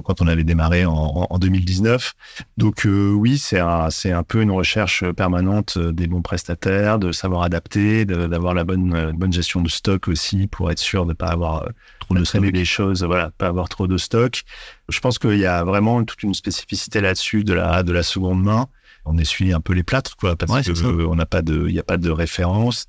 quand 0.04 0.21
on 0.21 0.28
avait 0.28 0.43
démarré 0.43 0.86
en, 0.86 1.28
en 1.30 1.39
2019. 1.39 2.13
Donc 2.58 2.86
euh, 2.86 3.12
oui, 3.12 3.38
c'est 3.38 3.60
un, 3.60 3.89
c'est 3.89 4.12
un 4.12 4.23
peu 4.23 4.41
une 4.41 4.52
recherche 4.52 5.10
permanente 5.12 5.78
des 5.78 6.08
bons 6.08 6.21
prestataires, 6.21 7.00
de 7.00 7.12
savoir 7.12 7.43
adapter, 7.43 8.06
d'avoir 8.06 8.54
la 8.54 8.63
bonne, 8.63 9.12
bonne 9.15 9.34
gestion 9.34 9.62
de 9.62 9.69
stock 9.69 10.08
aussi 10.08 10.47
pour 10.47 10.71
être 10.71 10.80
sûr 10.80 11.04
de 11.06 11.10
ne 11.10 11.13
pas 11.13 11.28
avoir 11.28 11.63
euh, 11.63 11.69
trop 12.00 12.15
de 12.15 12.23
stock. 12.23 12.43
les 12.43 12.65
choses, 12.65 13.04
voilà, 13.04 13.32
pas 13.38 13.47
avoir 13.47 13.69
trop 13.69 13.88
de 13.88 13.97
stock. 13.97 14.43
Je 14.89 15.00
pense 15.00 15.19
qu'il 15.19 15.38
y 15.38 15.45
a 15.45 15.63
vraiment 15.63 16.04
toute 16.04 16.23
une 16.23 16.34
spécificité 16.34 17.02
là-dessus 17.02 17.43
de 17.43 17.54
la, 17.54 17.84
de 17.84 17.91
la 17.91 18.04
seconde 18.04 18.43
main. 18.43 18.67
On 19.06 19.17
essuie 19.17 19.54
un 19.54 19.62
peu 19.62 19.73
les 19.73 19.84
plâtres, 19.84 20.17
quoi, 20.17 20.36
parce 20.36 20.67
que 20.67 21.06
on 21.06 21.15
n'a 21.15 21.26
pas 21.26 21.41
de, 21.41 21.67
il 21.67 21.73
n'y 21.73 21.80
a 21.80 21.84
pas 21.84 21.97
de 21.97 22.10
référence. 22.10 22.88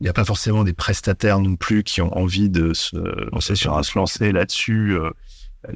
Il 0.00 0.04
n'y 0.04 0.10
a 0.10 0.12
pas 0.12 0.24
forcément 0.24 0.64
des 0.64 0.72
prestataires 0.72 1.38
non 1.38 1.56
plus 1.56 1.84
qui 1.84 2.02
ont 2.02 2.14
envie 2.16 2.50
de 2.50 2.74
se, 2.74 2.96
on 3.32 3.40
sait, 3.40 3.54
se 3.54 3.98
lancer 3.98 4.32
là-dessus. 4.32 4.98
Euh, 4.98 5.10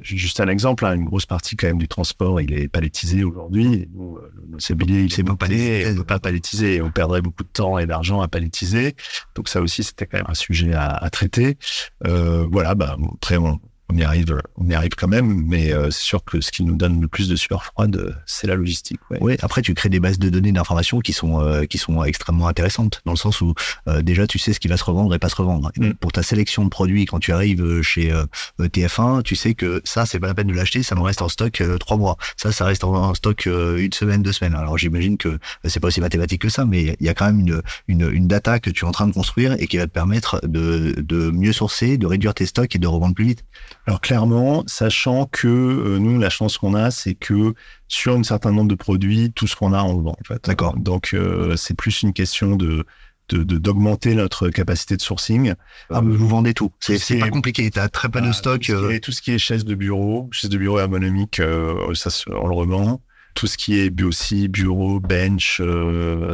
Juste 0.02 0.40
un 0.40 0.48
exemple, 0.48 0.84
hein, 0.84 0.94
une 0.94 1.04
grosse 1.04 1.26
partie 1.26 1.56
quand 1.56 1.66
même 1.66 1.78
du 1.78 1.88
transport, 1.88 2.40
il 2.40 2.52
est 2.52 2.68
palettisé 2.68 3.24
aujourd'hui. 3.24 3.88
Nous, 3.94 4.16
euh, 4.16 4.32
le 4.50 4.58
il 4.84 5.12
est 5.12 5.24
pas 5.24 5.36
palettisé, 5.36 5.90
on 5.90 5.96
peut 5.96 6.04
pas 6.04 6.18
palettiser. 6.18 6.82
On 6.82 6.90
perdrait 6.90 7.22
beaucoup 7.22 7.42
de 7.42 7.48
temps 7.48 7.78
et 7.78 7.86
d'argent 7.86 8.20
à 8.20 8.28
palettiser. 8.28 8.94
Donc 9.34 9.48
ça 9.48 9.60
aussi, 9.60 9.82
c'était 9.82 10.06
quand 10.06 10.18
même 10.18 10.26
un 10.28 10.34
sujet 10.34 10.72
à, 10.74 10.88
à 10.88 11.10
traiter. 11.10 11.58
Euh, 12.06 12.46
voilà, 12.50 12.74
bah, 12.74 12.96
après, 13.14 13.36
on, 13.36 13.60
on 13.90 13.96
y 13.96 14.02
arrive, 14.02 14.40
on 14.56 14.68
y 14.68 14.74
arrive 14.74 14.94
quand 14.96 15.08
même, 15.08 15.44
mais 15.46 15.72
euh, 15.72 15.90
c'est 15.90 16.02
sûr 16.02 16.22
que 16.22 16.40
ce 16.40 16.50
qui 16.50 16.62
nous 16.62 16.76
donne 16.76 17.00
le 17.00 17.08
plus 17.08 17.28
de 17.28 17.36
sueur 17.36 17.64
froide, 17.64 18.16
c'est 18.26 18.46
la 18.46 18.54
logistique. 18.54 19.00
Ouais. 19.10 19.18
Oui, 19.20 19.36
après 19.40 19.62
tu 19.62 19.72
crées 19.74 19.88
des 19.88 20.00
bases 20.00 20.18
de 20.18 20.28
données 20.28 20.52
d'informations 20.52 21.00
qui 21.00 21.12
sont 21.12 21.40
euh, 21.40 21.64
qui 21.64 21.78
sont 21.78 22.04
extrêmement 22.04 22.48
intéressantes 22.48 23.00
dans 23.06 23.12
le 23.12 23.18
sens 23.18 23.40
où 23.40 23.54
euh, 23.88 24.02
déjà 24.02 24.26
tu 24.26 24.38
sais 24.38 24.52
ce 24.52 24.60
qui 24.60 24.68
va 24.68 24.76
se 24.76 24.84
revendre 24.84 25.14
et 25.14 25.18
pas 25.18 25.30
se 25.30 25.36
revendre. 25.36 25.72
Mm. 25.76 25.92
Pour 25.94 26.12
ta 26.12 26.22
sélection 26.22 26.64
de 26.64 26.68
produits, 26.68 27.06
quand 27.06 27.18
tu 27.18 27.32
arrives 27.32 27.82
chez 27.82 28.12
TF1, 28.60 29.22
tu 29.22 29.36
sais 29.36 29.54
que 29.54 29.80
ça 29.84 30.04
c'est 30.04 30.20
pas 30.20 30.26
la 30.26 30.34
peine 30.34 30.48
de 30.48 30.54
l'acheter, 30.54 30.82
ça 30.82 30.94
me 30.94 31.00
reste 31.00 31.22
en 31.22 31.28
stock 31.28 31.62
trois 31.80 31.96
mois. 31.96 32.16
Ça, 32.36 32.52
ça 32.52 32.66
reste 32.66 32.84
en, 32.84 33.14
stock 33.14 33.46
une 33.46 33.92
semaine, 33.92 34.22
deux 34.22 34.32
semaines. 34.32 34.54
Alors 34.54 34.76
j'imagine 34.76 35.16
que 35.16 35.38
c'est 35.64 35.80
pas 35.80 35.88
aussi 35.88 36.00
mathématique 36.00 36.42
que 36.42 36.48
ça, 36.50 36.66
mais 36.66 36.96
il 37.00 37.06
y 37.06 37.08
a 37.08 37.14
quand 37.14 37.26
même 37.26 37.40
une, 37.40 37.62
une 37.88 38.10
une 38.10 38.28
data 38.28 38.60
que 38.60 38.70
tu 38.70 38.84
es 38.84 38.88
en 38.88 38.92
train 38.92 39.06
de 39.06 39.12
construire 39.12 39.54
et 39.58 39.66
qui 39.66 39.78
va 39.78 39.86
te 39.86 39.92
permettre 39.92 40.40
de 40.46 40.94
de 40.98 41.30
mieux 41.30 41.52
sourcer, 41.52 41.96
de 41.96 42.06
réduire 42.06 42.34
tes 42.34 42.46
stocks 42.46 42.74
et 42.76 42.78
de 42.78 42.86
revendre 42.86 43.14
plus 43.14 43.24
vite. 43.24 43.44
Alors 43.88 44.02
clairement, 44.02 44.64
sachant 44.66 45.24
que 45.24 45.48
euh, 45.48 45.98
nous, 45.98 46.18
la 46.18 46.28
chance 46.28 46.58
qu'on 46.58 46.74
a, 46.74 46.90
c'est 46.90 47.14
que 47.14 47.54
sur 47.88 48.14
un 48.14 48.22
certain 48.22 48.52
nombre 48.52 48.68
de 48.68 48.74
produits, 48.74 49.32
tout 49.32 49.46
ce 49.46 49.56
qu'on 49.56 49.72
a, 49.72 49.82
on 49.82 49.96
le 49.96 50.02
vend. 50.02 50.10
En 50.20 50.24
fait. 50.24 50.44
D'accord. 50.44 50.76
Donc 50.76 51.14
euh, 51.14 51.56
c'est 51.56 51.72
plus 51.72 52.02
une 52.02 52.12
question 52.12 52.56
de 52.56 52.84
d'augmenter 53.30 54.14
notre 54.14 54.48
capacité 54.50 54.96
de 54.96 55.02
sourcing. 55.02 55.54
Ah, 55.90 56.00
vous 56.02 56.28
vendez 56.28 56.52
tout. 56.54 56.70
C'est 56.80 57.18
pas 57.18 57.30
compliqué. 57.30 57.70
Tu 57.70 57.78
as 57.78 57.88
très 57.88 58.10
peu 58.10 58.20
de 58.20 58.32
stock. 58.32 58.60
Tout 58.60 58.72
ce, 58.72 58.98
tout 58.98 59.12
ce, 59.12 59.22
qui 59.22 59.32
est 59.32 59.38
chaises 59.38 59.64
de 59.66 59.74
bureau, 59.74 60.28
chaises 60.32 60.50
de 60.50 60.56
bureau 60.58 60.78
ergonomiques, 60.78 61.40
euh, 61.40 61.94
ça, 61.94 62.10
on 62.28 62.46
le 62.46 62.54
revend. 62.54 63.02
Tout 63.34 63.46
ce 63.46 63.56
qui 63.56 63.78
est 63.78 64.02
aussi 64.02 64.48
bureau, 64.48 65.00
bench, 65.00 65.62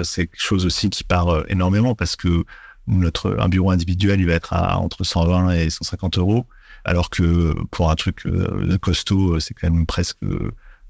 c'est 0.03 0.27
quelque 0.27 0.43
chose 0.43 0.67
aussi 0.67 0.90
qui 0.90 1.05
part 1.05 1.45
énormément 1.49 1.95
parce 1.95 2.17
que 2.17 2.45
notre 2.88 3.37
un 3.38 3.49
bureau 3.49 3.71
individuel, 3.71 4.21
il 4.21 4.27
va 4.27 4.35
être 4.35 4.53
à 4.53 4.79
entre 4.79 5.05
120 5.05 5.51
et 5.53 5.71
150 5.71 6.19
euros 6.19 6.47
alors 6.85 7.11
que 7.11 7.55
pour 7.70 7.90
un 7.90 7.94
truc 7.94 8.27
euh, 8.27 8.79
costaud, 8.79 9.35
euh, 9.35 9.40
c'est 9.40 9.55
quand 9.55 9.70
même 9.70 9.87
presque 9.87 10.18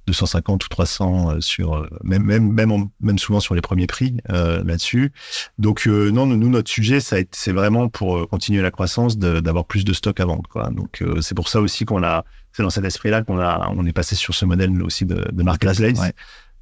250 0.07 0.65
ou 0.65 0.69
300 0.69 1.31
euh, 1.31 1.41
sur 1.41 1.89
même 2.03 2.25
même 2.25 2.53
même 2.53 2.89
même 3.01 3.19
souvent 3.19 3.41
sur 3.41 3.55
les 3.55 3.61
premiers 3.61 3.87
prix 3.87 4.19
là-dessus. 4.29 5.13
Donc 5.59 5.87
non, 5.87 6.27
nous 6.27 6.49
notre 6.49 6.71
sujet 6.71 7.01
ça 7.01 7.17
c'est 7.31 7.53
vraiment 7.53 7.89
pour 7.89 8.29
continuer 8.29 8.63
la 8.63 8.71
croissance 8.71 9.17
d'avoir 9.19 9.65
plus 9.65 9.85
de 9.85 9.93
stock 9.93 10.19
à 10.21 10.25
vendre 10.25 10.49
quoi. 10.51 10.71
Donc 10.71 11.03
c'est 11.21 11.35
pour 11.35 11.49
ça 11.49 11.61
aussi 11.61 11.85
qu'on 11.85 12.03
a 12.03 12.25
c'est 12.53 12.63
dans 12.63 12.71
cet 12.71 12.85
esprit 12.85 13.11
là 13.11 13.23
qu'on 13.23 13.39
a 13.39 13.73
on 13.75 13.87
est 13.87 13.93
passé 13.93 14.15
sur 14.15 14.35
ce 14.35 14.45
modèle 14.45 14.83
aussi 14.83 15.07
de, 15.07 15.27
de 15.33 15.43
marketplace 15.43 15.81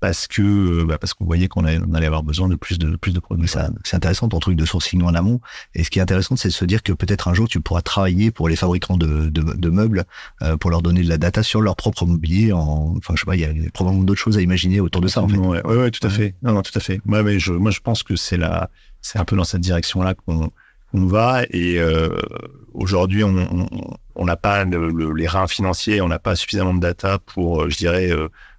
parce 0.03 0.27
que 0.27 0.43
euh, 0.43 0.85
bah 0.85 0.99
parce 0.99 1.15
qu'on 1.15 1.25
voyait 1.25 1.47
qu'on 1.47 1.65
allait, 1.65 1.79
on 1.88 1.95
allait 1.95 2.09
avoir 2.09 2.25
besoin 2.25 2.49
de 2.49 2.57
plus 2.57 2.77
de 2.77 2.97
plus 2.97 3.12
de 3.12 3.21
produits. 3.21 3.49
C'est 3.85 3.95
intéressant 3.95 4.29
ton 4.29 4.41
truc 4.41 4.57
de 4.57 4.65
sourcing 4.65 5.01
en 5.05 5.15
amont. 5.15 5.41
Et 5.77 5.85
ce 5.85 5.91
qui 5.91 6.01
est 6.01 6.03
intéressant, 6.03 6.35
c'est 6.35 6.49
de 6.49 6.53
se 6.53 6.65
dire 6.65 6.83
que 6.83 6.93
peut-être 6.93 7.29
un 7.29 7.35
jour 7.35 7.47
tu 7.47 7.61
pourras 7.61 7.83
travailler 7.83 8.33
pour 8.33 8.49
les 8.49 8.57
fabricants 8.57 8.97
de, 8.97 9.29
de, 9.29 9.43
de 9.55 9.71
meubles 9.71 10.03
euh, 10.43 10.57
pour 10.57 10.71
leur 10.71 10.83
donner 10.83 11.05
de 11.05 11.09
la 11.09 11.19
data 11.19 11.45
sur 11.45 11.61
leur 11.61 11.77
propre 11.77 12.05
mobilier. 12.05 12.53
En, 12.53 12.97
enfin, 12.99 13.15
je 13.15 13.21
sais 13.21 13.27
pas, 13.27 13.37
il 13.37 13.43
y 13.43 13.45
a 13.45 13.71
probablement 13.73 14.03
d'autres 14.03 14.21
choses 14.21 14.37
à 14.38 14.41
imaginer 14.41 14.81
autour 14.81 15.03
de 15.03 15.07
ça. 15.07 15.23
En 15.23 15.29
fait. 15.29 15.37
Ouais, 15.37 15.65
ouais, 15.65 15.93
tout 15.93 16.05
à 16.05 16.11
fait. 16.11 16.35
Non, 16.43 16.53
non, 16.53 16.62
tout 16.62 16.77
à 16.77 16.81
fait. 16.81 17.01
Moi, 17.05 17.23
mais 17.23 17.38
je, 17.38 17.53
moi, 17.53 17.71
je 17.71 17.79
pense 17.79 18.03
que 18.03 18.17
c'est 18.17 18.37
la, 18.37 18.71
c'est 19.03 19.21
un 19.21 19.25
peu 19.25 19.37
dans 19.37 19.45
cette 19.45 19.61
direction-là 19.61 20.15
qu'on 20.15 20.51
qu'on 20.91 21.07
va. 21.07 21.45
Et 21.51 21.79
euh, 21.79 22.09
aujourd'hui, 22.75 23.23
on 23.23 24.25
n'a 24.25 24.37
pas 24.37 24.65
les 24.65 25.29
reins 25.29 25.47
financiers, 25.47 26.01
on 26.01 26.09
n'a 26.09 26.19
pas 26.19 26.35
suffisamment 26.35 26.75
de 26.75 26.81
data 26.81 27.21
pour, 27.21 27.71
je 27.71 27.77
dirais 27.77 28.11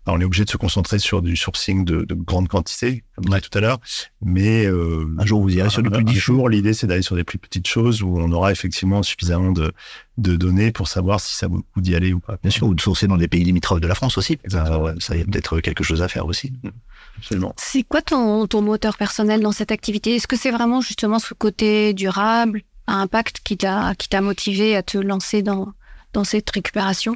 on 0.05 0.19
est 0.19 0.25
obligé 0.25 0.43
de 0.43 0.49
se 0.49 0.57
concentrer 0.57 0.99
sur 0.99 1.21
du 1.21 1.35
sourcing 1.37 1.85
de, 1.85 2.03
de 2.03 2.13
grande 2.13 2.49
quantité, 2.49 3.03
comme 3.15 3.25
on 3.29 3.31
a 3.31 3.39
dit 3.39 3.49
tout 3.49 3.57
à 3.57 3.61
l'heure. 3.61 3.79
Mais 4.21 4.65
euh, 4.65 5.07
un 5.17 5.25
jour, 5.25 5.41
vous 5.41 5.55
irez 5.55 5.69
sur 5.69 5.81
du 5.81 5.89
plus 5.89 6.03
petit 6.03 6.15
jour. 6.15 6.49
L'idée, 6.49 6.73
c'est 6.73 6.87
d'aller 6.87 7.01
sur 7.01 7.15
des 7.15 7.23
plus 7.23 7.37
petites 7.37 7.67
choses 7.67 8.01
où 8.01 8.17
on 8.17 8.31
aura 8.31 8.51
effectivement 8.51 9.01
suffisamment 9.01 9.51
de, 9.51 9.71
de 10.17 10.35
données 10.35 10.71
pour 10.71 10.87
savoir 10.87 11.19
si 11.19 11.35
ça 11.35 11.47
vaut 11.47 11.57
le 11.57 11.63
coup 11.73 11.81
d'y 11.81 11.95
aller 11.95 12.11
ou 12.11 12.19
pas. 12.19 12.37
Bien 12.41 12.51
sûr, 12.51 12.67
ou 12.67 12.75
de 12.75 12.81
sourcer 12.81 13.07
dans 13.07 13.17
des 13.17 13.27
pays 13.27 13.43
limitrophes 13.43 13.81
de 13.81 13.87
la 13.87 13.95
France 13.95 14.17
aussi. 14.17 14.37
Exactement. 14.43 14.93
ça, 14.99 15.15
y 15.15 15.21
a 15.21 15.25
peut-être 15.25 15.61
quelque 15.61 15.83
chose 15.83 16.01
à 16.01 16.07
faire 16.07 16.25
aussi. 16.25 16.51
Mm. 16.63 16.69
Absolument. 17.17 17.53
C'est 17.57 17.83
quoi 17.83 18.01
ton, 18.01 18.47
ton 18.47 18.61
moteur 18.61 18.97
personnel 18.97 19.41
dans 19.41 19.51
cette 19.51 19.71
activité? 19.71 20.15
Est-ce 20.15 20.27
que 20.27 20.35
c'est 20.35 20.51
vraiment 20.51 20.81
justement 20.81 21.19
ce 21.19 21.33
côté 21.33 21.93
durable, 21.93 22.63
à 22.87 22.95
impact 22.95 23.39
qui 23.43 23.55
t'a 23.55 23.95
qui 23.95 24.09
t'a 24.09 24.19
motivé 24.19 24.75
à 24.75 24.83
te 24.83 24.97
lancer 24.97 25.41
dans 25.41 25.73
dans 26.11 26.23
cette 26.23 26.49
récupération? 26.49 27.15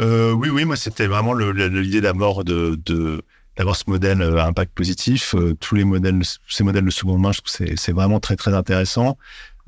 Euh, 0.00 0.32
oui, 0.32 0.48
oui, 0.50 0.64
moi 0.64 0.76
c'était 0.76 1.06
vraiment 1.06 1.34
l'idée 1.34 2.00
d'abord 2.00 2.44
de, 2.44 2.78
de 2.84 3.22
d'avoir 3.58 3.74
ce 3.74 3.84
modèle 3.88 4.22
à 4.22 4.46
impact 4.46 4.72
positif. 4.72 5.34
Euh, 5.34 5.54
tous 5.58 5.74
les 5.74 5.84
modèles, 5.84 6.22
ces 6.48 6.64
modèles 6.64 6.84
de 6.84 6.90
seconde 6.90 7.20
main, 7.20 7.32
je 7.32 7.40
trouve 7.40 7.52
c'est 7.52 7.76
c'est 7.76 7.92
vraiment 7.92 8.20
très 8.20 8.36
très 8.36 8.54
intéressant. 8.54 9.18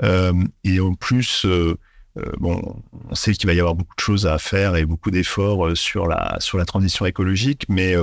Euh, 0.02 0.32
et 0.64 0.80
en 0.80 0.94
plus, 0.94 1.44
euh, 1.44 1.76
bon, 2.38 2.82
on 3.10 3.14
sait 3.14 3.32
qu'il 3.32 3.48
va 3.48 3.54
y 3.54 3.60
avoir 3.60 3.74
beaucoup 3.74 3.94
de 3.96 4.00
choses 4.00 4.26
à 4.26 4.38
faire 4.38 4.76
et 4.76 4.86
beaucoup 4.86 5.10
d'efforts 5.10 5.76
sur 5.76 6.06
la 6.06 6.36
sur 6.38 6.56
la 6.56 6.64
transition 6.64 7.04
écologique, 7.04 7.66
mais 7.68 7.94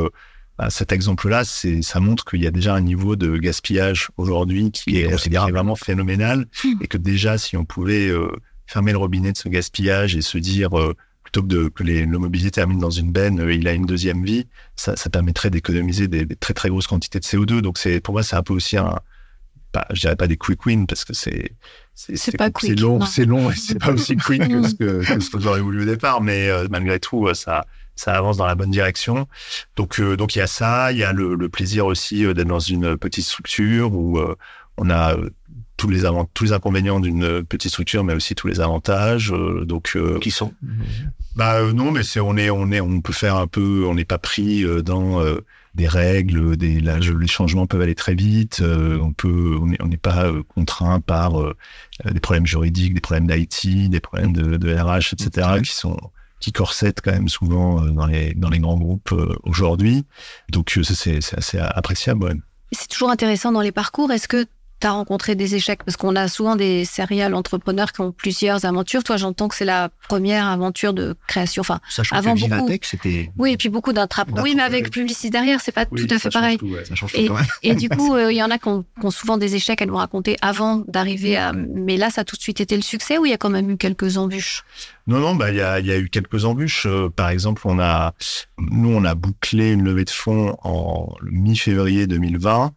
bah, 0.57 0.69
cet 0.69 0.91
exemple-là, 0.91 1.45
c'est 1.45 1.81
ça 1.81 1.99
montre 1.99 2.25
qu'il 2.25 2.43
y 2.43 2.47
a 2.47 2.51
déjà 2.51 2.75
un 2.75 2.81
niveau 2.81 3.15
de 3.15 3.37
gaspillage 3.37 4.09
aujourd'hui 4.17 4.71
qui, 4.71 4.97
est, 4.99 5.07
vraiment 5.07 5.75
phénoménal 5.75 6.47
mmh. 6.63 6.69
et 6.81 6.87
que 6.87 6.97
déjà 6.97 7.37
si 7.37 7.55
on 7.55 7.63
pouvait 7.63 8.11
fermer 8.65 8.91
le 8.91 8.97
robinet 8.97 9.31
de 9.31 9.37
ce 9.37 9.47
gaspillage 9.47 10.15
et 10.15 10.21
se 10.21 10.37
dire 10.37 10.71
plutôt 11.27 11.41
que, 11.41 11.47
de, 11.47 11.67
que 11.67 11.83
les, 11.83 12.05
le 12.05 12.17
mobilier 12.17 12.51
termine 12.51 12.79
dans 12.79 12.89
une 12.89 13.11
benne, 13.11 13.41
euh, 13.41 13.53
il 13.53 13.67
a 13.67 13.73
une 13.73 13.85
deuxième 13.85 14.23
vie, 14.23 14.47
ça, 14.75 14.95
ça 14.95 15.09
permettrait 15.09 15.49
d'économiser 15.49 16.07
des, 16.07 16.25
très 16.35 16.53
très 16.53 16.69
grosses 16.69 16.87
quantités 16.87 17.19
de 17.19 17.25
CO2. 17.25 17.59
Donc 17.61 17.77
c'est 17.77 17.99
pour 17.99 18.13
moi 18.13 18.23
c'est 18.23 18.35
un 18.35 18.43
peu 18.43 18.53
aussi 18.53 18.77
un, 18.77 18.99
pas, 19.73 19.85
je 19.91 19.99
dirais 19.99 20.15
pas 20.15 20.27
des 20.27 20.37
quick 20.37 20.65
wins 20.65 20.85
parce 20.87 21.03
que 21.03 21.13
c'est 21.13 21.51
c'est 21.95 22.37
pas 22.37 22.49
c'est 22.59 22.75
long, 22.75 23.01
c'est 23.01 23.25
long 23.25 23.51
et 23.51 23.55
c'est 23.55 23.79
pas 23.79 23.91
aussi 23.91 24.15
quick 24.25 24.47
que 24.47 24.67
ce 24.67 24.75
que, 24.75 25.19
ce 25.19 25.29
que 25.29 25.39
j'aurais 25.39 25.61
voulu 25.61 25.81
au 25.81 25.85
départ, 25.85 26.21
mais 26.21 26.49
euh, 26.49 26.67
malgré 26.69 26.99
tout 26.99 27.33
ça 27.33 27.65
ça 27.95 28.13
avance 28.13 28.37
dans 28.37 28.45
la 28.45 28.53
bonne 28.55 28.69
direction. 28.71 29.27
Donc 29.75 29.99
euh, 29.99 30.15
donc 30.15 30.35
il 30.35 30.39
y 30.39 30.41
a 30.41 30.47
ça, 30.47 30.91
il 30.91 30.99
y 30.99 31.03
a 31.03 31.11
le, 31.11 31.35
le 31.35 31.49
plaisir 31.49 31.87
aussi 31.87 32.21
d'être 32.33 32.47
dans 32.47 32.59
une 32.59 32.95
petite 32.95 33.25
structure 33.25 33.93
où 33.93 34.19
on 34.77 34.89
a 34.89 35.17
tous 35.77 35.89
les 35.89 36.05
avant 36.05 36.25
tous 36.25 36.45
les 36.45 36.53
inconvénients 36.53 36.99
d'une 36.99 37.43
petite 37.43 37.71
structure, 37.71 38.03
mais 38.03 38.13
aussi 38.13 38.35
tous 38.35 38.47
les 38.47 38.59
avantages. 38.59 39.31
Euh, 39.31 39.63
donc 39.63 39.93
euh, 39.95 40.19
qui 40.19 40.31
sont? 40.31 40.53
Bah 41.35 41.57
euh, 41.57 41.71
non, 41.71 41.91
mais 41.91 42.03
c'est 42.03 42.19
on 42.19 42.35
est 42.35 42.49
on 42.49 42.71
est 42.71 42.81
on 42.81 42.99
peut 42.99 43.13
faire 43.13 43.37
un 43.37 43.47
peu, 43.47 43.85
on 43.87 43.93
n'est 43.93 44.05
pas 44.05 44.17
pris 44.17 44.65
dans 44.83 45.21
des 45.75 45.87
règles, 45.87 46.57
des 46.57 46.79
là, 46.79 46.97
les 46.97 47.27
changements 47.27 47.67
peuvent 47.67 47.81
aller 47.81 47.95
très 47.95 48.15
vite. 48.15 48.61
on 48.61 49.13
peut 49.13 49.57
on 49.61 49.67
n'est 49.67 49.81
on 49.81 49.89
pas 49.91 50.31
contraint 50.47 50.99
par 50.99 51.33
des 52.03 52.19
problèmes 52.19 52.47
juridiques, 52.47 52.95
des 52.95 53.01
problèmes 53.01 53.27
d'IT, 53.27 53.89
des 53.89 53.99
problèmes 53.99 54.33
de, 54.33 54.57
de 54.57 54.75
RH, 54.75 55.13
etc. 55.13 55.59
qui 55.63 55.75
sont 55.75 55.97
qui 56.39 56.51
corsettent 56.51 57.01
quand 57.03 57.11
même 57.11 57.29
souvent 57.29 57.81
dans 57.81 58.07
les 58.07 58.33
dans 58.33 58.49
les 58.49 58.59
grands 58.59 58.77
groupes 58.77 59.13
aujourd'hui. 59.43 60.05
Donc 60.49 60.71
ça 60.71 60.95
c'est 60.95 61.21
c'est 61.21 61.37
assez 61.37 61.59
appréciable. 61.59 62.23
Ouais. 62.23 62.35
C'est 62.71 62.89
toujours 62.89 63.11
intéressant 63.11 63.51
dans 63.51 63.61
les 63.61 63.71
parcours. 63.71 64.11
Est-ce 64.11 64.27
que 64.27 64.45
tu 64.79 64.87
as 64.87 64.91
rencontré 64.91 65.35
des 65.35 65.55
échecs? 65.55 65.83
Parce 65.83 65.97
qu'on 65.97 66.15
a 66.15 66.27
souvent 66.27 66.55
des 66.55 66.85
serial 66.85 67.33
entrepreneurs 67.33 67.91
qui 67.91 68.01
ont 68.01 68.11
plusieurs 68.11 68.65
aventures. 68.65 69.03
Toi, 69.03 69.17
j'entends 69.17 69.47
que 69.47 69.55
c'est 69.55 69.65
la 69.65 69.89
première 70.07 70.47
aventure 70.47 70.93
de 70.93 71.15
création. 71.27 71.61
Enfin, 71.61 71.79
Sachant 71.89 72.15
avant 72.15 72.35
que 72.35 72.47
beaucoup. 72.47 72.73
c'était. 72.81 73.31
Oui, 73.37 73.53
et 73.53 73.57
puis 73.57 73.69
beaucoup 73.69 73.93
d'intra. 73.93 74.25
Oui, 74.41 74.53
mais 74.55 74.63
avec 74.63 74.91
publicité 74.91 75.29
derrière, 75.29 75.61
c'est 75.61 75.71
pas 75.71 75.85
tout 75.85 76.07
à 76.09 76.19
fait 76.19 76.29
pareil. 76.29 76.57
et, 77.13 77.29
et, 77.63 77.75
du 77.75 77.89
coup, 77.97 78.15
euh, 78.15 78.31
il 78.31 78.37
y 78.37 78.43
en 78.43 78.51
a 78.51 78.57
qui 78.57 78.69
ont, 78.69 78.85
souvent 79.09 79.37
des 79.37 79.55
échecs 79.55 79.81
à 79.81 79.85
nous 79.85 79.95
raconter 79.95 80.37
avant 80.41 80.83
d'arriver 80.87 81.37
à. 81.37 81.53
Mais 81.53 81.97
là, 81.97 82.09
ça 82.09 82.21
a 82.21 82.23
tout 82.23 82.35
de 82.35 82.41
suite 82.41 82.61
été 82.61 82.75
le 82.75 82.81
succès 82.81 83.17
ou 83.17 83.25
il 83.25 83.29
y 83.29 83.33
a 83.33 83.37
quand 83.37 83.49
même 83.49 83.69
eu 83.69 83.77
quelques 83.77 84.17
embûches? 84.17 84.63
Non, 85.07 85.19
non, 85.19 85.35
bah 85.35 85.51
il 85.51 85.57
y 85.57 85.61
a, 85.61 85.79
y 85.79 85.91
a, 85.91 85.97
eu 85.97 86.09
quelques 86.09 86.45
embûches. 86.45 86.85
Euh, 86.85 87.09
par 87.09 87.29
exemple, 87.29 87.61
on 87.65 87.79
a, 87.79 88.13
nous, 88.57 88.89
on 88.89 89.05
a 89.05 89.15
bouclé 89.15 89.71
une 89.71 89.83
levée 89.83 90.03
de 90.03 90.09
fonds 90.09 90.57
en 90.63 91.15
mi-février 91.23 92.07
2020 92.07 92.73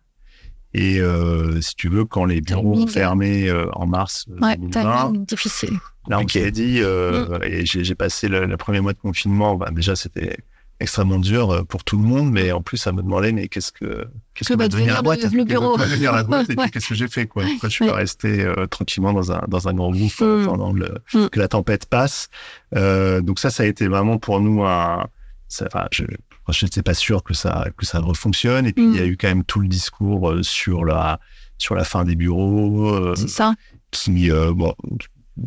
et 0.73 1.01
euh, 1.01 1.61
si 1.61 1.75
tu 1.75 1.89
veux, 1.89 2.05
quand 2.05 2.25
les 2.25 2.41
bureaux 2.41 2.75
ont 2.75 2.87
fermé 2.87 3.49
euh, 3.49 3.67
en 3.73 3.87
mars 3.87 4.27
euh, 4.31 4.39
ouais, 4.41 4.57
2020, 4.57 5.27
difficile. 5.27 5.79
Là, 6.09 6.21
on 6.21 6.29
s'est 6.29 6.51
dit, 6.51 6.79
euh, 6.81 7.39
mm. 7.39 7.43
et 7.43 7.67
j'ai 7.67 7.95
passé 7.95 8.29
le, 8.29 8.57
premier 8.57 8.81
mois 8.81 8.93
de 8.93 8.99
confinement. 8.99 9.57
Bah, 9.57 9.71
déjà, 9.73 9.97
c'était 9.97 10.39
extrêmement 10.79 11.19
dur 11.19 11.51
euh, 11.51 11.63
pour 11.65 11.83
tout 11.83 11.99
le 11.99 12.05
monde, 12.05 12.31
mais 12.31 12.53
en 12.53 12.63
plus, 12.63 12.77
ça 12.77 12.93
me 12.93 13.03
demandait, 13.03 13.33
mais 13.33 13.49
qu'est-ce 13.49 13.73
que 13.73 14.07
qu'est-ce 14.35 14.51
que, 14.51 14.59
va 14.59 14.69
devenir 14.69 14.95
la 14.95 15.03
boîte? 15.03 15.25
Le, 15.25 15.45
bureau? 15.45 15.77
Va 15.77 15.87
devenir 15.87 16.13
la 16.13 16.23
boîte? 16.23 16.47
qu'est-ce 16.73 16.89
que 16.89 16.95
j'ai 16.95 17.09
fait 17.09 17.27
quoi? 17.27 17.43
Pourquoi 17.43 17.69
je 17.69 17.75
suis 17.75 17.87
pas 17.87 17.97
resté 17.97 18.47
tranquillement 18.71 19.13
dans 19.13 19.33
un 19.33 19.43
dans 19.49 19.67
un 19.67 19.75
grand 19.75 19.91
groupe 19.91 20.21
mm. 20.21 20.47
pendant 20.47 20.73
le, 20.73 20.99
mm. 21.13 21.29
que 21.31 21.41
la 21.41 21.49
tempête 21.49 21.87
passe? 21.87 22.29
Donc 22.73 23.41
ça, 23.41 23.51
ça 23.51 23.65
a 23.65 23.67
été 23.67 23.89
vraiment 23.89 24.19
pour 24.19 24.41
nous 24.41 24.65
un. 24.65 25.07
Ça, 25.49 25.67
enfin, 25.67 25.89
je, 25.91 26.05
je 26.53 26.65
n'étais 26.65 26.83
pas 26.83 26.95
sûr 26.95 27.23
que 27.23 27.35
ça 27.35 27.67
que 27.77 27.87
ça 27.87 28.01
refonctionne. 28.01 28.67
Et 28.67 28.73
puis 28.73 28.85
il 28.85 28.97
y 28.97 29.01
a 29.01 29.05
mm. 29.07 29.11
eu 29.11 29.17
quand 29.17 29.29
même 29.29 29.45
tout 29.45 29.61
le 29.61 29.69
discours 29.69 30.31
euh, 30.31 30.43
sur 30.43 30.85
la 30.85 31.21
sur 31.59 31.75
la 31.75 31.85
fin 31.85 32.05
des 32.05 32.17
bureaux. 32.17 32.89
Euh, 32.89 33.15
c'est 33.17 33.29
ça. 33.29 33.55
Qui 33.91 34.31
euh, 34.31 34.53
bon 34.53 34.75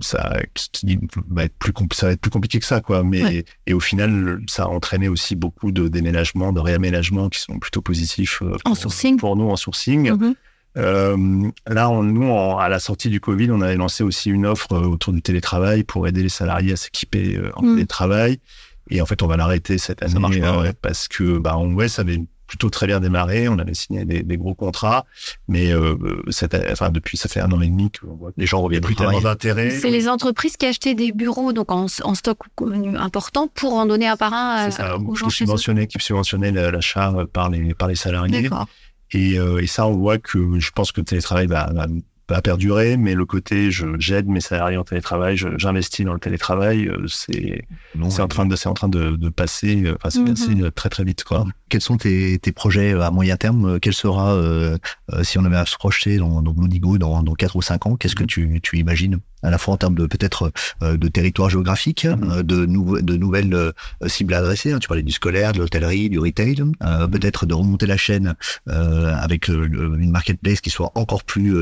ça 0.01 0.37
qui 0.53 0.97
va 1.29 1.43
être 1.43 1.55
plus 1.59 1.71
ça 1.93 2.07
va 2.07 2.13
être 2.13 2.21
plus 2.21 2.31
compliqué 2.31 2.59
que 2.59 2.65
ça 2.65 2.81
quoi 2.81 3.03
mais 3.03 3.45
et 3.67 3.73
au 3.73 3.79
final 3.79 4.39
ça 4.47 4.63
a 4.63 4.67
entraîné 4.67 5.07
aussi 5.07 5.35
beaucoup 5.35 5.71
de 5.71 5.87
déménagements 5.87 6.51
de 6.51 6.59
réaménagements 6.59 7.29
qui 7.29 7.39
sont 7.39 7.59
plutôt 7.59 7.83
positifs 7.83 8.41
en 8.65 8.73
sourcing 8.73 9.17
pour 9.17 9.35
nous 9.35 9.49
en 9.49 9.55
sourcing 9.55 10.09
mm-hmm. 10.09 11.51
là, 11.67 11.89
on, 11.91 12.01
nous, 12.01 12.57
à 12.57 12.69
la 12.69 12.79
sortie 12.79 13.09
du 13.09 13.19
Covid, 13.19 13.51
on 13.51 13.61
avait 13.61 13.75
lancé 13.75 14.03
aussi 14.03 14.31
une 14.31 14.47
offre 14.47 14.75
autour 14.75 15.13
du 15.13 15.21
télétravail 15.21 15.83
pour 15.83 16.07
aider 16.07 16.23
les 16.23 16.29
salariés 16.29 16.73
à 16.73 16.75
s'équiper 16.75 17.39
en 17.55 17.61
mm. 17.61 17.75
télétravail. 17.75 18.39
Et 18.89 19.01
en 19.01 19.05
fait, 19.05 19.21
on 19.21 19.27
va 19.27 19.37
l'arrêter 19.37 19.77
cette 19.77 20.03
année 20.03 20.41
euh, 20.43 20.71
parce 20.81 21.07
que 21.07 21.37
bah, 21.37 21.57
on, 21.57 21.73
ouais, 21.73 21.87
ça 21.87 22.01
avait 22.01 22.21
plutôt 22.47 22.69
très 22.69 22.85
bien 22.85 22.99
démarré. 22.99 23.47
On 23.47 23.57
avait 23.57 23.73
signé 23.73 24.05
des, 24.05 24.21
des 24.21 24.37
gros 24.37 24.53
contrats, 24.53 25.05
mais 25.47 25.71
euh, 25.71 25.95
cette, 26.29 26.55
enfin, 26.71 26.89
depuis 26.89 27.17
ça 27.17 27.29
fait 27.29 27.39
un 27.39 27.51
an 27.51 27.61
et 27.61 27.67
demi 27.67 27.89
que 27.89 28.01
les 28.37 28.45
gens 28.45 28.61
reviennent 28.61 28.83
plus 28.83 28.95
tellement 28.95 29.21
d'intérêt. 29.21 29.71
C'est 29.71 29.89
les 29.89 30.07
entreprises 30.07 30.57
qui 30.57 30.65
achetaient 30.65 30.95
des 30.95 31.11
bureaux 31.11 31.53
donc 31.53 31.71
en, 31.71 31.87
en 32.03 32.15
stock 32.15 32.37
important 32.97 33.47
pour 33.47 33.73
en 33.73 33.85
donner 33.85 34.07
un 34.07 34.17
par 34.17 34.33
un 34.33 34.69
à, 34.69 34.97
aux 34.97 35.15
gens 35.15 35.29
chez 35.29 35.45
eux. 35.45 35.85
Qui 35.85 35.99
subventionnaient 35.99 36.51
l'achat 36.51 37.13
par 37.31 37.49
les 37.49 37.73
par 37.73 37.87
les 37.87 37.95
salariés. 37.95 38.49
Et, 39.13 39.37
euh, 39.37 39.61
et, 39.61 39.67
ça, 39.67 39.87
on 39.87 39.95
voit 39.97 40.17
que 40.17 40.59
je 40.59 40.71
pense 40.71 40.91
que 40.91 41.01
le 41.01 41.05
télétravail 41.05 41.45
va, 41.45 41.71
va 41.71 41.85
pas 42.33 42.41
perdurer, 42.41 42.97
mais 42.97 43.13
le 43.13 43.27
côté 43.27 43.69
je 43.69 43.85
j'aide 43.99 44.27
mes 44.27 44.41
salariés 44.41 44.77
en 44.77 44.83
télétravail, 44.83 45.37
j'investis 45.37 46.03
dans 46.03 46.13
le 46.13 46.19
télétravail, 46.19 46.87
euh, 46.87 47.05
c'est 47.07 47.63
c'est 48.09 48.23
en 48.23 48.27
train 48.27 48.47
de 48.47 48.55
c'est 48.55 48.69
en 48.69 48.73
train 48.73 48.89
de, 48.89 49.15
de 49.15 49.29
passer, 49.29 49.83
euh, 49.83 49.95
enfin 49.97 50.09
c'est 50.09 50.19
mm-hmm. 50.19 50.71
très 50.71 50.89
très 50.89 51.03
vite 51.03 51.23
quoi. 51.23 51.45
Quels 51.73 51.81
sont 51.81 51.97
tes, 51.97 52.37
tes 52.37 52.51
projets 52.51 52.93
à 52.93 53.09
moyen 53.09 53.35
terme 53.35 53.79
Quel 53.79 53.95
sera 53.95 54.35
euh, 54.35 54.77
si 55.23 55.39
on 55.39 55.43
avait 55.43 55.57
à 55.57 55.65
se 55.65 55.75
projeter 55.75 56.17
dans 56.17 56.43
dans 56.43 56.53
dans 56.53 57.23
dans 57.23 57.33
quatre 57.33 57.55
ou 57.55 57.63
cinq 57.63 57.87
ans 57.87 57.95
Qu'est-ce 57.95 58.13
que 58.13 58.23
tu 58.23 58.59
tu 58.61 58.77
imagines 58.77 59.19
à 59.43 59.49
la 59.49 59.57
fois 59.57 59.73
en 59.73 59.77
termes 59.77 59.95
de 59.95 60.05
peut-être 60.07 60.51
euh, 60.81 60.97
de 60.97 61.07
territoire 61.07 61.49
géographique, 61.49 62.05
euh, 62.05 62.41
de, 62.43 62.65
de 62.65 63.17
nouvelles 63.17 63.53
euh, 63.53 63.71
cibles 64.07 64.33
adressées. 64.33 64.71
Hein. 64.71 64.79
Tu 64.79 64.87
parlais 64.87 65.03
du 65.03 65.11
scolaire, 65.11 65.51
de 65.51 65.59
l'hôtellerie, 65.59 66.09
du 66.09 66.17
retail. 66.17 66.53
Mm-hmm. 66.53 67.09
peut-être 67.09 67.45
de 67.45 67.53
remonter 67.53 67.85
la 67.85 67.97
chaîne 67.97 68.35
avec 68.67 69.47
une 69.47 70.11
marketplace 70.11 70.61
qui 70.61 70.69
soit 70.69 70.91
encore 70.95 71.23
plus 71.23 71.53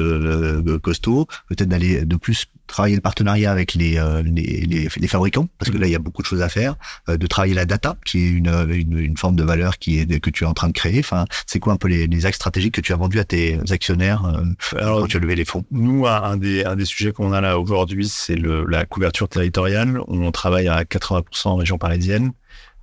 costaud. 0.82 1.28
Peut-être 1.48 1.70
d'aller 1.70 2.06
de 2.06 2.16
plus 2.16 2.46
travailler 2.72 2.96
le 2.96 3.02
partenariat 3.02 3.52
avec 3.52 3.74
les, 3.74 4.02
les, 4.26 4.90
les, 4.96 5.08
fabricants, 5.08 5.48
parce 5.58 5.72
que 5.72 5.78
là, 5.78 5.88
il 5.88 5.92
y 5.92 5.96
a 5.96 6.00
beaucoup 6.00 6.22
de 6.22 6.28
choses 6.28 6.42
à 6.42 6.50
faire, 6.50 6.76
de 7.08 7.28
travailler 7.28 7.54
la 7.54 7.66
data, 7.66 7.98
qui 8.06 8.20
est 8.20 8.30
une, 8.30 8.48
une, 8.70 8.98
une, 8.98 9.18
forme 9.18 9.36
de 9.36 9.44
valeur 9.44 9.78
qui 9.78 10.00
est, 10.00 10.20
que 10.20 10.30
tu 10.30 10.44
es 10.44 10.48
en 10.48 10.54
train 10.54 10.68
de 10.68 10.74
créer. 10.74 11.00
Enfin, 11.00 11.26
c'est 11.46 11.60
quoi 11.60 11.74
un 11.74 11.78
peu 11.78 11.88
les, 11.88 12.08
les 12.08 12.26
axes 12.26 12.38
stratégiques 12.38 12.76
que 12.76 12.82
tu 12.82 12.94
as 12.94 12.98
vendus 12.98 13.20
à 13.20 13.26
tes 13.26 13.60
actionnaires 13.72 14.24
Alors, 14.78 15.02
quand 15.02 15.08
tu 15.08 15.18
as 15.18 15.20
levé 15.20 15.36
les 15.36 15.46
fonds? 15.46 15.66
Nous, 15.72 16.08
un 16.08 16.38
des, 16.38 16.64
un 16.64 16.76
des 16.76 16.86
sujets 16.86 17.12
qu'on 17.12 17.34
a 17.34 17.42
là 17.42 17.60
aujourd'hui, 17.60 18.08
c'est 18.08 18.38
la 18.38 18.86
couverture 18.86 19.30
territoriale. 19.30 20.00
On 20.08 20.32
travaille 20.32 20.68
à 20.68 20.84
80% 20.84 21.48
en 21.48 21.56
région 21.56 21.78
parisienne. 21.78 22.32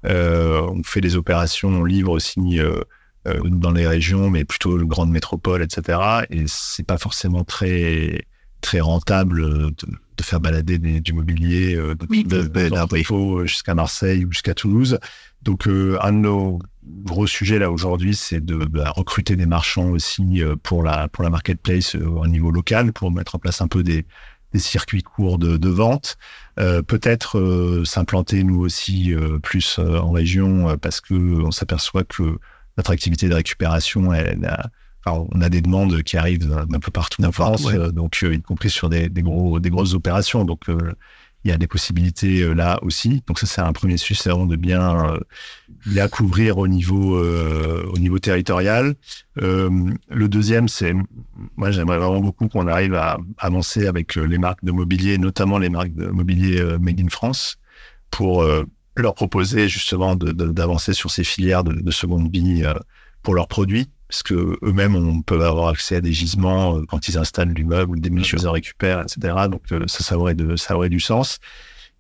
Euh, 0.05 0.61
on 0.63 0.83
fait 0.83 1.01
des 1.01 1.17
opérations, 1.17 1.69
on 1.69 1.85
livre 1.85 2.13
aussi 2.13 2.61
euh, 2.61 2.81
euh, 3.27 3.41
dans 3.45 3.73
les 3.73 3.87
régions, 3.87 4.31
mais 4.31 4.45
plutôt 4.45 4.77
le 4.77 4.87
grande 4.87 5.11
métropole, 5.11 5.63
etc. 5.63 5.99
Et 6.31 6.45
c'est 6.47 6.87
pas 6.87 6.99
forcément 6.99 7.45
très 7.45 8.25
très 8.61 8.81
rentable 8.81 9.41
de, 9.75 10.23
faire 10.23 10.41
balader 10.41 10.79
du 10.79 11.13
mobilier 11.13 11.77
euh, 11.77 11.95
de, 11.95 13.47
jusqu'à 13.47 13.75
Marseille 13.75 14.25
ou 14.25 14.33
jusqu'à 14.33 14.55
Toulouse. 14.55 14.99
Donc 15.43 15.67
un 15.67 16.13
de 16.13 16.19
nos 16.19 16.59
gros 16.85 17.27
sujets 17.27 17.59
là 17.59 17.71
aujourd'hui, 17.71 18.15
c'est 18.15 18.45
de, 18.45 18.57
bah, 18.57 18.91
recruter 18.91 19.37
des 19.37 19.47
marchands 19.47 19.91
aussi 19.91 20.43
pour 20.63 20.83
la 20.83 21.09
pour 21.09 21.23
la 21.23 21.31
marketplace 21.31 21.95
au 21.95 22.27
niveau 22.27 22.51
local, 22.51 22.93
pour 22.93 23.13
mettre 23.13 23.37
en 23.37 23.39
place 23.39 23.61
un 23.61 23.69
peu 23.69 23.83
des 23.83 24.05
des 24.53 24.59
circuits 24.59 25.03
courts 25.03 25.39
de, 25.39 25.57
de 25.57 25.69
vente, 25.69 26.17
euh, 26.59 26.83
peut-être 26.83 27.39
euh, 27.39 27.85
s'implanter 27.85 28.43
nous 28.45 28.61
aussi 28.61 29.13
euh, 29.13 29.39
plus 29.39 29.79
en 29.79 30.11
région 30.11 30.77
parce 30.79 31.01
que 31.01 31.15
on 31.15 31.51
s'aperçoit 31.51 32.05
que 32.05 32.39
notre 32.77 32.91
activité 32.91 33.29
de 33.29 33.35
récupération, 33.35 34.13
elle, 34.13 34.45
a, 34.45 34.71
on 35.13 35.41
a 35.41 35.49
des 35.49 35.61
demandes 35.61 36.03
qui 36.03 36.17
arrivent 36.17 36.49
d'un 36.49 36.81
peu 36.81 36.91
partout 36.91 37.23
en 37.25 37.33
France, 37.33 37.67
donc 37.93 38.23
y 38.23 38.41
compris 38.43 38.71
sur 38.71 38.89
des, 38.89 39.09
des, 39.09 39.23
gros, 39.23 39.61
des 39.61 39.71
grosses 39.71 39.95
opérations. 39.95 40.45
Donc 40.45 40.65
il 41.45 41.51
y 41.51 41.55
a 41.55 41.59
des 41.59 41.67
possibilités 41.67 42.43
euh, 42.43 42.53
là 42.53 42.79
aussi. 42.83 43.23
Donc 43.27 43.39
ça, 43.39 43.47
c'est 43.47 43.61
un 43.61 43.73
premier 43.73 43.97
sujet, 43.97 44.21
c'est 44.23 44.31
vraiment 44.31 44.47
de 44.47 44.57
bien 44.57 45.13
euh, 45.13 45.19
la 45.87 46.09
couvrir 46.09 46.59
au 46.59 46.69
niveau 46.69 47.17
euh, 47.17 47.85
au 47.93 47.99
niveau 47.99 48.19
territorial. 48.19 48.95
le 49.37 50.27
deuxième, 50.27 50.69
c'est 50.69 50.95
moi 51.57 51.71
j'aimerais 51.71 51.99
vraiment 51.99 52.21
beaucoup 52.21 52.49
qu'on 52.49 52.67
arrive 52.67 52.95
à 52.95 53.19
avancer 53.39 53.87
avec 53.87 54.17
les 54.17 54.39
marques 54.39 54.65
de 54.65 54.73
mobilier, 54.73 55.19
notamment 55.19 55.59
les 55.59 55.69
marques 55.69 55.95
de 55.95 56.07
mobilier 56.07 56.61
made 56.81 57.01
in 57.01 57.09
France, 57.09 57.59
pour 58.11 58.45
leur 58.97 59.15
proposer 59.15 59.69
justement 59.69 60.17
d'avancer 60.17 60.93
sur 60.93 61.11
ces 61.11 61.23
filières 61.23 61.63
de, 61.63 61.73
de 61.73 61.91
seconde 61.93 62.33
vie 62.33 62.65
pour 63.23 63.35
leurs 63.35 63.49
produits 63.49 63.89
parce 64.09 64.23
que 64.23 64.59
eux-mêmes 64.63 64.97
on 64.97 65.23
peut 65.23 65.45
avoir 65.45 65.69
accès 65.69 65.97
à 65.97 66.01
des 66.01 66.13
gisements 66.13 66.83
quand 66.87 67.09
ils 67.09 67.19
installent 67.19 67.55
du 67.55 67.65
meuble, 67.65 68.01
des 68.01 68.09
ils 68.09 68.47
en 68.47 68.53
récupèrent, 68.53 69.03
etc. 69.03 69.35
Donc 69.51 69.63
ça, 69.87 70.05
ça 70.05 70.19
aurait 70.19 70.35
de, 70.35 70.57
ça 70.57 70.77
aurait 70.77 70.89
du 70.89 71.01
sens. 71.01 71.39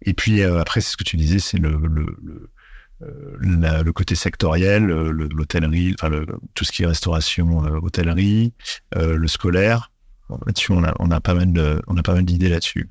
Et 0.02 0.14
puis 0.14 0.42
après, 0.42 0.80
c'est 0.80 0.92
ce 0.92 0.96
que 0.96 1.04
tu 1.04 1.16
disais, 1.16 1.38
c'est 1.38 1.58
le, 1.58 1.70
le, 1.70 2.16
le 2.20 2.50
le 3.00 3.92
côté 3.92 4.14
sectoriel, 4.14 4.86
l'hôtellerie, 4.86 5.94
enfin 5.98 6.08
le, 6.08 6.26
tout 6.54 6.64
ce 6.64 6.72
qui 6.72 6.82
est 6.82 6.86
restauration, 6.86 7.58
hôtellerie, 7.82 8.52
le 8.96 9.26
scolaire. 9.28 9.90
Là-dessus, 10.46 10.72
on 10.72 10.84
a, 10.84 10.94
on 10.98 11.10
a 11.10 11.20
pas 11.20 11.34
mal 11.34 11.52
de, 11.52 11.80
on 11.86 11.96
a 11.96 12.02
pas 12.02 12.14
mal 12.14 12.24
d'idées 12.24 12.48
là-dessus. 12.48 12.90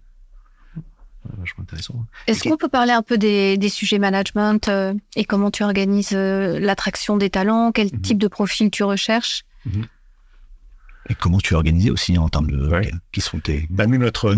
Est-ce 2.27 2.43
qu'on 2.43 2.57
peut 2.57 2.69
parler 2.69 2.91
un 2.91 3.01
peu 3.01 3.17
des, 3.17 3.69
sujets 3.69 3.99
management 3.99 4.67
euh, 4.67 4.93
et 5.15 5.25
comment 5.25 5.51
tu 5.51 5.63
organises 5.63 6.13
euh, 6.13 6.59
l'attraction 6.59 7.17
des 7.17 7.29
talents? 7.29 7.71
Quel 7.71 7.87
mhm. 7.87 8.01
type 8.01 8.17
de 8.17 8.27
profil 8.27 8.71
tu 8.71 8.83
recherches? 8.83 9.43
Mhm. 9.65 9.85
Et 11.09 11.15
comment 11.15 11.39
tu 11.39 11.53
organises 11.53 11.89
aussi 11.89 12.17
en 12.17 12.27
termes 12.27 12.51
de 12.51 12.69
qui 13.13 13.21
sont 13.21 13.39
tes 13.39 13.65
bah, 13.69 13.87
nous 13.87 13.97
notre 13.97 14.33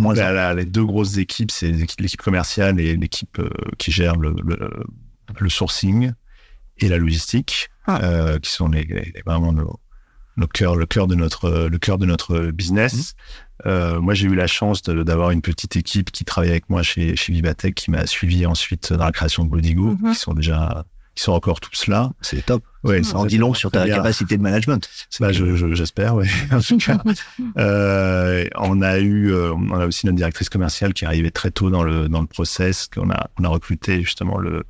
les 0.54 0.66
deux 0.66 0.86
grosses 0.86 1.18
équipes 1.18 1.50
c'est 1.50 1.72
l'équipe 1.72 2.22
commerciale 2.22 2.80
et 2.80 2.96
l'équipe 2.96 3.40
euh, 3.40 3.50
qui 3.80 3.92
gère 3.92 4.16
le, 4.16 4.36
le, 4.44 5.50
sourcing 5.50 6.12
et 6.78 6.88
la 6.88 6.98
logistique 6.98 7.70
ah. 7.88 8.38
qui 8.40 8.52
sont 8.52 8.68
les, 8.68 8.86
vraiment 9.26 9.52
nos, 9.52 9.80
le 10.36 10.48
cœur, 10.48 10.76
le 10.76 10.86
cœur 10.86 11.08
de 11.08 11.16
notre, 11.16 11.68
le 11.70 11.78
cœur 11.78 11.98
de 11.98 12.06
notre 12.06 12.52
business. 12.52 12.94
Mhm. 12.94 13.04
Euh, 13.66 14.00
moi, 14.00 14.14
j'ai 14.14 14.28
eu 14.28 14.36
la 14.36 14.48
chance 14.48 14.84
d'avoir 14.84 15.32
une 15.32 15.42
petite 15.42 15.76
équipe 15.76 16.12
qui 16.12 16.24
travaille 16.24 16.52
avec 16.52 16.70
moi 16.70 16.82
chez, 16.82 17.16
chez 17.16 17.34
Vivatech, 17.34 17.76
qui 17.76 17.92
m'a 17.92 18.06
suivi 18.06 18.46
ensuite 18.46 18.94
dans 18.94 19.06
la 19.06 19.12
création 19.12 19.44
de 19.44 19.50
Bodigo, 19.50 19.98
mhm. 20.00 20.14
qui 20.14 20.20
sont 20.20 20.34
déjà, 20.34 20.86
qui 21.16 21.24
sont 21.24 21.34
encore 21.34 21.60
tous 21.60 21.88
là. 21.88 22.12
C'est 22.22 22.46
top. 22.46 22.64
Ouais, 22.84 23.04
ça 23.04 23.18
en 23.18 23.26
dit 23.26 23.38
long 23.38 23.54
sur 23.54 23.72
ta 23.72 23.86
capacité 23.86 24.38
de 24.38 24.42
management. 24.42 24.90
Bah, 25.20 25.34
j'espère, 25.34 26.16
oui. 26.16 26.28
en 26.52 26.62
tout 26.62 26.78
cas, 26.78 26.98
euh, 27.58 28.46
on 28.56 28.82
a 28.82 29.00
eu, 29.00 29.34
euh, 29.34 29.52
on 29.54 29.72
a 29.72 29.86
aussi 29.86 30.06
notre 30.06 30.16
directrice 30.16 30.48
commerciale 30.48 30.94
qui 30.94 31.04
est 31.04 31.08
arrivée 31.08 31.32
très 31.32 31.52
tôt 31.52 31.70
dans 31.70 31.84
le 31.84 32.08
dans 32.08 32.22
le 32.22 32.28
process, 32.28 32.88
qu'on 32.88 33.10
a 33.10 33.30
on 33.38 33.44
a 33.44 33.50
recruté 33.50 34.02
justement 34.02 34.38
le 34.38 34.64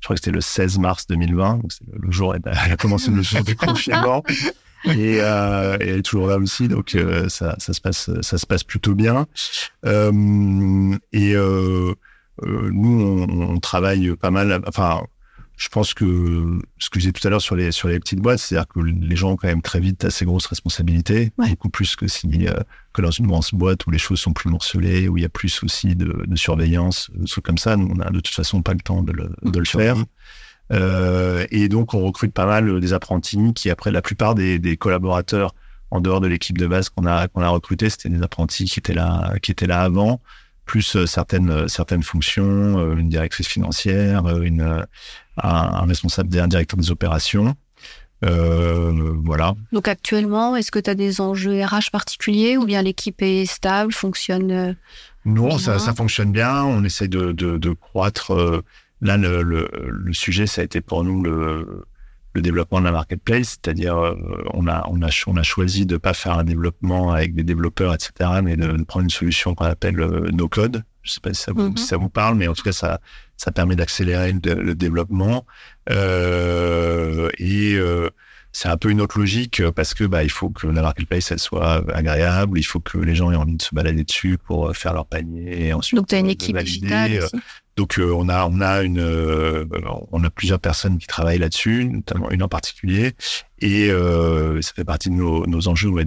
je 0.00 0.06
crois 0.06 0.16
que 0.16 0.20
c'était 0.20 0.34
le 0.34 0.40
16 0.40 0.78
mars 0.78 1.06
2020, 1.08 1.56
donc 1.58 1.72
c'est 1.72 1.84
le, 1.92 2.10
jour, 2.10 2.34
elle 2.34 2.42
a 2.46 2.76
commencé 2.76 3.10
le 3.10 3.20
jour 3.20 3.44
du 3.44 3.54
confinement. 3.56 4.24
Et, 4.84 5.20
euh, 5.20 5.76
et, 5.80 5.88
elle 5.88 5.98
est 5.98 6.02
toujours 6.02 6.26
là 6.26 6.38
aussi, 6.38 6.68
donc 6.68 6.94
euh, 6.94 7.28
ça, 7.28 7.54
ça, 7.58 7.72
se 7.72 7.80
passe, 7.80 8.10
ça 8.22 8.38
se 8.38 8.46
passe 8.46 8.64
plutôt 8.64 8.94
bien. 8.94 9.26
Euh, 9.84 10.96
et 11.12 11.34
euh, 11.34 11.94
euh, 12.42 12.70
nous, 12.72 13.26
on, 13.28 13.54
on, 13.54 13.60
travaille 13.60 14.14
pas 14.16 14.30
mal. 14.30 14.62
Enfin, 14.66 15.02
je 15.56 15.68
pense 15.68 15.92
que 15.92 16.58
ce 16.78 16.88
que 16.88 16.98
je 16.98 17.00
disais 17.00 17.12
tout 17.12 17.26
à 17.26 17.30
l'heure 17.30 17.42
sur 17.42 17.54
les 17.54 17.70
sur 17.70 17.88
les 17.88 18.00
petites 18.00 18.20
boîtes, 18.20 18.38
c'est-à-dire 18.38 18.66
que 18.66 18.80
les 18.80 19.16
gens 19.16 19.32
ont 19.32 19.36
quand 19.36 19.48
même 19.48 19.60
très 19.60 19.80
vite 19.80 20.04
assez 20.06 20.24
grosses 20.24 20.46
responsabilités, 20.46 21.32
beaucoup 21.36 21.68
plus 21.68 21.96
que 21.96 22.08
si 22.08 22.28
que 22.94 23.02
dans 23.02 23.10
une 23.10 23.26
grosse 23.26 23.52
boîte 23.52 23.86
où 23.86 23.90
les 23.90 23.98
choses 23.98 24.20
sont 24.20 24.32
plus 24.32 24.48
morcelées, 24.48 25.08
où 25.08 25.18
il 25.18 25.22
y 25.22 25.26
a 25.26 25.28
plus 25.28 25.62
aussi 25.62 25.94
de, 25.94 26.24
de 26.26 26.36
surveillance, 26.36 27.10
des 27.14 27.26
trucs 27.26 27.44
comme 27.44 27.58
ça. 27.58 27.76
Nous, 27.76 27.92
on 27.94 28.00
a 28.00 28.08
de 28.08 28.20
toute 28.20 28.34
façon 28.34 28.62
pas 28.62 28.72
le 28.72 28.80
temps 28.80 29.02
de 29.02 29.12
le, 29.12 29.30
de 29.42 29.58
le 29.58 29.64
faire. 29.66 29.96
Euh, 30.72 31.46
et 31.50 31.68
donc, 31.68 31.94
on 31.94 32.04
recrute 32.04 32.32
pas 32.32 32.46
mal 32.46 32.80
des 32.80 32.92
apprentis 32.92 33.52
qui, 33.54 33.70
après, 33.70 33.90
la 33.90 34.02
plupart 34.02 34.34
des, 34.34 34.58
des 34.58 34.76
collaborateurs 34.76 35.54
en 35.90 36.00
dehors 36.00 36.20
de 36.20 36.28
l'équipe 36.28 36.56
de 36.56 36.66
base 36.66 36.88
qu'on 36.88 37.06
a 37.06 37.28
qu'on 37.28 37.42
a 37.42 37.48
recruté, 37.48 37.90
c'était 37.90 38.08
des 38.08 38.22
apprentis 38.22 38.64
qui 38.66 38.78
étaient 38.78 38.94
là 38.94 39.34
qui 39.42 39.50
étaient 39.50 39.66
là 39.66 39.82
avant, 39.82 40.20
plus 40.64 40.96
euh, 40.96 41.06
certaines 41.06 41.68
certaines 41.68 42.02
fonctions, 42.02 42.78
euh, 42.78 42.96
une 42.96 43.08
directrice 43.08 43.48
financière, 43.48 44.28
une 44.40 44.62
un, 44.62 44.86
un 45.42 45.86
responsable, 45.86 46.38
un 46.38 46.48
directeur 46.48 46.78
des 46.78 46.90
opérations. 46.90 47.56
Euh, 48.22 49.14
voilà. 49.24 49.54
Donc 49.72 49.88
actuellement, 49.88 50.54
est-ce 50.54 50.70
que 50.70 50.78
tu 50.78 50.90
as 50.90 50.94
des 50.94 51.22
enjeux 51.22 51.64
RH 51.64 51.90
particuliers 51.90 52.58
ou 52.58 52.66
bien 52.66 52.82
l'équipe 52.82 53.20
est 53.22 53.46
stable, 53.46 53.92
fonctionne 53.92 54.76
Non, 55.24 55.56
ça, 55.58 55.78
ça, 55.78 55.94
fonctionne 55.94 56.30
bien. 56.30 56.62
On 56.62 56.84
essaye 56.84 57.08
de, 57.08 57.32
de, 57.32 57.56
de 57.56 57.70
croître 57.72 58.62
Là, 59.00 59.16
le, 59.16 59.42
le, 59.42 59.68
le, 59.72 60.12
sujet, 60.12 60.46
ça 60.46 60.60
a 60.60 60.64
été 60.64 60.80
pour 60.80 61.04
nous 61.04 61.22
le, 61.22 61.84
le 62.34 62.42
développement 62.42 62.80
de 62.80 62.84
la 62.84 62.92
marketplace, 62.92 63.58
c'est-à-dire 63.62 63.96
euh, 63.96 64.14
on 64.52 64.66
a 64.66 64.86
on 64.88 65.02
a 65.02 65.08
on 65.26 65.36
a 65.36 65.42
choisi 65.42 65.86
de 65.86 65.96
pas 65.96 66.14
faire 66.14 66.38
un 66.38 66.44
développement 66.44 67.12
avec 67.12 67.34
des 67.34 67.42
développeurs, 67.42 67.94
etc., 67.94 68.40
mais 68.42 68.56
de, 68.56 68.82
prendre 68.84 69.04
une 69.04 69.10
solution 69.10 69.54
qu'on 69.54 69.64
appelle 69.64 70.00
euh, 70.00 70.30
no 70.32 70.48
code. 70.48 70.84
Je 71.02 71.12
sais 71.12 71.20
pas 71.20 71.32
si 71.32 71.42
ça, 71.42 71.52
vous, 71.52 71.68
si 71.68 71.84
mm-hmm. 71.84 71.86
ça 71.86 71.96
vous 71.96 72.10
parle, 72.10 72.36
mais 72.36 72.46
en 72.46 72.52
tout 72.52 72.62
cas 72.62 72.72
ça 72.72 73.00
ça 73.36 73.52
permet 73.52 73.74
d'accélérer 73.74 74.32
le, 74.32 74.74
développement 74.74 75.46
euh, 75.88 77.30
et 77.38 77.74
euh, 77.74 78.10
c'est 78.52 78.68
un 78.68 78.76
peu 78.76 78.90
une 78.90 79.00
autre 79.00 79.18
logique 79.18 79.62
parce 79.70 79.94
que 79.94 80.04
bah 80.04 80.24
il 80.24 80.30
faut 80.30 80.50
que 80.50 80.66
la 80.66 80.82
marketplace 80.82 81.32
elle 81.32 81.38
soit 81.38 81.82
agréable, 81.94 82.58
il 82.58 82.64
faut 82.64 82.80
que 82.80 82.98
les 82.98 83.14
gens 83.14 83.32
aient 83.32 83.36
envie 83.36 83.56
de 83.56 83.62
se 83.62 83.74
balader 83.74 84.04
dessus 84.04 84.36
pour 84.36 84.76
faire 84.76 84.92
leur 84.92 85.06
panier 85.06 85.68
et 85.68 85.72
ensuite 85.72 85.96
donc 85.96 86.08
tu 86.08 86.16
as 86.16 86.18
une 86.18 86.28
équipe 86.28 86.58
digitale 86.58 87.22
aussi. 87.22 87.36
Donc 87.80 87.98
euh, 87.98 88.12
on 88.14 88.28
a 88.28 88.44
on 88.44 88.60
a 88.60 88.82
une 88.82 88.98
euh, 88.98 89.64
on 90.12 90.22
a 90.22 90.28
plusieurs 90.28 90.60
personnes 90.60 90.98
qui 90.98 91.06
travaillent 91.06 91.38
là-dessus, 91.38 91.86
notamment 91.86 92.30
une 92.30 92.42
en 92.42 92.48
particulier, 92.48 93.14
et 93.60 93.90
euh, 93.90 94.60
ça 94.60 94.74
fait 94.74 94.84
partie 94.84 95.08
de 95.08 95.14
nos, 95.14 95.46
nos 95.46 95.66
enjeux 95.66 95.88
ouais, 95.88 96.04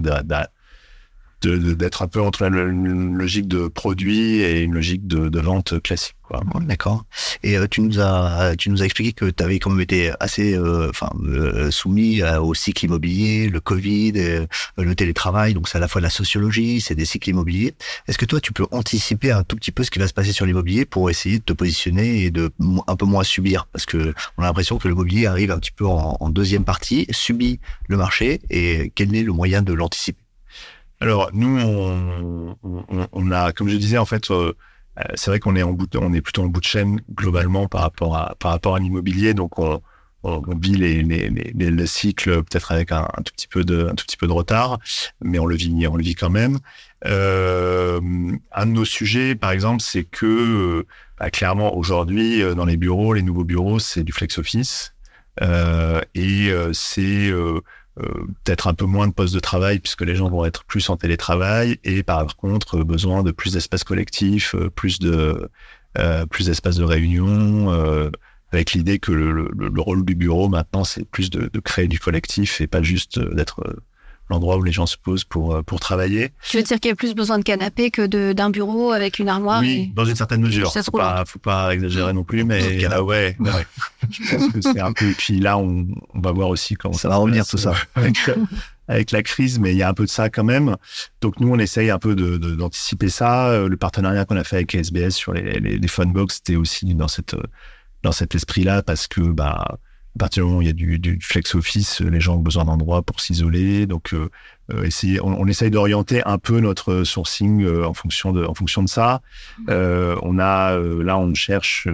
d'être 1.46 2.02
un 2.02 2.08
peu 2.08 2.20
entre 2.20 2.42
une 2.42 3.16
logique 3.16 3.48
de 3.48 3.68
produit 3.68 4.40
et 4.40 4.62
une 4.62 4.74
logique 4.74 5.06
de, 5.06 5.28
de 5.28 5.40
vente 5.40 5.80
classique. 5.82 6.16
D'accord. 6.62 7.04
Et 7.42 7.56
euh, 7.56 7.66
tu 7.68 7.80
nous 7.82 8.00
as 8.00 8.54
tu 8.56 8.70
nous 8.70 8.82
as 8.82 8.86
expliqué 8.86 9.12
que 9.12 9.26
tu 9.26 9.42
avais 9.42 9.58
quand 9.58 9.70
même 9.70 9.80
été 9.80 10.10
assez 10.20 10.54
euh, 10.54 10.88
enfin 10.88 11.10
euh, 11.22 11.70
soumis 11.70 12.22
au 12.22 12.54
cycle 12.54 12.86
immobilier, 12.86 13.48
le 13.48 13.60
Covid, 13.60 14.46
le 14.78 14.94
télétravail. 14.94 15.54
Donc 15.54 15.68
c'est 15.68 15.78
à 15.78 15.80
la 15.80 15.88
fois 15.88 16.00
de 16.00 16.04
la 16.04 16.10
sociologie, 16.10 16.80
c'est 16.80 16.94
des 16.94 17.04
cycles 17.04 17.30
immobiliers. 17.30 17.74
Est-ce 18.08 18.18
que 18.18 18.24
toi 18.24 18.40
tu 18.40 18.52
peux 18.52 18.66
anticiper 18.70 19.32
un 19.32 19.42
tout 19.42 19.56
petit 19.56 19.72
peu 19.72 19.84
ce 19.84 19.90
qui 19.90 19.98
va 19.98 20.08
se 20.08 20.14
passer 20.14 20.32
sur 20.32 20.46
l'immobilier 20.46 20.84
pour 20.84 21.10
essayer 21.10 21.38
de 21.38 21.44
te 21.44 21.52
positionner 21.52 22.24
et 22.24 22.30
de 22.30 22.50
un 22.86 22.96
peu 22.96 23.06
moins 23.06 23.24
subir? 23.24 23.66
Parce 23.72 23.86
que 23.86 24.14
on 24.38 24.42
a 24.42 24.46
l'impression 24.46 24.78
que 24.78 24.88
l'immobilier 24.88 25.26
arrive 25.26 25.50
un 25.50 25.58
petit 25.58 25.72
peu 25.72 25.86
en 25.86 26.28
deuxième 26.30 26.64
partie, 26.64 27.06
subit 27.10 27.60
le 27.88 27.96
marché 27.96 28.40
et 28.50 28.92
quel 28.94 29.14
est 29.14 29.22
le 29.22 29.32
moyen 29.32 29.62
de 29.62 29.72
l'anticiper? 29.72 30.23
Alors 31.04 31.30
nous, 31.32 32.56
on, 33.12 33.30
a, 33.30 33.52
comme 33.52 33.68
je 33.68 33.76
disais, 33.76 33.98
en 33.98 34.06
fait, 34.06 34.30
euh, 34.30 34.52
c'est 35.14 35.30
vrai 35.30 35.38
qu'on 35.38 35.54
est 35.54 36.20
plutôt 36.20 36.42
en 36.42 36.46
bout 36.46 36.60
de 36.60 36.64
chaîne 36.64 37.00
globalement 37.12 37.68
par 37.68 37.82
rapport 37.82 38.16
à 38.16 38.34
par 38.38 38.52
rapport 38.52 38.76
à 38.76 38.78
l'immobilier, 38.78 39.34
donc 39.34 39.58
on, 39.58 39.80
vit 40.58 40.76
le 40.76 41.86
cycle 41.86 42.42
peut-être 42.44 42.72
avec 42.72 42.90
un, 42.90 43.06
tout 43.22 43.34
petit 43.34 43.46
peu 43.46 43.64
de 43.64 44.32
retard, 44.32 44.78
mais 45.20 45.38
on 45.38 45.44
le 45.44 45.56
vit 45.56 45.86
on 45.86 45.96
le 45.96 46.02
vit 46.02 46.14
quand 46.14 46.30
même. 46.30 46.58
Euh, 47.04 48.00
un 48.52 48.66
de 48.66 48.70
nos 48.70 48.86
sujets, 48.86 49.34
par 49.34 49.50
exemple, 49.50 49.82
c'est 49.82 50.04
que 50.04 50.86
bah, 51.18 51.30
clairement 51.30 51.76
aujourd'hui 51.76 52.42
euh, 52.42 52.54
dans 52.54 52.64
les 52.64 52.78
bureaux, 52.78 53.12
les 53.12 53.20
nouveaux 53.20 53.44
bureaux, 53.44 53.78
c'est 53.78 54.04
du 54.04 54.12
flex 54.12 54.38
office 54.38 54.94
euh, 55.42 56.00
et 56.14 56.50
euh, 56.50 56.72
c'est 56.72 57.28
euh, 57.28 57.60
peut-être 57.96 58.66
un 58.66 58.74
peu 58.74 58.86
moins 58.86 59.06
de 59.06 59.12
postes 59.12 59.34
de 59.34 59.40
travail 59.40 59.78
puisque 59.78 60.02
les 60.02 60.16
gens 60.16 60.28
vont 60.28 60.44
être 60.44 60.64
plus 60.64 60.88
en 60.90 60.96
télétravail 60.96 61.78
et 61.84 62.02
par 62.02 62.36
contre 62.36 62.78
euh, 62.78 62.84
besoin 62.84 63.22
de 63.22 63.30
plus 63.30 63.52
d'espace 63.52 63.84
collectif, 63.84 64.54
euh, 64.54 64.70
plus 64.70 64.98
de 64.98 65.48
plus 66.28 66.46
d'espace 66.46 66.74
de 66.74 66.82
réunion, 66.82 67.70
avec 68.50 68.72
l'idée 68.72 68.98
que 68.98 69.12
le, 69.12 69.30
le, 69.30 69.48
le, 69.68 69.80
rôle 69.80 70.04
du 70.04 70.16
bureau 70.16 70.48
maintenant 70.48 70.82
c'est 70.82 71.08
plus 71.08 71.30
de, 71.30 71.48
créer 71.60 71.86
du 71.86 72.00
collectif 72.00 72.60
et 72.60 72.66
pas 72.66 72.82
juste 72.82 73.20
d'être 73.20 73.62
l'endroit 74.34 74.56
où 74.56 74.62
les 74.62 74.72
gens 74.72 74.86
se 74.86 74.96
posent 74.96 75.24
pour, 75.24 75.54
euh, 75.54 75.62
pour 75.62 75.80
travailler. 75.80 76.32
Tu 76.48 76.56
veux 76.56 76.62
dire 76.62 76.78
qu'il 76.80 76.90
y 76.90 76.92
a 76.92 76.94
plus 76.94 77.14
besoin 77.14 77.38
de 77.38 77.44
canapé 77.44 77.90
que 77.90 78.32
d'un 78.32 78.50
bureau 78.50 78.92
avec 78.92 79.18
une 79.18 79.28
armoire 79.28 79.60
Oui, 79.60 79.92
dans 79.94 80.04
une 80.04 80.16
certaine 80.16 80.42
mesure. 80.42 80.72
Faut 80.72 80.90
pas, 80.92 81.24
faut 81.26 81.38
pas 81.38 81.72
exagérer 81.74 82.12
non 82.12 82.24
plus, 82.24 82.44
mais 82.44 82.84
a 82.92 83.02
ouais, 83.02 83.36
ouais. 83.38 83.66
je 84.10 84.36
pense 84.36 84.52
que 84.52 84.60
c'est 84.60 84.80
un 84.80 84.92
peu. 84.92 85.10
Et 85.10 85.14
puis 85.14 85.40
là, 85.40 85.56
on, 85.56 85.86
on 86.12 86.20
va 86.20 86.32
voir 86.32 86.48
aussi 86.48 86.74
comment 86.74 86.94
ça, 86.94 87.02
ça 87.02 87.08
va 87.08 87.16
revenir 87.16 87.46
tout 87.46 87.58
ça. 87.58 87.74
Avec, 88.86 89.12
la 89.12 89.22
crise, 89.22 89.58
mais 89.58 89.72
il 89.72 89.78
y 89.78 89.82
a 89.82 89.88
un 89.88 89.94
peu 89.94 90.04
de 90.04 90.10
ça 90.10 90.28
quand 90.28 90.44
même. 90.44 90.76
Donc 91.22 91.40
nous, 91.40 91.48
on 91.48 91.58
essaye 91.58 91.88
un 91.88 91.98
peu 91.98 92.14
d'anticiper 92.14 93.06
de, 93.06 93.10
ça. 93.10 93.48
Euh, 93.48 93.66
le 93.66 93.78
partenariat 93.78 94.26
qu'on 94.26 94.36
a 94.36 94.44
fait 94.44 94.56
avec 94.56 94.74
SBS 94.74 95.12
sur 95.12 95.32
les, 95.32 95.58
les, 95.58 95.78
les 95.78 95.88
funbox, 95.88 96.34
c'était 96.34 96.56
aussi 96.56 96.94
dans 96.94 97.08
cette 97.08 97.34
dans 98.04 98.12
cet 98.12 98.34
esprit-là 98.34 98.82
parce 98.82 99.08
que 99.08 99.22
bah 99.22 99.78
à 100.16 100.18
partir 100.18 100.44
du 100.44 100.46
moment 100.46 100.58
où 100.58 100.62
il 100.62 100.68
y 100.68 100.70
a 100.70 100.74
du, 100.74 100.98
du 101.00 101.18
flex 101.20 101.56
office, 101.56 102.00
les 102.00 102.20
gens 102.20 102.36
ont 102.36 102.40
besoin 102.40 102.64
d'endroits 102.64 103.02
pour 103.02 103.20
s'isoler. 103.20 103.86
Donc, 103.86 104.14
euh, 104.14 104.30
euh 104.72 104.84
essayer, 104.84 105.20
on, 105.20 105.40
on 105.40 105.46
essaye 105.48 105.72
d'orienter 105.72 106.22
un 106.24 106.38
peu 106.38 106.60
notre 106.60 107.02
sourcing 107.02 107.64
euh, 107.64 107.84
en 107.84 107.94
fonction 107.94 108.32
de, 108.32 108.44
en 108.44 108.54
fonction 108.54 108.84
de 108.84 108.88
ça. 108.88 109.22
Mmh. 109.58 109.62
Euh, 109.70 110.16
on 110.22 110.38
a 110.38 110.78
là, 110.78 111.18
on 111.18 111.34
cherche, 111.34 111.88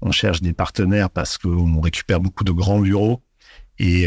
on 0.00 0.10
cherche 0.10 0.40
des 0.40 0.54
partenaires 0.54 1.10
parce 1.10 1.36
qu'on 1.36 1.80
récupère 1.82 2.20
beaucoup 2.20 2.44
de 2.44 2.52
grands 2.52 2.80
bureaux 2.80 3.20
et 3.78 4.06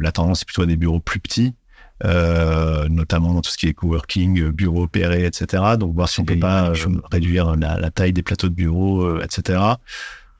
la 0.00 0.12
tendance 0.12 0.42
est 0.42 0.44
plutôt 0.44 0.62
à 0.62 0.66
des 0.66 0.76
bureaux 0.76 1.00
plus 1.00 1.20
petits. 1.20 1.54
notamment 2.02 3.32
dans 3.32 3.40
tout 3.40 3.50
ce 3.50 3.56
qui 3.56 3.68
est 3.68 3.74
coworking, 3.74 4.50
bureaux 4.50 4.82
opérés, 4.82 5.24
etc. 5.24 5.62
Donc 5.78 5.94
voir 5.94 6.08
si 6.08 6.20
on 6.20 6.24
peut 6.24 6.38
pas 6.38 6.72
réduire 7.10 7.56
la, 7.56 7.78
la, 7.78 7.90
taille 7.90 8.12
des 8.12 8.22
plateaux 8.22 8.48
de 8.48 8.54
bureaux, 8.54 9.20
etc. 9.20 9.58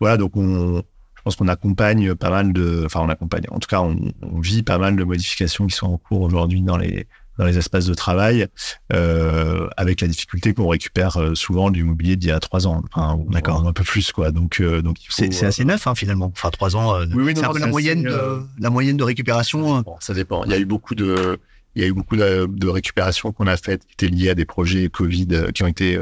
Voilà, 0.00 0.16
donc 0.16 0.36
on, 0.36 0.82
pense 1.28 1.36
qu'on 1.36 1.48
accompagne 1.48 2.14
pas 2.14 2.30
mal 2.30 2.54
de, 2.54 2.82
enfin 2.86 3.00
on 3.00 3.10
accompagne, 3.10 3.44
en 3.50 3.58
tout 3.58 3.68
cas 3.68 3.82
on, 3.82 3.96
on 4.22 4.40
vit 4.40 4.62
pas 4.62 4.78
mal 4.78 4.96
de 4.96 5.04
modifications 5.04 5.66
qui 5.66 5.76
sont 5.76 5.86
en 5.86 5.98
cours 5.98 6.22
aujourd'hui 6.22 6.62
dans 6.62 6.78
les 6.78 7.06
dans 7.36 7.44
les 7.44 7.56
espaces 7.56 7.86
de 7.86 7.94
travail, 7.94 8.48
euh, 8.92 9.68
avec 9.76 10.00
la 10.00 10.08
difficulté 10.08 10.54
qu'on 10.54 10.66
récupère 10.66 11.18
euh, 11.18 11.34
souvent 11.36 11.70
du 11.70 11.84
mobilier 11.84 12.16
d'il 12.16 12.30
y 12.30 12.32
a 12.32 12.40
trois 12.40 12.66
ans, 12.66 12.82
enfin, 12.90 13.20
d'accord, 13.28 13.64
un 13.64 13.72
peu 13.72 13.84
plus 13.84 14.10
quoi. 14.10 14.32
Donc, 14.32 14.60
euh, 14.60 14.82
donc 14.82 14.96
c'est 15.08 15.44
assez 15.44 15.64
neuf 15.64 15.86
hein, 15.86 15.94
finalement. 15.94 16.32
Enfin, 16.34 16.50
trois 16.50 16.74
ans. 16.74 16.98
Oui, 17.14 17.22
oui, 17.22 17.34
la 17.34 17.66
moyenne, 17.68 18.02
de, 18.02 18.42
la 18.58 18.70
moyenne 18.70 18.96
de 18.96 19.04
récupération. 19.04 19.76
Hein. 19.76 19.84
Ça 20.00 20.14
dépend. 20.14 20.42
Il 20.44 20.50
y 20.50 20.54
a 20.54 20.58
eu 20.58 20.64
beaucoup 20.64 20.96
de, 20.96 21.38
il 21.76 21.82
y 21.82 21.84
a 21.84 21.88
eu 21.88 21.92
beaucoup 21.92 22.16
de, 22.16 22.48
de 22.50 22.68
récupération 22.68 23.30
qu'on 23.30 23.46
a 23.46 23.56
faites 23.56 23.84
qui 23.86 23.92
étaient 23.92 24.12
liées 24.12 24.30
à 24.30 24.34
des 24.34 24.46
projets 24.46 24.88
Covid 24.88 25.52
qui 25.54 25.62
ont 25.62 25.68
été 25.68 25.96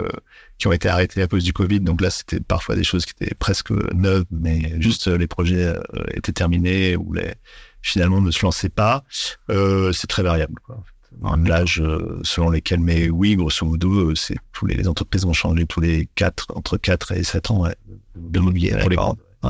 qui 0.59 0.66
ont 0.66 0.72
été 0.72 0.88
arrêtés 0.88 1.22
à 1.22 1.26
cause 1.26 1.44
du 1.44 1.52
Covid. 1.52 1.80
Donc 1.80 2.00
là, 2.00 2.11
c'était 2.11 2.40
parfois 2.40 2.76
des 2.76 2.84
choses 2.84 3.04
qui 3.07 3.12
étaient 3.20 3.34
presque 3.34 3.70
neuves, 3.94 4.24
mais 4.30 4.80
juste 4.80 5.07
les 5.07 5.26
projets 5.26 5.74
étaient 6.14 6.32
terminés 6.32 6.96
ou 6.96 7.12
les 7.12 7.34
finalement 7.82 8.20
ne 8.20 8.30
se 8.30 8.44
lançaient 8.44 8.68
pas. 8.68 9.04
c'est 9.48 10.07
très 10.09 10.22
variable. 10.22 10.54
Quoi 10.64 10.84
un 11.24 11.50
âge 11.50 11.80
euh, 11.80 12.20
selon 12.22 12.50
lesquels, 12.50 12.80
mais 12.80 13.09
oui, 13.09 13.36
grosso 13.36 13.64
modo, 13.64 14.11
euh, 14.11 14.14
c'est 14.14 14.36
tous 14.52 14.66
les, 14.66 14.86
entreprises 14.86 15.24
vont 15.24 15.32
changer 15.32 15.66
tous 15.66 15.80
les 15.80 16.09
quatre, 16.14 16.46
entre 16.54 16.76
4 16.76 17.12
et 17.12 17.22
7 17.22 17.50
ans, 17.50 17.62
ouais, 17.62 17.74
de 18.16 18.40
mobilier 18.40 18.76
pour 18.80 18.90
les 18.90 18.96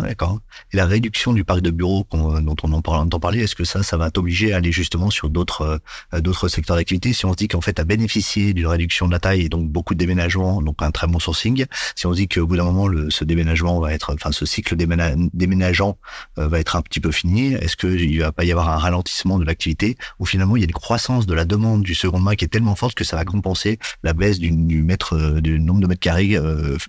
D'accord. 0.03 0.41
Et 0.73 0.77
la 0.77 0.87
réduction 0.87 1.33
du 1.33 1.45
parc 1.45 1.61
de 1.61 1.71
bureaux 1.71 2.07
dont 2.13 2.57
on 2.63 2.73
en 2.73 2.83
parle, 2.83 2.99
entend 2.99 3.21
parler, 3.21 3.41
est-ce 3.43 3.55
que 3.55 3.65
ça, 3.65 3.83
ça 3.83 3.97
va 3.97 4.11
t'obliger 4.11 4.53
à 4.53 4.57
aller 4.57 4.73
justement 4.73 5.11
sur 5.11 5.31
d'autres 5.31 5.81
euh, 6.15 6.21
d'autres 6.21 6.49
secteurs 6.49 6.77
d'activité? 6.77 7.13
Si 7.13 7.27
on 7.27 7.33
se 7.33 7.37
dit 7.37 7.49
qu'en 7.49 7.61
fait, 7.61 7.79
à 7.79 7.85
bénéficier 7.85 8.55
d'une 8.55 8.67
réduction 8.67 9.07
de 9.07 9.13
la 9.13 9.19
taille 9.19 9.43
et 9.43 9.49
donc 9.49 9.69
beaucoup 9.69 9.95
de 9.95 9.99
déménagements, 9.99 10.63
donc 10.63 10.83
un 10.83 10.91
très 10.91 11.07
bon 11.07 11.19
sourcing. 11.19 11.67
Si 11.95 12.07
on 12.07 12.13
se 12.13 12.17
dit 12.17 12.29
qu'au 12.29 12.47
bout 12.47 12.57
d'un 12.57 12.65
moment, 12.65 12.89
le, 12.89 13.11
ce 13.11 13.25
déménagement 13.25 13.81
va 13.81 13.93
être, 13.93 14.15
enfin, 14.15 14.33
ce 14.33 14.47
cycle 14.47 14.77
déménageant 14.77 15.99
euh, 16.39 16.49
va 16.49 16.61
être 16.61 16.77
un 16.77 16.83
petit 16.83 17.01
peu 17.01 17.13
fini, 17.13 17.55
est-ce 17.55 17.77
qu'il 17.77 18.21
va 18.21 18.33
pas 18.33 18.45
y 18.45 18.53
avoir 18.53 18.69
un 18.69 18.77
ralentissement 18.77 19.39
de 19.39 19.45
l'activité 19.45 19.97
ou 20.19 20.27
finalement 20.27 20.57
il 20.57 20.61
y 20.61 20.65
a 20.65 20.67
une 20.67 20.73
croissance 20.73 21.27
de 21.27 21.35
la 21.35 21.45
demande 21.45 21.83
du 21.83 21.95
second 21.95 22.19
main 22.19 22.35
qui 22.35 22.45
est 22.45 22.49
tellement 22.49 22.75
forte 22.75 22.95
que 22.95 23.05
ça 23.05 23.17
va 23.17 23.25
compenser 23.25 23.79
la 24.03 24.13
baisse 24.13 24.39
du, 24.39 24.51
du 24.51 24.83
mètre, 24.83 25.15
euh, 25.15 25.41
du 25.41 25.59
nombre 25.59 25.81
de 25.81 25.87
mètres 25.87 26.01
carrés 26.01 26.37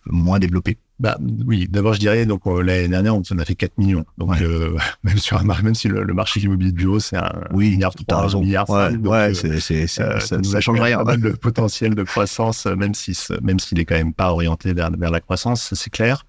moins 0.05 0.39
développé 0.39 0.77
bah 0.99 1.17
oui, 1.45 1.67
d'abord 1.69 1.93
je 1.93 1.99
dirais 1.99 2.25
donc 2.25 2.47
euh, 2.47 2.61
l'année 2.63 2.87
dernière 2.87 3.15
on 3.15 3.21
en 3.21 3.37
a 3.37 3.45
fait 3.45 3.53
4 3.53 3.77
millions. 3.77 4.03
Donc 4.17 4.41
euh, 4.41 4.75
même 5.03 5.17
sur 5.17 5.37
un 5.37 5.43
même 5.43 5.75
si 5.75 5.87
le, 5.87 6.03
marché 6.13 6.39
immobilier 6.39 6.71
de 6.71 6.77
bureau 6.77 6.99
c'est 6.99 7.17
un 7.17 7.31
oui, 7.51 7.71
milliard 7.71 7.93
3, 7.93 8.35
un 8.35 8.39
milliard 8.39 8.67
ouais, 8.69 8.97
donc, 8.97 9.11
ouais, 9.11 9.45
euh, 9.45 9.59
c'est 9.59 9.85
ça, 9.85 10.19
ça 10.19 10.61
change 10.61 10.81
rien. 10.81 11.03
De 11.03 11.29
potentiel 11.31 11.93
de 11.93 12.03
croissance 12.03 12.65
même 12.65 12.95
si 12.95 13.15
même 13.43 13.59
s'il 13.59 13.79
est 13.79 13.85
quand 13.85 13.95
même 13.95 14.13
pas 14.13 14.31
orienté 14.31 14.73
vers, 14.73 14.89
vers 14.91 15.11
la 15.11 15.19
croissance, 15.19 15.73
c'est 15.75 15.91
clair. 15.91 16.25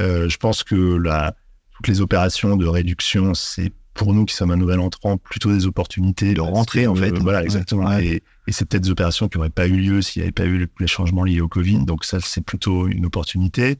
Euh, 0.00 0.28
je 0.28 0.36
pense 0.38 0.64
que 0.64 0.96
la 0.96 1.34
toutes 1.74 1.88
les 1.88 2.00
opérations 2.00 2.56
de 2.56 2.66
réduction 2.66 3.32
c'est 3.34 3.72
pour 3.94 4.14
nous 4.14 4.24
qui 4.24 4.34
sommes 4.34 4.50
un 4.50 4.56
nouvel 4.56 4.80
entrant, 4.80 5.16
plutôt 5.16 5.52
des 5.52 5.66
opportunités 5.66 6.34
de 6.34 6.40
rentrer 6.40 6.86
en 6.86 6.94
fait. 6.94 7.10
voilà, 7.18 7.42
exactement. 7.42 7.98
Et, 7.98 8.22
et 8.46 8.52
c'est 8.52 8.64
peut-être 8.64 8.84
des 8.84 8.90
opérations 8.90 9.28
qui 9.28 9.38
n'auraient 9.38 9.50
pas 9.50 9.66
eu 9.66 9.76
lieu 9.76 10.02
s'il 10.02 10.20
n'y 10.20 10.24
avait 10.24 10.32
pas 10.32 10.46
eu 10.46 10.68
les 10.78 10.86
changements 10.86 11.24
liés 11.24 11.40
au 11.40 11.48
Covid. 11.48 11.84
Donc 11.84 12.04
ça, 12.04 12.18
c'est 12.20 12.44
plutôt 12.44 12.88
une 12.88 13.06
opportunité. 13.06 13.78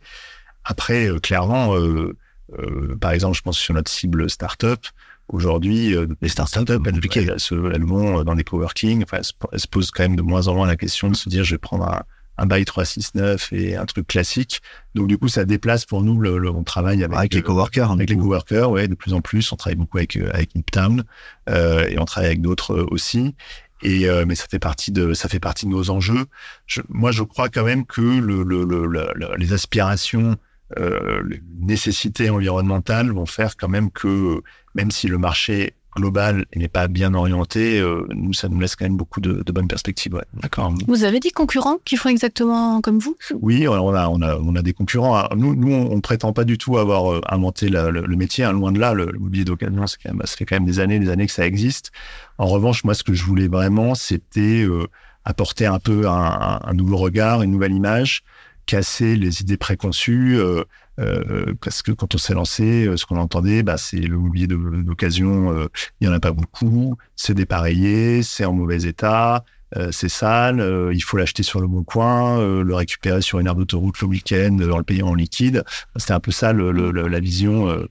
Après, 0.64 1.08
euh, 1.08 1.18
clairement, 1.18 1.74
euh, 1.74 2.16
euh, 2.58 2.96
par 3.00 3.12
exemple, 3.12 3.36
je 3.36 3.42
pense 3.42 3.58
sur 3.58 3.74
notre 3.74 3.90
cible 3.90 4.28
startup. 4.28 4.86
Aujourd'hui, 5.28 5.94
les 6.20 6.28
startups, 6.28 6.64
elles, 6.68 6.80
elles, 7.14 7.36
elles, 7.72 7.84
vont 7.84 8.24
dans 8.24 8.34
des 8.34 8.42
coworking. 8.42 9.04
Enfin, 9.04 9.18
elles 9.52 9.60
se 9.60 9.68
posent 9.68 9.92
quand 9.92 10.02
même 10.02 10.16
de 10.16 10.22
moins 10.22 10.48
en 10.48 10.54
moins 10.54 10.66
la 10.66 10.76
question 10.76 11.08
de 11.08 11.14
se 11.14 11.28
dire, 11.28 11.44
je 11.44 11.54
vais 11.54 11.58
prendre 11.58 11.88
un, 11.88 12.02
un 12.40 12.46
bail 12.46 12.64
369 12.64 13.52
et 13.52 13.76
un 13.76 13.84
truc 13.84 14.06
classique. 14.06 14.62
Donc 14.94 15.06
du 15.08 15.18
coup, 15.18 15.28
ça 15.28 15.44
déplace 15.44 15.84
pour 15.84 16.02
nous. 16.02 16.18
Le, 16.18 16.50
on 16.50 16.64
travaille 16.64 17.04
avec, 17.04 17.16
avec 17.16 17.34
les 17.34 17.42
coworkers, 17.42 17.90
hein, 17.90 17.94
avec 17.94 18.08
les 18.08 18.16
coworkers, 18.16 18.70
ouais, 18.70 18.88
de 18.88 18.94
plus 18.94 19.12
en 19.12 19.20
plus. 19.20 19.52
On 19.52 19.56
travaille 19.56 19.76
beaucoup 19.76 19.98
avec 19.98 20.16
euh, 20.16 20.30
avec 20.32 20.54
Niptown 20.54 21.04
euh, 21.50 21.86
et 21.88 21.98
on 21.98 22.06
travaille 22.06 22.30
avec 22.30 22.40
d'autres 22.40 22.74
euh, 22.74 22.86
aussi. 22.90 23.34
Et 23.82 24.08
euh, 24.08 24.24
mais 24.26 24.34
ça 24.34 24.46
fait 24.50 24.58
partie 24.58 24.90
de 24.90 25.12
ça 25.12 25.28
fait 25.28 25.38
partie 25.38 25.66
de 25.66 25.70
nos 25.70 25.90
enjeux. 25.90 26.24
Je, 26.66 26.80
moi, 26.88 27.12
je 27.12 27.22
crois 27.22 27.50
quand 27.50 27.64
même 27.64 27.84
que 27.84 28.00
le, 28.00 28.42
le, 28.42 29.36
les 29.36 29.52
aspirations 29.52 30.36
euh, 30.78 31.22
les 31.28 31.42
nécessités 31.58 32.30
environnementales 32.30 33.10
vont 33.10 33.26
faire 33.26 33.56
quand 33.56 33.68
même 33.68 33.90
que 33.90 34.40
même 34.76 34.92
si 34.92 35.08
le 35.08 35.18
marché 35.18 35.74
global 35.96 36.44
et 36.52 36.58
n'est 36.58 36.68
pas 36.68 36.88
bien 36.88 37.14
orienté, 37.14 37.80
euh, 37.80 38.06
nous, 38.10 38.32
ça 38.32 38.48
nous 38.48 38.60
laisse 38.60 38.76
quand 38.76 38.84
même 38.84 38.96
beaucoup 38.96 39.20
de, 39.20 39.42
de 39.44 39.52
bonnes 39.52 39.68
perspectives. 39.68 40.14
Ouais. 40.14 40.24
D'accord. 40.40 40.72
Vous 40.86 41.04
avez 41.04 41.20
des 41.20 41.30
concurrents 41.30 41.78
qui 41.84 41.96
font 41.96 42.08
exactement 42.08 42.80
comme 42.80 42.98
vous? 42.98 43.16
Oui, 43.40 43.66
on 43.66 43.94
a, 43.94 44.08
on 44.08 44.22
a, 44.22 44.36
on 44.36 44.54
a 44.54 44.62
des 44.62 44.72
concurrents. 44.72 45.14
Alors, 45.16 45.36
nous, 45.36 45.54
nous, 45.54 45.72
on, 45.72 45.92
on, 45.92 46.00
prétend 46.00 46.32
pas 46.32 46.44
du 46.44 46.58
tout 46.58 46.78
avoir 46.78 47.12
euh, 47.12 47.20
inventé 47.28 47.68
la, 47.68 47.90
le, 47.90 48.02
le, 48.02 48.16
métier. 48.16 48.44
Hein, 48.44 48.52
loin 48.52 48.72
de 48.72 48.78
là, 48.78 48.94
le, 48.94 49.06
le 49.06 49.18
mobilier 49.18 49.44
d'occasion, 49.44 49.86
ça 49.86 49.96
fait 50.26 50.44
quand 50.44 50.56
même 50.56 50.64
des 50.64 50.80
années, 50.80 50.98
des 50.98 51.10
années 51.10 51.26
que 51.26 51.32
ça 51.32 51.46
existe. 51.46 51.90
En 52.38 52.46
revanche, 52.46 52.84
moi, 52.84 52.94
ce 52.94 53.02
que 53.02 53.12
je 53.12 53.24
voulais 53.24 53.48
vraiment, 53.48 53.94
c'était 53.94 54.62
euh, 54.62 54.86
apporter 55.24 55.66
un 55.66 55.78
peu 55.78 56.08
un, 56.08 56.60
un, 56.62 56.74
nouveau 56.74 56.96
regard, 56.96 57.42
une 57.42 57.50
nouvelle 57.50 57.72
image, 57.72 58.22
casser 58.66 59.16
les 59.16 59.42
idées 59.42 59.56
préconçues. 59.56 60.38
Euh, 60.38 60.64
euh, 61.00 61.54
parce 61.60 61.82
que 61.82 61.92
quand 61.92 62.14
on 62.14 62.18
s'est 62.18 62.34
lancé, 62.34 62.86
euh, 62.86 62.96
ce 62.96 63.06
qu'on 63.06 63.16
entendait, 63.16 63.62
bah, 63.62 63.76
c'est 63.78 63.96
le 64.00 64.18
mobilier 64.18 64.46
d'occasion, 64.46 65.52
euh, 65.52 65.66
il 66.00 66.06
y 66.06 66.10
en 66.10 66.12
a 66.12 66.20
pas 66.20 66.32
beaucoup, 66.32 66.96
c'est 67.16 67.34
dépareillé, 67.34 68.22
c'est 68.22 68.44
en 68.44 68.52
mauvais 68.52 68.82
état, 68.82 69.44
euh, 69.76 69.90
c'est 69.92 70.08
sale, 70.08 70.60
euh, 70.60 70.92
il 70.92 71.00
faut 71.00 71.16
l'acheter 71.16 71.42
sur 71.42 71.60
le 71.60 71.66
bon 71.66 71.84
coin, 71.84 72.38
le 72.40 72.74
récupérer 72.74 73.22
sur 73.22 73.38
une 73.38 73.46
aire 73.46 73.54
d'autoroute 73.54 74.00
le 74.00 74.06
week-end 74.08 74.58
en 74.70 74.78
le 74.78 74.84
payant 74.84 75.08
en 75.08 75.14
liquide. 75.14 75.64
C'était 75.96 76.12
un 76.12 76.20
peu 76.20 76.32
ça 76.32 76.52
le, 76.52 76.72
le, 76.72 76.90
la 76.90 77.20
vision, 77.20 77.86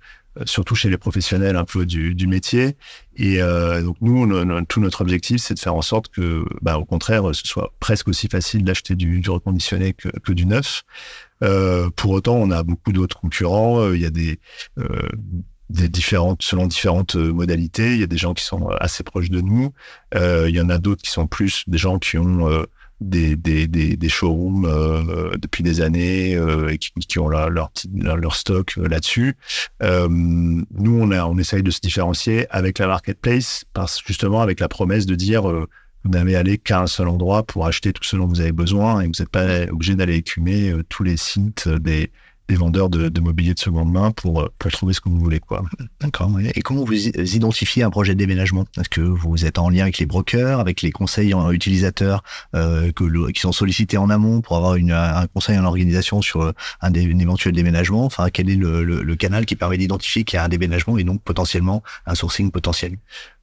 surtout 0.46 0.76
chez 0.76 0.90
les 0.90 0.98
professionnels 0.98 1.56
un 1.56 1.66
peu 1.66 1.86
du, 1.86 2.16
du 2.16 2.28
métier. 2.28 2.76
Et 3.16 3.40
donc 3.84 3.98
nous, 4.02 4.28
tout 4.66 4.82
notre 4.82 5.02
objectif, 5.02 5.42
c'est 5.42 5.54
de 5.54 5.60
faire 5.60 5.76
en 5.76 5.82
sorte 5.82 6.10
que, 6.10 6.46
bah, 6.62 6.78
au 6.78 6.86
contraire, 6.86 7.24
ce 7.34 7.48
soit 7.48 7.74
presque 7.80 8.08
aussi 8.10 8.28
facile 8.28 8.64
d'acheter 8.64 8.96
du, 8.96 9.20
du 9.22 9.30
reconditionné 9.30 9.94
que, 9.94 10.10
que 10.10 10.34
du 10.34 10.46
neuf. 10.46 10.84
Euh, 11.44 11.90
pour 11.96 12.12
autant, 12.12 12.36
on 12.36 12.52
a 12.52 12.64
beaucoup 12.64 12.92
d'autres 12.92 13.20
concurrents. 13.20 13.82
Euh, 13.82 13.96
il 13.96 14.02
y 14.02 14.06
a 14.06 14.10
des 14.10 14.40
euh, 14.78 15.10
des 15.70 15.88
différentes 15.88 16.42
selon 16.42 16.66
différentes 16.66 17.16
modalités. 17.16 17.94
Il 17.94 18.00
y 18.00 18.04
a 18.04 18.08
des 18.08 18.18
gens 18.18 18.34
qui 18.34 18.44
sont 18.44 18.70
assez 18.80 19.04
proches 19.04 19.30
de 19.30 19.40
nous. 19.42 19.72
il 20.16 20.56
y 20.56 20.60
en 20.62 20.70
a 20.70 20.80
d'autres 20.80 21.04
qui 21.04 21.12
sont 21.12 21.28
plus 21.28 21.64
des 21.68 21.78
gens 21.78 22.00
qui 22.00 22.18
ont 22.18 22.66
des, 23.02 23.36
des, 23.36 23.68
des, 23.68 23.96
des, 23.96 24.10
showrooms 24.10 24.68
depuis 25.38 25.62
des 25.62 25.82
années 25.82 26.32
et 26.32 26.78
qui, 26.80 26.92
qui 27.08 27.20
ont 27.20 27.30
leur, 27.30 27.52
leur, 27.52 27.72
leur 27.94 28.36
stock 28.36 28.78
là-dessus. 28.78 29.38
nous, 29.80 30.66
on, 31.00 31.12
a, 31.12 31.26
on 31.26 31.38
essaye 31.38 31.62
de 31.62 31.70
se 31.70 31.82
différencier 31.82 32.48
avec 32.50 32.80
la 32.80 32.88
marketplace 32.88 33.64
parce 33.74 34.02
justement 34.04 34.42
avec 34.42 34.60
la 34.60 34.70
promesse 34.70 35.06
de 35.06 35.14
dire 35.14 35.44
vous 36.04 36.12
n'avez 36.12 36.36
allé 36.36 36.58
qu'à 36.58 36.82
un 36.82 36.88
seul 36.88 37.08
endroit 37.08 37.44
pour 37.44 37.66
acheter 37.66 37.94
tout 37.94 38.04
ce 38.04 38.16
dont 38.16 38.28
vous 38.28 38.42
avez 38.42 38.52
besoin 38.52 39.02
et 39.02 39.06
vous 39.06 39.14
n'êtes 39.20 39.30
pas 39.30 39.64
obligé 39.72 39.96
d'aller 39.96 40.16
écumer 40.16 40.72
euh, 40.72 40.84
tous 40.88 41.04
les 41.04 41.18
sites 41.18 41.68
des, 41.68 42.12
des 42.50 42.56
vendeurs 42.56 42.90
de, 42.90 43.10
de, 43.10 43.22
mobilier 43.22 43.54
de 43.54 43.60
seconde 43.60 43.92
main 43.92 44.12
pour, 44.12 44.42
euh, 44.42 44.52
pour 44.58 44.72
trouver 44.72 44.94
ce 44.94 45.00
que 45.02 45.08
vous 45.08 45.20
voulez. 45.20 45.40
quoi. 45.40 45.64
D'accord. 46.02 46.32
Et 46.56 46.62
comment 46.62 46.84
vous 46.84 47.08
identifiez 47.08 47.84
un 47.84 47.90
projet 47.90 48.14
de 48.16 48.20
déménagement? 48.20 48.66
Est-ce 48.78 48.90
que 48.90 49.02
vous 49.02 49.46
êtes 49.46 49.60
en 49.60 49.70
lien 49.70 49.84
avec 49.84 50.00
les 50.00 50.06
brokers, 50.06 50.60
avec 50.60 50.82
les 50.82 50.92
conseils 50.92 51.34
utilisateurs 51.52 52.24
euh, 52.56 52.92
que 52.92 53.32
qui 53.32 53.40
sont 53.40 53.52
sollicités 53.52 53.98
en 53.98 54.10
amont 54.10 54.42
pour 54.42 54.58
avoir 54.58 54.76
une, 54.76 54.92
un 54.92 55.28
conseil 55.28 55.58
en 55.60 55.66
organisation 55.66 56.22
sur 56.22 56.44
un, 56.44 56.54
un 56.82 56.94
éventuel 56.94 57.54
déménagement? 57.54 58.06
Enfin, 58.06 58.30
quel 58.30 58.50
est 58.50 58.56
le, 58.56 58.84
le, 58.84 59.04
le 59.04 59.16
canal 59.16 59.46
qui 59.46 59.56
permet 59.56 59.78
d'identifier 59.78 60.24
qu'il 60.24 60.38
y 60.38 60.40
a 60.40 60.44
un 60.44 60.50
déménagement 60.50 60.98
et 60.98 61.04
donc 61.04 61.22
potentiellement 61.22 61.84
un 62.06 62.16
sourcing 62.16 62.52
potentiel? 62.52 62.98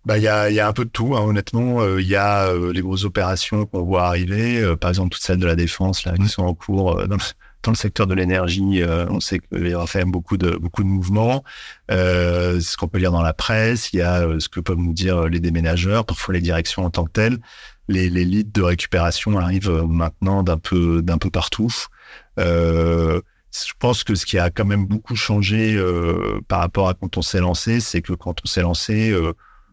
Bah, 0.04 0.18
il 0.18 0.22
y 0.22 0.28
a, 0.28 0.50
y 0.50 0.61
a 0.61 0.68
un 0.68 0.72
peu 0.72 0.84
de 0.84 0.90
tout, 0.90 1.16
hein, 1.16 1.20
honnêtement. 1.20 1.80
Euh, 1.80 2.00
il 2.00 2.07
y 2.07 2.14
a 2.14 2.46
euh, 2.46 2.72
les 2.72 2.80
grosses 2.80 3.04
opérations 3.04 3.66
qu'on 3.66 3.82
voit 3.82 4.07
arriver, 4.07 4.61
euh, 4.61 4.76
par 4.76 4.90
exemple 4.90 5.11
toutes 5.11 5.22
celles 5.22 5.38
de 5.38 5.46
la 5.46 5.57
défense 5.57 6.04
là, 6.04 6.14
qui 6.16 6.28
sont 6.28 6.44
en 6.44 6.54
cours 6.54 7.07
dans, 7.09 7.16
dans, 7.66 7.72
le 7.72 7.76
secteur 7.76 8.06
de 8.06 8.14
l'énergie. 8.14 8.82
on 9.10 9.20
sait 9.20 9.40
qu'il 9.40 9.68
y 9.68 9.74
aura 9.74 9.86
fait 9.86 10.04
beaucoup 10.04 10.36
de 10.36 10.56
beaucoup 10.56 10.82
de 10.82 10.88
mouvements. 10.88 11.44
ce 11.90 12.76
qu'on 12.76 12.88
peut 12.88 12.98
lire 12.98 13.12
dans 13.12 13.22
la 13.22 13.34
presse, 13.34 13.92
il 13.92 13.98
y 13.98 14.02
a 14.02 14.26
ce 14.38 14.48
que 14.48 14.60
peuvent 14.60 14.78
nous 14.78 14.92
dire 14.94 15.28
les 15.28 15.40
déménageurs, 15.40 16.04
parfois 16.04 16.34
les 16.34 16.40
directions 16.40 16.84
en 16.84 16.90
tant 16.90 17.04
que 17.04 17.12
telles. 17.12 17.38
Les, 17.88 18.10
les 18.10 18.42
de 18.42 18.62
récupération 18.62 19.38
arrivent 19.38 19.84
maintenant 19.88 20.42
d'un 20.42 20.58
peu 20.58 21.02
d'un 21.02 21.18
peu 21.18 21.30
partout. 21.30 21.72
je 22.38 23.20
pense 23.78 24.04
que 24.04 24.14
ce 24.14 24.26
qui 24.26 24.38
a 24.38 24.50
quand 24.50 24.64
même 24.64 24.86
beaucoup 24.86 25.16
changé 25.16 25.78
par 26.48 26.60
rapport 26.60 26.88
à 26.88 26.94
quand 26.94 27.16
on 27.16 27.22
s'est 27.22 27.40
lancé, 27.40 27.80
c'est 27.80 28.02
que 28.02 28.12
quand 28.12 28.36
on 28.44 28.46
s'est 28.46 28.62
lancé, 28.62 29.14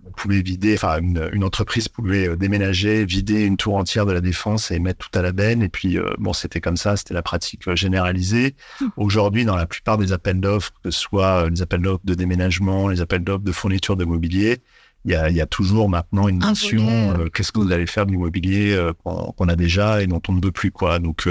on 0.05 0.11
pouvait 0.11 0.41
vider, 0.41 0.73
enfin 0.75 0.99
une, 0.99 1.29
une, 1.33 1.43
entreprise 1.43 1.87
pouvait 1.87 2.27
euh, 2.27 2.35
déménager, 2.35 3.05
vider 3.05 3.45
une 3.45 3.57
tour 3.57 3.75
entière 3.75 4.05
de 4.05 4.11
la 4.11 4.21
défense 4.21 4.71
et 4.71 4.79
mettre 4.79 5.09
tout 5.09 5.17
à 5.17 5.21
la 5.21 5.31
benne. 5.31 5.61
Et 5.63 5.69
puis 5.69 5.97
euh, 5.97 6.13
bon, 6.17 6.33
c'était 6.33 6.61
comme 6.61 6.77
ça, 6.77 6.97
c'était 6.97 7.13
la 7.13 7.21
pratique 7.21 7.67
euh, 7.67 7.75
généralisée. 7.75 8.55
Mmh. 8.81 8.85
Aujourd'hui, 8.97 9.45
dans 9.45 9.55
la 9.55 9.65
plupart 9.65 9.97
des 9.97 10.11
appels 10.11 10.39
d'offres, 10.39 10.71
que 10.83 10.91
ce 10.91 10.99
soit 10.99 11.49
les 11.49 11.61
appels 11.61 11.81
d'offres 11.81 12.01
de 12.03 12.15
déménagement, 12.15 12.87
les 12.87 13.01
appels 13.01 13.23
d'offres 13.23 13.43
de 13.43 13.51
fourniture 13.51 13.95
de 13.95 14.05
mobilier, 14.05 14.61
il 15.05 15.11
y 15.11 15.15
a, 15.15 15.29
il 15.29 15.35
y 15.35 15.41
a 15.41 15.45
toujours 15.45 15.89
maintenant 15.89 16.29
une 16.29 16.39
notion 16.39 17.27
qu'est-ce 17.33 17.51
que 17.51 17.59
vous 17.59 17.73
allez 17.73 17.87
faire 17.87 18.05
du 18.05 18.17
mobilier 18.17 18.79
qu'on 19.03 19.49
a 19.49 19.55
déjà 19.57 20.01
et 20.01 20.07
dont 20.07 20.21
on 20.29 20.31
ne 20.31 20.41
veut 20.41 20.53
plus 20.53 20.71
quoi. 20.71 20.99
Donc 20.99 21.27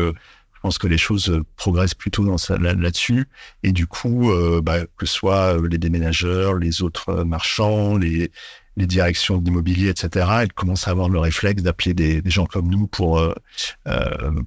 pense 0.60 0.76
que 0.76 0.86
les 0.86 0.98
choses 0.98 1.40
progressent 1.56 1.94
plutôt 1.94 2.26
dans 2.26 2.36
là-dessus. 2.58 3.28
Et 3.62 3.72
du 3.72 3.86
coup, 3.86 4.30
bah, 4.62 4.84
que 4.98 5.06
ce 5.06 5.14
soit 5.14 5.56
les 5.66 5.78
déménageurs, 5.78 6.58
les 6.58 6.82
autres 6.82 7.24
marchands, 7.24 7.96
les, 7.96 8.30
les 8.76 8.86
directions 8.86 9.38
d'immobilier, 9.38 9.88
etc., 9.88 10.26
elles 10.42 10.52
commencent 10.52 10.88
à 10.88 10.92
avoir 10.92 11.08
le 11.08 11.18
réflexe 11.18 11.62
d'appeler 11.62 11.94
des, 11.94 12.22
des, 12.22 12.30
gens 12.30 12.46
comme 12.46 12.68
nous 12.68 12.86
pour, 12.86 13.18
euh, 13.18 13.34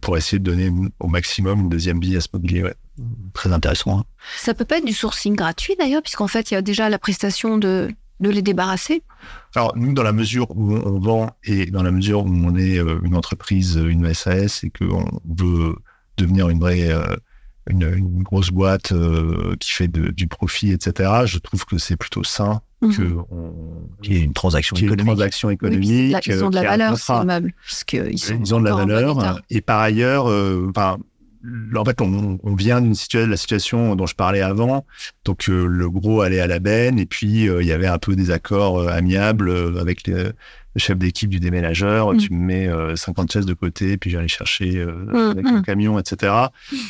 pour 0.02 0.18
essayer 0.18 0.40
de 0.40 0.44
donner 0.44 0.72
au 1.00 1.08
maximum 1.08 1.62
une 1.62 1.70
deuxième 1.70 2.00
vie 2.00 2.16
à 2.18 2.22
ce 2.22 2.30
mobilier. 2.34 2.64
Ouais. 2.64 2.76
Très 3.34 3.52
intéressant. 3.52 4.00
Hein. 4.00 4.04
Ça 4.38 4.54
peut 4.54 4.66
pas 4.66 4.78
être 4.78 4.86
du 4.86 4.94
sourcing 4.94 5.36
gratuit 5.36 5.76
d'ailleurs, 5.78 6.02
puisqu'en 6.02 6.28
fait, 6.28 6.52
il 6.52 6.56
y 6.56 6.58
a 6.58 6.62
déjà 6.62 6.90
la 6.90 6.98
prestation 6.98 7.58
de, 7.58 7.90
de 8.20 8.30
les 8.30 8.42
débarrasser? 8.42 9.04
Alors, 9.56 9.74
nous, 9.76 9.94
dans 9.94 10.04
la 10.04 10.14
mesure 10.14 10.48
où 10.52 10.74
on 10.74 11.00
vend 11.00 11.36
et 11.44 11.68
dans 11.68 11.84
la 11.84 11.92
mesure 11.92 12.26
où 12.26 12.30
on 12.30 12.56
est 12.56 12.78
une 13.04 13.16
entreprise, 13.16 13.76
une 13.76 14.14
SAS, 14.14 14.64
et 14.64 14.72
qu'on 14.72 15.06
veut 15.26 15.76
devenir 16.18 16.50
une 16.50 16.60
vraie 16.60 16.92
une, 17.70 17.84
une, 17.84 18.24
grosse 18.24 18.52
boîte 18.52 18.92
euh, 18.92 19.56
qui 19.60 19.72
fait 19.72 19.88
de, 19.88 20.12
du 20.12 20.28
profit, 20.28 20.72
etc. 20.72 21.26
Je 21.26 21.40
trouve 21.40 21.66
que 21.66 21.78
c'est 21.78 21.98
plutôt 21.98 22.24
sain 22.24 22.62
mmh. 22.86 22.96
que 22.96 23.16
on, 23.32 23.54
qu'il 24.02 24.14
y 24.14 24.18
ait 24.18 24.24
une 24.24 24.34
transaction 24.34 24.76
économique. 24.76 25.00
Une 25.00 25.06
transaction 25.06 25.50
économique. 25.50 25.90
Oui, 25.90 26.10
la, 26.10 26.20
ils 26.26 26.44
ont 26.44 26.50
de 26.50 26.56
la 26.56 26.64
valeur, 26.64 26.98
ces 26.98 27.14
immeubles. 27.14 27.54
Parce 27.64 27.86
ils 27.92 28.56
ont 28.56 28.60
de 28.60 28.66
la 28.66 28.76
valeur. 28.76 29.42
Et 29.50 29.62
par 29.62 29.80
ailleurs, 29.80 30.30
euh, 30.30 30.68
enfin, 30.70 30.98
en 31.76 31.86
fait, 31.86 32.02
on, 32.02 32.40
on 32.44 32.56
vient 32.56 32.82
d'une 32.82 32.96
situation, 32.96 33.30
la 33.30 33.38
situation 33.38 33.96
dont 33.96 34.06
je 34.06 34.16
parlais 34.16 34.42
avant. 34.42 34.86
Donc, 35.26 35.50
euh, 35.50 35.66
le 35.66 35.90
gros 35.90 36.22
allait 36.22 36.40
à 36.40 36.48
la 36.48 36.60
benne, 36.60 37.00
et 37.00 37.06
puis 37.06 37.48
euh, 37.48 37.62
il 37.62 37.68
y 37.68 37.72
avait 37.72 37.88
un 37.88 37.98
peu 37.98 38.16
des 38.16 38.32
accords 38.32 38.80
euh, 38.80 38.88
amiables 38.90 39.52
avec 39.80 40.08
les, 40.08 40.14
le 40.14 40.32
chef 40.78 40.98
d'équipe 40.98 41.30
du 41.30 41.40
déménageur. 41.40 42.14
Mm. 42.14 42.18
Tu 42.18 42.34
me 42.34 42.46
mets 42.46 42.96
50 42.96 43.32
chaises 43.32 43.46
de 43.46 43.54
côté, 43.54 43.98
puis 43.98 44.10
j'allais 44.10 44.28
chercher 44.28 44.86
mm, 44.86 45.16
avec 45.16 45.46
mm. 45.46 45.56
un 45.56 45.62
camion, 45.62 46.00
etc. 46.00 46.34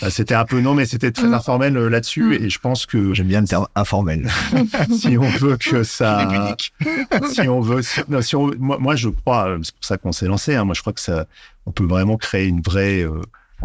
c'était 0.09 0.35
un 0.35 0.45
peu 0.45 0.61
non, 0.61 0.73
mais 0.73 0.85
c'était 0.85 1.11
très 1.11 1.33
informel 1.33 1.73
là-dessus, 1.73 2.35
et 2.35 2.49
je 2.49 2.59
pense 2.59 2.85
que 2.85 3.13
j'aime 3.13 3.27
bien 3.27 3.41
le 3.41 3.47
terme 3.47 3.67
informel. 3.75 4.29
si 4.97 5.17
on 5.17 5.29
veut 5.29 5.57
que 5.57 5.83
ça, 5.83 6.55
si 7.31 7.41
on 7.47 7.61
veut, 7.61 7.81
non, 8.09 8.21
si 8.21 8.35
on, 8.35 8.51
moi, 8.57 8.77
moi, 8.79 8.95
je 8.95 9.09
crois, 9.09 9.57
c'est 9.63 9.75
pour 9.75 9.85
ça 9.85 9.97
qu'on 9.97 10.11
s'est 10.11 10.27
lancé. 10.27 10.55
Hein, 10.55 10.65
moi, 10.65 10.75
je 10.75 10.81
crois 10.81 10.93
que 10.93 11.01
ça, 11.01 11.25
on 11.65 11.71
peut 11.71 11.85
vraiment 11.85 12.17
créer 12.17 12.47
une 12.47 12.61
vraie 12.61 13.05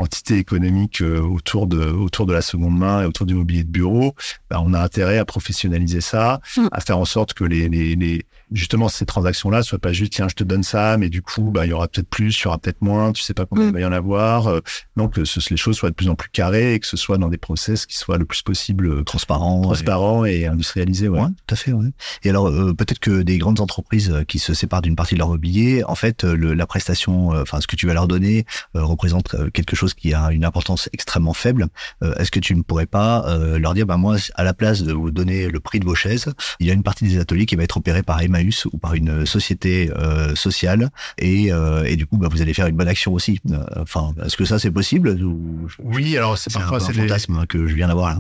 entité 0.01 0.39
économique 0.39 1.03
euh, 1.03 1.21
autour 1.21 1.67
de 1.67 1.85
autour 1.91 2.27
de 2.27 2.33
la 2.33 2.43
seconde 2.43 2.77
main 2.79 3.03
et 3.03 3.07
autour 3.07 3.27
du 3.27 3.35
mobilier 3.35 3.65
de 3.65 3.71
bureau, 3.71 4.15
bah, 4.49 4.61
on 4.65 4.75
a 4.75 4.81
intérêt 4.81 5.19
à 5.19 5.25
professionnaliser 5.25 6.01
ça, 6.01 6.41
mm. 6.57 6.69
à 6.73 6.81
faire 6.81 6.99
en 6.99 7.05
sorte 7.05 7.35
que 7.35 7.45
les, 7.45 7.69
les, 7.69 7.97
les 7.97 8.25
justement 8.53 8.89
ces 8.89 9.07
transactions-là 9.07 9.63
soient 9.63 9.79
pas 9.79 9.93
juste 9.93 10.13
tiens 10.13 10.29
je 10.29 10.35
te 10.35 10.45
donne 10.45 10.63
ça, 10.63 10.97
mais 10.99 11.09
du 11.09 11.23
coup 11.23 11.51
bah 11.51 11.67
il 11.67 11.71
y 11.71 11.73
aura 11.73 11.89
peut-être 11.89 12.09
plus, 12.09 12.39
il 12.39 12.45
y 12.45 12.47
aura 12.47 12.59
peut-être 12.59 12.83
moins, 12.83 13.13
tu 13.13 13.23
sais 13.23 13.35
pas 13.35 13.47
combien 13.47 13.67
mm. 13.67 13.69
il 13.69 13.75
va 13.75 13.81
y 13.81 13.85
en 13.85 13.93
avoir. 13.93 14.49
Euh, 14.49 14.61
donc 14.97 15.15
que 15.15 15.25
ce, 15.25 15.41
les 15.51 15.57
choses 15.57 15.77
soient 15.77 15.91
de 15.91 15.95
plus 15.95 16.09
en 16.09 16.15
plus 16.15 16.31
carrées 16.31 16.75
et 16.75 16.81
que 16.81 16.87
ce 16.87 16.97
soit 16.97 17.19
dans 17.19 17.29
des 17.29 17.39
process 17.39 17.87
qui 17.87 17.97
soient 17.97 18.19
le 18.19 18.25
plus 18.25 18.43
possible 18.43 18.87
euh, 18.87 19.03
transparents, 19.03 19.63
transparents 19.63 20.25
et, 20.25 20.41
et 20.41 20.47
industrialisés. 20.47 21.09
Ouais. 21.09 21.21
ouais. 21.21 21.29
tout 21.47 21.55
à 21.55 21.57
fait. 21.57 21.73
Ouais. 21.73 21.89
Et 22.23 22.31
alors 22.31 22.51
peut-être 22.77 22.99
que 22.99 23.23
des 23.23 23.39
grandes 23.39 23.61
entreprises 23.61 24.13
qui 24.29 24.39
se 24.39 24.55
séparent 24.55 24.83
d'une 24.83 24.97
partie 24.97 25.15
de 25.15 25.19
leur 25.19 25.29
mobilier, 25.29 25.83
en 25.85 25.95
fait 25.95 26.25
le, 26.25 26.55
la 26.55 26.67
prestation, 26.67 27.29
enfin 27.31 27.61
ce 27.61 27.67
que 27.67 27.77
tu 27.77 27.87
vas 27.87 27.95
leur 27.95 28.09
donner 28.09 28.45
représente 28.75 29.35
quelque 29.53 29.77
chose 29.77 29.95
qui 29.95 30.15
a 30.15 30.31
une 30.31 30.45
importance 30.45 30.89
extrêmement 30.93 31.35
faible, 31.35 31.69
euh, 32.03 32.15
est-ce 32.17 32.31
que 32.31 32.41
tu 32.41 32.55
ne 32.55 32.63
pourrais 32.63 32.87
pas 32.87 33.25
euh, 33.27 33.59
leur 33.59 33.75
dire, 33.75 33.87
bah 33.87 33.97
moi, 33.97 34.17
à 34.35 34.45
la 34.45 34.55
place 34.55 34.83
de 34.83 34.93
vous 34.93 35.11
donner 35.11 35.49
le 35.49 35.61
prix 35.61 35.81
de 35.81 35.85
vos 35.85 35.95
chaises, 35.95 36.33
il 36.59 36.67
y 36.67 36.71
a 36.71 36.75
une 36.75 36.83
partie 36.83 37.05
des 37.05 37.19
ateliers 37.19 37.47
qui 37.47 37.57
va 37.57 37.65
être 37.65 37.77
opérée 37.77 38.03
par 38.03 38.23
Emmaüs 38.41 38.67
ou 38.67 38.79
par 38.79 38.95
une 38.95 39.27
société 39.27 39.91
euh, 39.97 40.35
sociale, 40.35 40.91
et, 41.19 41.51
et 41.85 41.97
du 41.97 42.07
coup, 42.07 42.17
bah, 42.17 42.29
vous 42.31 42.43
allez 42.43 42.55
faire 42.55 42.67
une 42.67 42.77
bonne 42.77 42.89
action 42.89 43.13
aussi. 43.13 43.41
Enfin, 43.77 44.15
est-ce 44.25 44.37
que 44.37 44.45
ça 44.45 44.59
c'est 44.59 44.71
possible 44.71 45.11
ou... 45.23 45.69
Oui, 45.79 46.17
alors 46.17 46.39
c'est 46.39 46.53
parfois 46.53 46.81
c'est 46.81 46.99
un 46.99 47.03
fantasme 47.03 47.47
que 47.47 47.67
je 47.67 47.75
viens 47.75 47.89
d'avoir 47.89 48.11
là. 48.11 48.19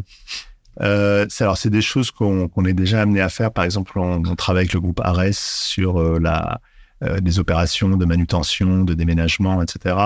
Euh, 0.81 1.27
alors 1.41 1.59
c'est 1.59 1.71
des 1.71 1.83
choses 1.83 2.11
qu'on 2.11 2.64
est 2.64 2.73
déjà 2.73 3.03
amené 3.03 3.21
à 3.21 3.29
faire. 3.29 3.53
Par 3.53 3.64
exemple, 3.64 3.99
on, 3.99 4.23
on 4.25 4.37
travaille 4.37 4.62
avec 4.62 4.73
le 4.73 4.81
groupe 4.81 5.01
Ares 5.01 5.35
sur 5.35 6.01
euh, 6.01 6.18
la 6.21 6.61
euh, 7.03 7.21
des 7.21 7.39
opérations 7.39 7.97
de 7.97 8.05
manutention, 8.05 8.85
de 8.85 8.95
déménagement, 8.95 9.62
etc 9.62 9.97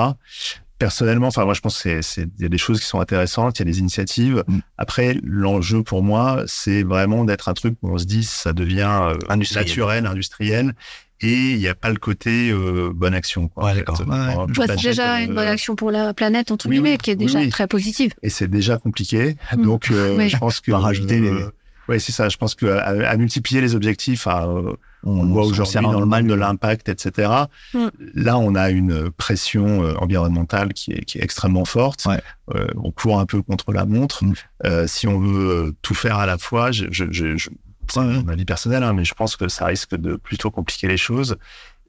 personnellement, 0.84 1.28
enfin 1.28 1.46
moi 1.46 1.54
je 1.54 1.62
pense 1.62 1.82
que 1.82 2.02
c'est 2.02 2.28
il 2.38 2.42
y 2.42 2.44
a 2.44 2.50
des 2.50 2.58
choses 2.58 2.78
qui 2.78 2.86
sont 2.86 3.00
intéressantes, 3.00 3.58
il 3.58 3.62
y 3.62 3.66
a 3.66 3.72
des 3.72 3.78
initiatives. 3.78 4.44
Mm. 4.46 4.58
Après 4.76 5.16
l'enjeu 5.24 5.82
pour 5.82 6.02
moi, 6.02 6.42
c'est 6.46 6.82
vraiment 6.82 7.24
d'être 7.24 7.48
un 7.48 7.54
truc 7.54 7.76
où 7.80 7.88
on 7.94 7.96
se 7.96 8.04
dit 8.04 8.22
ça 8.22 8.52
devient 8.52 9.00
euh, 9.00 9.14
industriel. 9.30 9.64
naturel, 9.64 10.06
industriel. 10.06 10.74
Et 11.22 11.52
il 11.52 11.58
n'y 11.58 11.68
a 11.68 11.74
pas 11.74 11.88
le 11.88 11.96
côté 11.96 12.50
euh, 12.50 12.92
bonne 12.94 13.14
action. 13.14 13.48
Quoi, 13.48 13.64
ouais, 13.64 13.76
d'accord. 13.76 13.98
Ouais. 13.98 14.66
c'est 14.66 14.82
déjà 14.82 15.22
une 15.22 15.32
bonne 15.32 15.48
action 15.48 15.74
pour 15.74 15.90
la 15.90 16.12
planète, 16.12 16.50
entre 16.50 16.68
oui, 16.68 16.74
guillemets, 16.74 16.98
qui 16.98 17.12
est 17.12 17.16
déjà 17.16 17.46
très 17.48 17.66
positive. 17.66 18.12
Et 18.22 18.28
c'est 18.28 18.48
déjà 18.48 18.76
compliqué. 18.76 19.36
Mm. 19.56 19.62
Donc, 19.62 19.90
euh, 19.90 20.28
je 20.28 20.36
pense 20.36 20.60
que... 20.60 20.72
rajouter 20.72 21.20
les... 21.20 21.32
Oui, 21.88 21.98
c'est 21.98 22.12
ça. 22.12 22.28
Je 22.28 22.36
pense 22.36 22.54
que 22.54 22.66
à, 22.66 23.16
multiplier 23.16 23.62
les 23.62 23.74
objectifs, 23.74 24.26
à, 24.26 24.46
on, 25.04 25.26
voit 25.26 25.44
aujourd'hui 25.44 25.80
dans 25.80 26.00
le 26.00 26.06
mal 26.06 26.26
de 26.26 26.34
l'impact, 26.34 26.88
etc. 26.88 27.30
Mm. 27.72 27.86
Là, 28.14 28.38
on 28.38 28.54
a 28.54 28.70
une 28.70 29.10
pression 29.10 29.84
euh, 29.84 29.94
environnementale 29.96 30.72
qui 30.72 30.92
est, 30.92 31.04
qui 31.04 31.18
est 31.18 31.22
extrêmement 31.22 31.64
forte. 31.64 32.06
Ouais. 32.06 32.20
Euh, 32.54 32.66
on 32.76 32.90
court 32.90 33.20
un 33.20 33.26
peu 33.26 33.42
contre 33.42 33.72
la 33.72 33.84
montre. 33.84 34.24
Mm. 34.24 34.34
Euh, 34.64 34.86
si 34.86 35.06
on 35.06 35.18
veut 35.18 35.74
tout 35.82 35.94
faire 35.94 36.16
à 36.16 36.26
la 36.26 36.38
fois, 36.38 36.72
je, 36.72 36.86
je, 36.90 37.04
je, 37.10 37.36
je 37.36 37.50
c'est 37.86 38.00
mon 38.00 38.28
avis 38.28 38.46
personnel, 38.46 38.82
hein, 38.82 38.94
mais 38.94 39.04
je 39.04 39.12
pense 39.12 39.36
que 39.36 39.48
ça 39.48 39.66
risque 39.66 39.94
de 39.94 40.16
plutôt 40.16 40.50
compliquer 40.50 40.88
les 40.88 40.96
choses. 40.96 41.36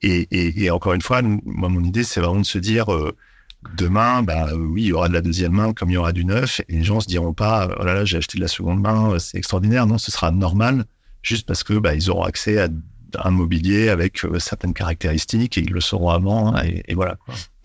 Et, 0.02 0.28
et, 0.30 0.64
et 0.64 0.70
encore 0.70 0.92
une 0.92 1.00
fois, 1.00 1.22
moi, 1.22 1.70
mon 1.70 1.82
idée, 1.82 2.04
c'est 2.04 2.20
vraiment 2.20 2.40
de 2.40 2.46
se 2.46 2.58
dire 2.58 2.88
demain, 3.78 4.22
bah 4.22 4.48
oui, 4.54 4.82
il 4.82 4.86
y 4.88 4.92
aura 4.92 5.08
de 5.08 5.14
la 5.14 5.22
deuxième 5.22 5.52
main 5.52 5.72
comme 5.72 5.88
il 5.90 5.94
y 5.94 5.96
aura 5.96 6.12
du 6.12 6.26
neuf, 6.26 6.60
et 6.68 6.74
les 6.74 6.84
gens 6.84 7.00
se 7.00 7.08
diront 7.08 7.32
pas, 7.32 7.70
oh 7.80 7.84
là 7.84 7.94
là, 7.94 8.04
j'ai 8.04 8.18
acheté 8.18 8.36
de 8.36 8.42
la 8.42 8.48
seconde 8.48 8.82
main, 8.82 9.18
c'est 9.18 9.38
extraordinaire. 9.38 9.86
Non, 9.86 9.96
ce 9.96 10.12
sera 10.12 10.30
normal, 10.30 10.84
juste 11.22 11.46
parce 11.46 11.64
que 11.64 11.72
bah, 11.78 11.94
ils 11.94 12.10
auront 12.10 12.24
accès 12.24 12.60
à 12.60 12.68
un 13.22 13.30
mobilier 13.30 13.88
avec 13.88 14.24
euh, 14.24 14.38
certaines 14.38 14.74
caractéristiques 14.74 15.58
et 15.58 15.60
ils 15.60 15.72
le 15.72 15.80
sauront 15.80 16.10
avant 16.10 16.54
hein, 16.54 16.62
et, 16.64 16.82
et, 16.88 16.94
voilà. 16.94 17.16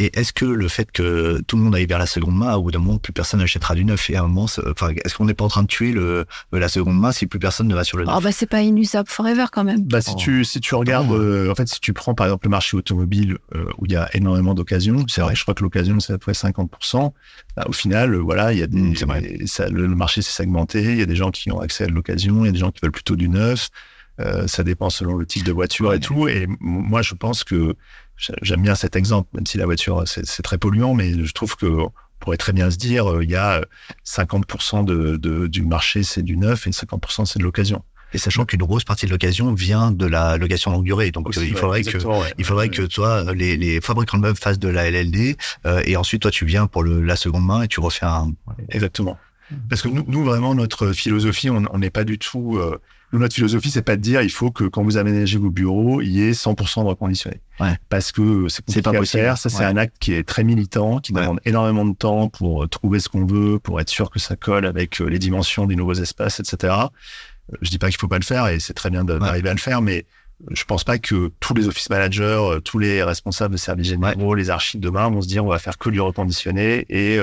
Et 0.02 0.10
est-ce 0.20 0.34
que 0.34 0.45
le 0.45 0.68
fait 0.68 0.91
que 0.91 1.41
tout 1.45 1.58
le 1.58 1.62
monde 1.62 1.76
aille 1.76 1.86
vers 1.86 1.99
la 1.99 2.08
seconde 2.08 2.36
main, 2.36 2.56
au 2.56 2.64
bout 2.64 2.72
d'un 2.72 2.80
moment, 2.80 2.97
plus 2.97 3.14
personne 3.14 3.39
n'achètera 3.39 3.76
du 3.76 3.86
neuf 3.86 4.10
et 4.10 4.16
à 4.16 4.24
un 4.24 4.28
moment, 4.28 4.47
enfin, 4.72 4.89
est-ce 5.06 5.14
qu'on 5.14 5.26
n'est 5.26 5.36
pas 5.36 5.45
en 5.45 5.49
train 5.49 5.62
de 5.62 5.68
tuer 5.68 5.91
le, 5.91 6.26
la 6.52 6.70
seconde 6.70 6.99
main 6.99 7.12
si 7.12 7.28
plus 7.28 7.38
personne 7.38 7.68
ne 7.68 7.76
va 7.76 7.84
sur 7.84 7.99
le 7.99 8.06
neuf? 8.06 8.16
oh 8.18 8.20
bah 8.20 8.32
c'est 8.32 8.47
pas 8.47 8.62
inusable 8.62 9.08
forever 9.08 9.45
quand 9.52 9.64
même. 9.64 9.84
Bah 9.84 10.02
si 10.02 10.14
oh. 10.14 10.18
tu 10.18 10.43
si 10.43 10.60
tu 10.60 10.74
regardes, 10.74 11.12
euh, 11.12 11.52
en 11.52 11.56
fait 11.56 11.68
si 11.68 11.80
tu 11.80 11.93
prends 11.93 12.16
par 12.16 12.26
exemple 12.26 12.47
le 12.47 12.49
marché 12.49 12.76
automobile 12.76 13.38
euh, 13.54 13.66
où 13.78 13.86
il 13.86 13.91
y 13.91 13.95
a 13.95 14.10
énormément 14.16 14.56
d'occasions, 14.56 15.06
c'est 15.08 15.22
vrai, 15.22 15.36
je 15.36 15.43
crois 15.43 15.54
que 15.54 15.62
l'occasion 15.62 15.99
c'est 15.99 16.14
à 16.14 16.18
peu 16.18 16.32
près 16.32 16.49
50%. 16.49 17.12
Bah, 17.56 17.66
au 17.68 17.74
final, 17.74 18.16
euh, 18.16 18.18
voilà, 18.18 18.54
il 18.54 18.60
y 18.60 18.64
a 18.64 18.68
des, 18.68 18.82
mmh, 18.82 19.45
ça, 19.45 19.70
le, 19.70 19.86
le 19.86 19.95
marché 19.95 20.24
s'est 20.24 20.32
segmenté, 20.32 20.82
il 20.82 20.97
y 20.97 21.04
a 21.04 21.06
des 21.06 21.16
gens 21.16 21.30
qui 21.30 21.52
ont 21.52 21.60
accès 21.60 21.84
à 21.84 21.88
l'occasion, 21.88 22.43
il 22.43 22.47
y 22.47 22.49
a 22.49 22.54
des 22.54 22.58
gens 22.58 22.72
qui 22.72 22.80
veulent 22.82 22.91
plutôt 22.91 23.16
du 23.16 23.30
neuf. 23.30 23.70
Euh, 24.22 24.47
ça 24.47 24.63
dépend 24.63 24.89
selon 24.89 25.15
le 25.15 25.26
type 25.26 25.43
de 25.43 25.51
voiture 25.51 25.93
et 25.93 25.99
tout. 25.99 26.28
Et 26.28 26.47
moi, 26.59 27.01
je 27.01 27.13
pense 27.13 27.43
que 27.43 27.76
j'aime 28.41 28.61
bien 28.61 28.76
cet 28.76 28.95
exemple, 28.95 29.30
même 29.34 29.45
si 29.45 29.57
la 29.57 29.65
voiture, 29.65 30.03
c'est 30.05 30.43
très 30.43 30.57
polluant, 30.57 30.93
mais 30.93 31.26
je 31.26 31.32
trouve 31.34 31.55
que 31.55 31.65
on 31.65 31.91
pourrait 32.19 32.38
très 32.38 32.53
bien 32.53 32.69
se 32.69 32.78
dire, 32.78 33.11
euh, 33.11 33.24
il 33.24 33.32
y 33.32 33.36
a 33.36 33.65
50% 34.05 34.86
de, 34.86 35.17
de, 35.17 35.47
du 35.47 35.63
marché, 35.63 36.03
c'est 36.03 36.22
du 36.22 36.38
neuf 36.38 36.67
et 36.67 36.69
50% 36.69 37.26
c'est 37.26 37.39
de 37.39 37.43
l'occasion. 37.43 37.84
Et 38.13 38.17
sachant 38.17 38.45
qu'une 38.45 38.59
grosse 38.59 38.84
partie 38.84 39.05
de 39.05 39.11
l'occasion 39.11 39.53
vient 39.53 39.91
de 39.91 40.05
la 40.05 40.38
location 40.38 40.72
longue 40.72 40.84
durée. 40.84 41.11
Donc, 41.11 41.30
Aussi, 41.30 41.47
il 41.47 41.55
faudrait 41.55 41.82
que, 41.82 41.97
ouais. 41.97 42.34
il 42.38 42.45
faudrait 42.45 42.69
que 42.69 42.82
toi, 42.84 43.34
les, 43.34 43.55
les 43.55 43.80
fabricants 43.80 44.17
de 44.17 44.24
meubles 44.24 44.38
fassent 44.38 44.59
de 44.59 44.67
la 44.67 44.89
LLD, 44.91 45.38
euh, 45.65 45.82
et 45.86 45.95
ensuite, 45.95 46.22
toi, 46.22 46.32
tu 46.32 46.45
viens 46.45 46.67
pour 46.67 46.84
le, 46.84 47.01
la 47.01 47.15
seconde 47.15 47.45
main 47.45 47.63
et 47.63 47.67
tu 47.67 47.80
refais 47.80 48.05
un. 48.05 48.34
Exactement. 48.69 49.17
Parce 49.69 49.82
que 49.82 49.88
nous, 49.88 50.03
nous 50.07 50.24
vraiment, 50.24 50.55
notre 50.55 50.93
philosophie, 50.93 51.49
on 51.49 51.78
n'est 51.78 51.89
pas 51.89 52.03
du 52.03 52.17
tout, 52.17 52.57
euh, 52.57 52.80
nous, 53.12 53.20
notre 53.20 53.36
philosophie, 53.36 53.70
c'est 53.70 53.82
pas 53.82 53.97
de 53.97 54.01
dire 54.01 54.22
il 54.22 54.30
faut 54.30 54.51
que 54.51 54.64
quand 54.64 54.84
vous 54.84 54.97
aménagez 54.97 55.38
vos 55.38 55.49
bureaux, 55.49 56.01
il 56.01 56.09
y 56.09 56.22
ait 56.22 56.32
100% 56.32 56.84
de 56.84 56.88
reconditionné. 56.88 57.41
Ouais. 57.59 57.78
Parce 57.89 58.12
que 58.12 58.47
c'est 58.47 58.82
pas 58.82 58.93
possible. 58.93 59.24
Faire. 59.24 59.38
Ça, 59.38 59.49
c'est 59.49 59.59
ouais. 59.59 59.66
un 59.66 59.78
acte 59.78 59.97
qui 59.99 60.14
est 60.14 60.24
très 60.24 60.43
militant, 60.43 60.99
qui 60.99 61.12
demande 61.12 61.39
énormément 61.43 61.86
de 61.86 61.93
temps 61.93 62.30
pour 62.30 62.64
euh, 62.64 62.68
trouver 62.68 62.99
ce 62.99 63.09
qu'on 63.09 63.26
veut, 63.26 63.59
pour 63.59 63.82
être 63.82 63.89
sûr 63.89 64.09
que 64.09 64.20
ça 64.20 64.36
colle 64.36 64.66
avec 64.66 65.01
euh, 65.01 65.05
les 65.05 65.20
dimensions 65.20 65.66
des 65.66 65.76
nouveaux 65.76 65.93
espaces, 65.93 66.39
etc. 66.39 66.74
Euh, 66.74 67.57
je 67.62 67.70
dis 67.70 67.78
pas 67.78 67.89
qu'il 67.89 67.99
faut 67.99 68.07
pas 68.07 68.20
le 68.20 68.24
faire 68.24 68.47
et 68.47 68.59
c'est 68.59 68.74
très 68.74 68.89
bien 68.89 69.03
d'arriver 69.03 69.49
à 69.49 69.53
le 69.53 69.59
faire, 69.59 69.82
mais 69.82 70.05
je 70.49 70.64
pense 70.64 70.84
pas 70.84 70.97
que 70.97 71.32
tous 71.39 71.53
les 71.53 71.68
office 71.68 71.89
managers, 71.89 72.59
tous 72.64 72.80
les 72.80 73.03
responsables 73.03 73.53
de 73.53 73.59
services 73.59 73.88
généraux, 73.88 74.34
les 74.34 74.49
archives 74.49 74.80
demain 74.80 75.09
vont 75.09 75.22
se 75.22 75.28
dire 75.28 75.45
on 75.45 75.49
va 75.49 75.59
faire 75.59 75.78
que 75.78 75.89
du 75.89 76.01
reconditionné 76.01 76.86
et 76.89 77.20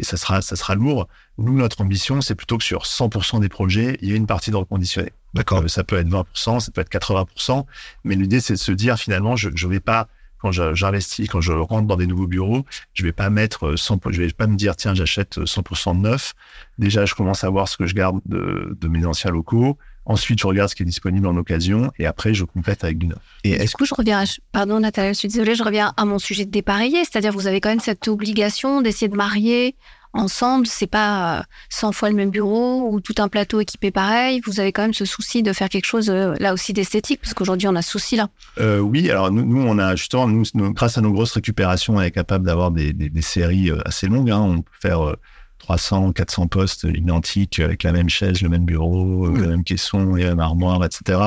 et 0.00 0.04
ça 0.04 0.16
sera 0.16 0.42
ça 0.42 0.56
sera 0.56 0.74
lourd. 0.74 1.06
Nous, 1.38 1.56
notre 1.56 1.80
ambition, 1.82 2.20
c'est 2.20 2.34
plutôt 2.34 2.58
que 2.58 2.64
sur 2.64 2.82
100% 2.82 3.40
des 3.40 3.48
projets, 3.48 3.98
il 4.00 4.08
y 4.08 4.12
ait 4.12 4.16
une 4.16 4.26
partie 4.26 4.50
de 4.50 4.56
reconditionné. 4.56 5.12
D'accord. 5.34 5.62
Euh, 5.62 5.68
ça 5.68 5.84
peut 5.84 5.96
être 5.96 6.08
20%, 6.08 6.58
ça 6.60 6.72
peut 6.72 6.80
être 6.80 6.90
80%, 6.90 7.64
mais 8.04 8.16
l'idée, 8.16 8.40
c'est 8.40 8.54
de 8.54 8.58
se 8.58 8.72
dire 8.72 8.96
finalement, 8.98 9.36
je 9.36 9.48
ne 9.48 9.70
vais 9.70 9.80
pas 9.80 10.08
quand 10.38 10.52
j'investis, 10.52 11.28
quand 11.28 11.42
je 11.42 11.52
rentre 11.52 11.86
dans 11.86 11.96
des 11.96 12.06
nouveaux 12.06 12.26
bureaux, 12.26 12.64
je 12.94 13.02
vais 13.02 13.12
pas 13.12 13.28
mettre 13.28 13.76
100, 13.76 14.00
je 14.08 14.22
vais 14.22 14.32
pas 14.32 14.46
me 14.46 14.56
dire 14.56 14.74
tiens 14.74 14.94
j'achète 14.94 15.36
100% 15.38 15.98
de 15.98 16.00
neuf. 16.00 16.34
Déjà 16.78 17.04
je 17.04 17.14
commence 17.14 17.44
à 17.44 17.50
voir 17.50 17.68
ce 17.68 17.76
que 17.76 17.86
je 17.86 17.94
garde 17.94 18.20
de, 18.24 18.74
de 18.80 18.88
mes 18.88 19.04
anciens 19.04 19.30
locaux. 19.30 19.76
Ensuite, 20.10 20.40
je 20.40 20.46
regarde 20.48 20.68
ce 20.68 20.74
qui 20.74 20.82
est 20.82 20.86
disponible 20.86 21.24
en 21.28 21.36
occasion 21.36 21.92
et 21.96 22.04
après, 22.04 22.34
je 22.34 22.44
complète 22.44 22.82
avec 22.82 22.98
du 22.98 23.06
neuf. 23.06 23.20
Et 23.44 23.52
est-ce 23.52 23.76
que 23.76 23.84
je 23.84 23.94
reviens, 23.94 24.24
pardon 24.50 24.80
Nathalie, 24.80 25.14
je 25.14 25.20
suis 25.20 25.28
désolée, 25.28 25.54
je 25.54 25.62
reviens 25.62 25.92
à 25.96 26.04
mon 26.04 26.18
sujet 26.18 26.44
de 26.44 26.50
dépareiller, 26.50 27.04
c'est-à-dire 27.04 27.32
vous 27.32 27.46
avez 27.46 27.60
quand 27.60 27.68
même 27.68 27.78
cette 27.78 28.08
obligation 28.08 28.82
d'essayer 28.82 29.06
de 29.06 29.14
marier 29.14 29.76
ensemble, 30.12 30.66
c'est 30.66 30.88
pas 30.88 31.44
100 31.68 31.90
euh, 31.90 31.92
fois 31.92 32.10
le 32.10 32.16
même 32.16 32.30
bureau 32.30 32.90
ou 32.90 33.00
tout 33.00 33.14
un 33.18 33.28
plateau 33.28 33.60
équipé 33.60 33.92
pareil. 33.92 34.40
Vous 34.44 34.58
avez 34.58 34.72
quand 34.72 34.82
même 34.82 34.94
ce 34.94 35.04
souci 35.04 35.44
de 35.44 35.52
faire 35.52 35.68
quelque 35.68 35.86
chose 35.86 36.10
euh, 36.10 36.34
là 36.40 36.54
aussi 36.54 36.72
d'esthétique, 36.72 37.20
parce 37.22 37.32
qu'aujourd'hui 37.32 37.68
on 37.68 37.76
a 37.76 37.82
ce 37.82 37.92
souci 37.92 38.16
là. 38.16 38.30
Euh, 38.58 38.80
oui, 38.80 39.08
alors 39.10 39.30
nous, 39.30 39.44
nous, 39.44 39.62
on 39.62 39.78
a 39.78 39.94
justement, 39.94 40.26
nous, 40.26 40.42
grâce 40.72 40.98
à 40.98 41.02
nos 41.02 41.12
grosses 41.12 41.34
récupérations, 41.34 41.98
on 41.98 42.00
est 42.00 42.10
capable 42.10 42.46
d'avoir 42.46 42.72
des, 42.72 42.92
des, 42.92 43.10
des, 43.10 43.22
séries 43.22 43.70
assez 43.84 44.08
longues. 44.08 44.32
Hein. 44.32 44.40
On 44.40 44.62
peut 44.62 44.72
faire 44.82 45.14
300, 45.60 46.12
400 46.12 46.48
postes 46.48 46.86
identiques 46.92 47.60
avec 47.60 47.84
la 47.84 47.92
même 47.92 48.08
chaise, 48.08 48.42
le 48.42 48.48
même 48.48 48.64
bureau, 48.64 49.30
mmh. 49.30 49.40
la 49.40 49.48
même 49.48 49.64
caisson, 49.64 50.16
et 50.16 50.24
même 50.24 50.40
armoire, 50.40 50.84
etc. 50.84 51.20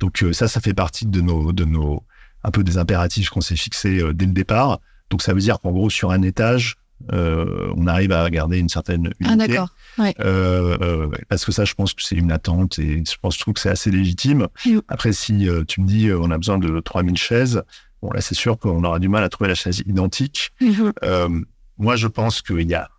Donc 0.00 0.24
ça, 0.32 0.48
ça 0.48 0.60
fait 0.60 0.74
partie 0.74 1.06
de 1.06 1.20
nos, 1.20 1.52
de 1.52 1.64
nos 1.64 2.02
un 2.44 2.50
peu 2.50 2.62
des 2.62 2.78
impératifs 2.78 3.30
qu'on 3.30 3.40
s'est 3.40 3.56
fixés 3.56 4.02
dès 4.14 4.26
le 4.26 4.32
départ. 4.32 4.80
Donc 5.10 5.22
ça 5.22 5.32
veut 5.32 5.40
dire 5.40 5.60
qu'en 5.60 5.72
gros 5.72 5.90
sur 5.90 6.10
un 6.10 6.22
étage, 6.22 6.76
euh, 7.12 7.72
on 7.76 7.86
arrive 7.86 8.12
à 8.12 8.28
garder 8.30 8.58
une 8.58 8.68
certaine 8.68 9.08
ah, 9.08 9.14
unité. 9.20 9.44
Ah 9.44 9.46
d'accord. 9.46 9.68
Ouais. 9.98 10.14
Euh, 10.20 10.76
euh, 10.80 11.10
parce 11.28 11.44
que 11.44 11.52
ça, 11.52 11.64
je 11.64 11.74
pense 11.74 11.92
que 11.92 12.02
c'est 12.02 12.16
une 12.16 12.32
attente 12.32 12.78
et 12.78 13.04
je 13.04 13.16
pense 13.20 13.34
je 13.34 13.40
trouve 13.40 13.54
que 13.54 13.60
c'est 13.60 13.70
assez 13.70 13.90
légitime. 13.90 14.48
Après, 14.88 15.12
si 15.12 15.48
tu 15.68 15.80
me 15.80 15.86
dis 15.86 16.10
on 16.12 16.30
a 16.30 16.38
besoin 16.38 16.58
de 16.58 16.80
3000 16.80 17.16
chaises, 17.16 17.62
bon 18.02 18.10
là 18.10 18.20
c'est 18.20 18.34
sûr 18.34 18.58
qu'on 18.58 18.82
aura 18.84 18.98
du 18.98 19.08
mal 19.08 19.22
à 19.24 19.28
trouver 19.28 19.48
la 19.48 19.54
chaise 19.54 19.82
identique. 19.86 20.52
Mm-hmm. 20.60 21.44
moi, 21.78 21.96
je 21.96 22.08
pense 22.08 22.42
qu'il 22.42 22.68
y 22.68 22.74
a 22.74 22.90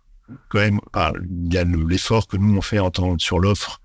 quand 0.48 0.58
même, 0.58 0.80
il 0.94 1.52
y 1.52 1.58
a 1.58 1.64
l'effort 1.64 2.26
que 2.26 2.36
nous 2.36 2.56
on 2.56 2.62
fait 2.62 2.78
en 2.78 2.90
temps 2.90 3.18
sur 3.18 3.38
l'offre 3.38 3.80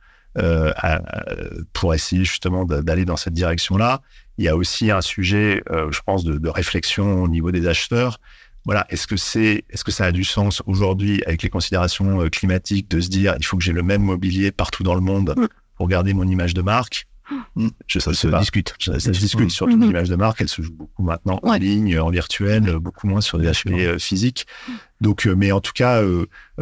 pour 1.74 1.94
essayer 1.94 2.26
justement 2.26 2.66
d'aller 2.66 3.06
dans 3.06 3.18
cette 3.18 3.34
direction-là. 3.34 4.02
Il 4.38 4.46
y 4.46 4.50
a 4.50 4.56
aussi 4.56 4.89
un 4.89 5.02
sujet, 5.02 5.64
je 5.70 6.00
pense, 6.06 6.24
de, 6.24 6.38
de 6.38 6.50
réflexion 6.50 7.24
au 7.24 7.28
niveau 7.28 7.52
des 7.52 7.68
acheteurs 7.68 8.20
voilà, 8.66 8.86
est-ce 8.89 9.08
que 9.08 9.18
c'est, 9.18 9.66
est-ce 9.70 9.84
que 9.84 9.91
ça 9.91 10.06
a 10.06 10.12
du 10.12 10.24
sens 10.24 10.62
aujourd'hui 10.66 11.22
avec 11.26 11.44
les 11.44 11.50
considérations 11.50 12.22
euh, 12.22 12.30
climatiques 12.30 12.89
de 12.89 13.02
se 13.02 13.10
dire 13.10 13.36
il 13.38 13.46
faut 13.46 13.58
que 13.58 13.64
j'ai 13.64 13.74
le 13.74 13.84
même 13.84 14.02
mobilier 14.02 14.52
partout 14.52 14.84
dans 14.84 14.96
le 14.96 15.02
monde 15.02 15.34
mm. 15.36 15.48
pour 15.76 15.88
garder 15.88 16.14
mon 16.14 16.28
image 16.28 16.54
de 16.54 16.62
marque? 16.62 17.08
Mm. 17.56 17.70
Je 17.88 18.00
ça 18.00 18.14
se 18.14 18.28
discute. 18.28 18.74
Ça, 18.80 19.00
se 19.00 19.10
discute 19.10 19.52
sur 19.52 19.68
mm-hmm. 19.68 19.82
l'image 19.82 20.10
de 20.10 20.16
marque. 20.16 20.39
Elle 20.39 20.48
se 20.48 20.62
joue 20.62 20.74
beaucoup 20.74 21.04
maintenant 21.04 21.39
en 21.44 21.54
ligne, 21.54 22.00
en 22.00 22.10
virtuel, 22.10 22.78
beaucoup 22.80 23.08
moins 23.08 23.22
sur 23.22 23.38
des 23.38 23.48
achats 23.48 23.70
euh, 23.70 24.00
physiques. 24.00 24.48
Donc, 25.02 25.28
euh, 25.28 25.36
mais 25.36 25.52
en 25.52 25.60
tout 25.60 25.74
cas, 25.74 26.02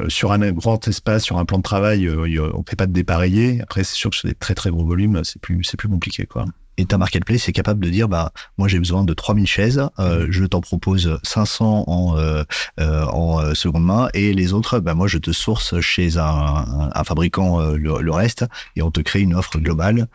sur 0.08 0.32
un 0.32 0.52
grand 0.52 0.88
espace, 0.88 1.24
sur 1.24 1.38
un 1.38 1.46
plan 1.46 1.58
de 1.58 1.64
travail, 1.64 2.10
on 2.10 2.26
ne 2.26 2.64
fait 2.68 2.76
pas 2.76 2.88
de 2.88 2.94
dépareiller. 2.94 3.62
Après, 3.62 3.84
c'est 3.84 3.96
sûr 3.96 4.10
que 4.10 4.16
sur 4.16 4.28
des 4.28 4.36
très 4.36 4.56
très 4.56 4.70
gros 4.70 4.86
volumes, 4.86 5.22
c'est 5.24 5.42
plus 5.42 5.64
c'est 5.64 5.78
plus 5.78 5.90
compliqué, 5.90 6.26
quoi 6.26 6.46
et 6.78 6.86
ta 6.86 6.98
marketplace 6.98 7.48
est 7.48 7.52
capable 7.52 7.84
de 7.84 7.90
dire 7.90 8.08
bah 8.08 8.32
moi 8.58 8.68
j'ai 8.68 8.80
besoin 8.80 9.04
de 9.04 9.14
3000 9.14 9.46
chaises, 9.46 9.90
euh, 10.00 10.28
mm. 10.28 10.32
je 10.32 10.46
t'en 10.46 10.62
propose 10.62 11.20
500 11.24 11.86
en 11.88 12.18
euh, 12.18 12.44
euh, 12.80 13.06
en 13.06 13.54
seconde 13.56 13.86
main 13.86 14.10
et 14.14 14.34
les 14.34 14.54
autres 14.54 14.80
bah 14.80 14.94
moi 14.94 15.08
je 15.08 15.18
te 15.18 15.32
source 15.32 15.80
chez 15.82 16.18
un, 16.18 16.92
un, 16.94 17.04
fabricant 17.04 17.60
le, 17.60 18.12
reste 18.12 18.46
et 18.76 18.82
on 18.82 18.92
te 18.92 19.00
crée 19.02 19.22
une 19.22 19.36
offre 19.36 19.58
globale 19.60 20.08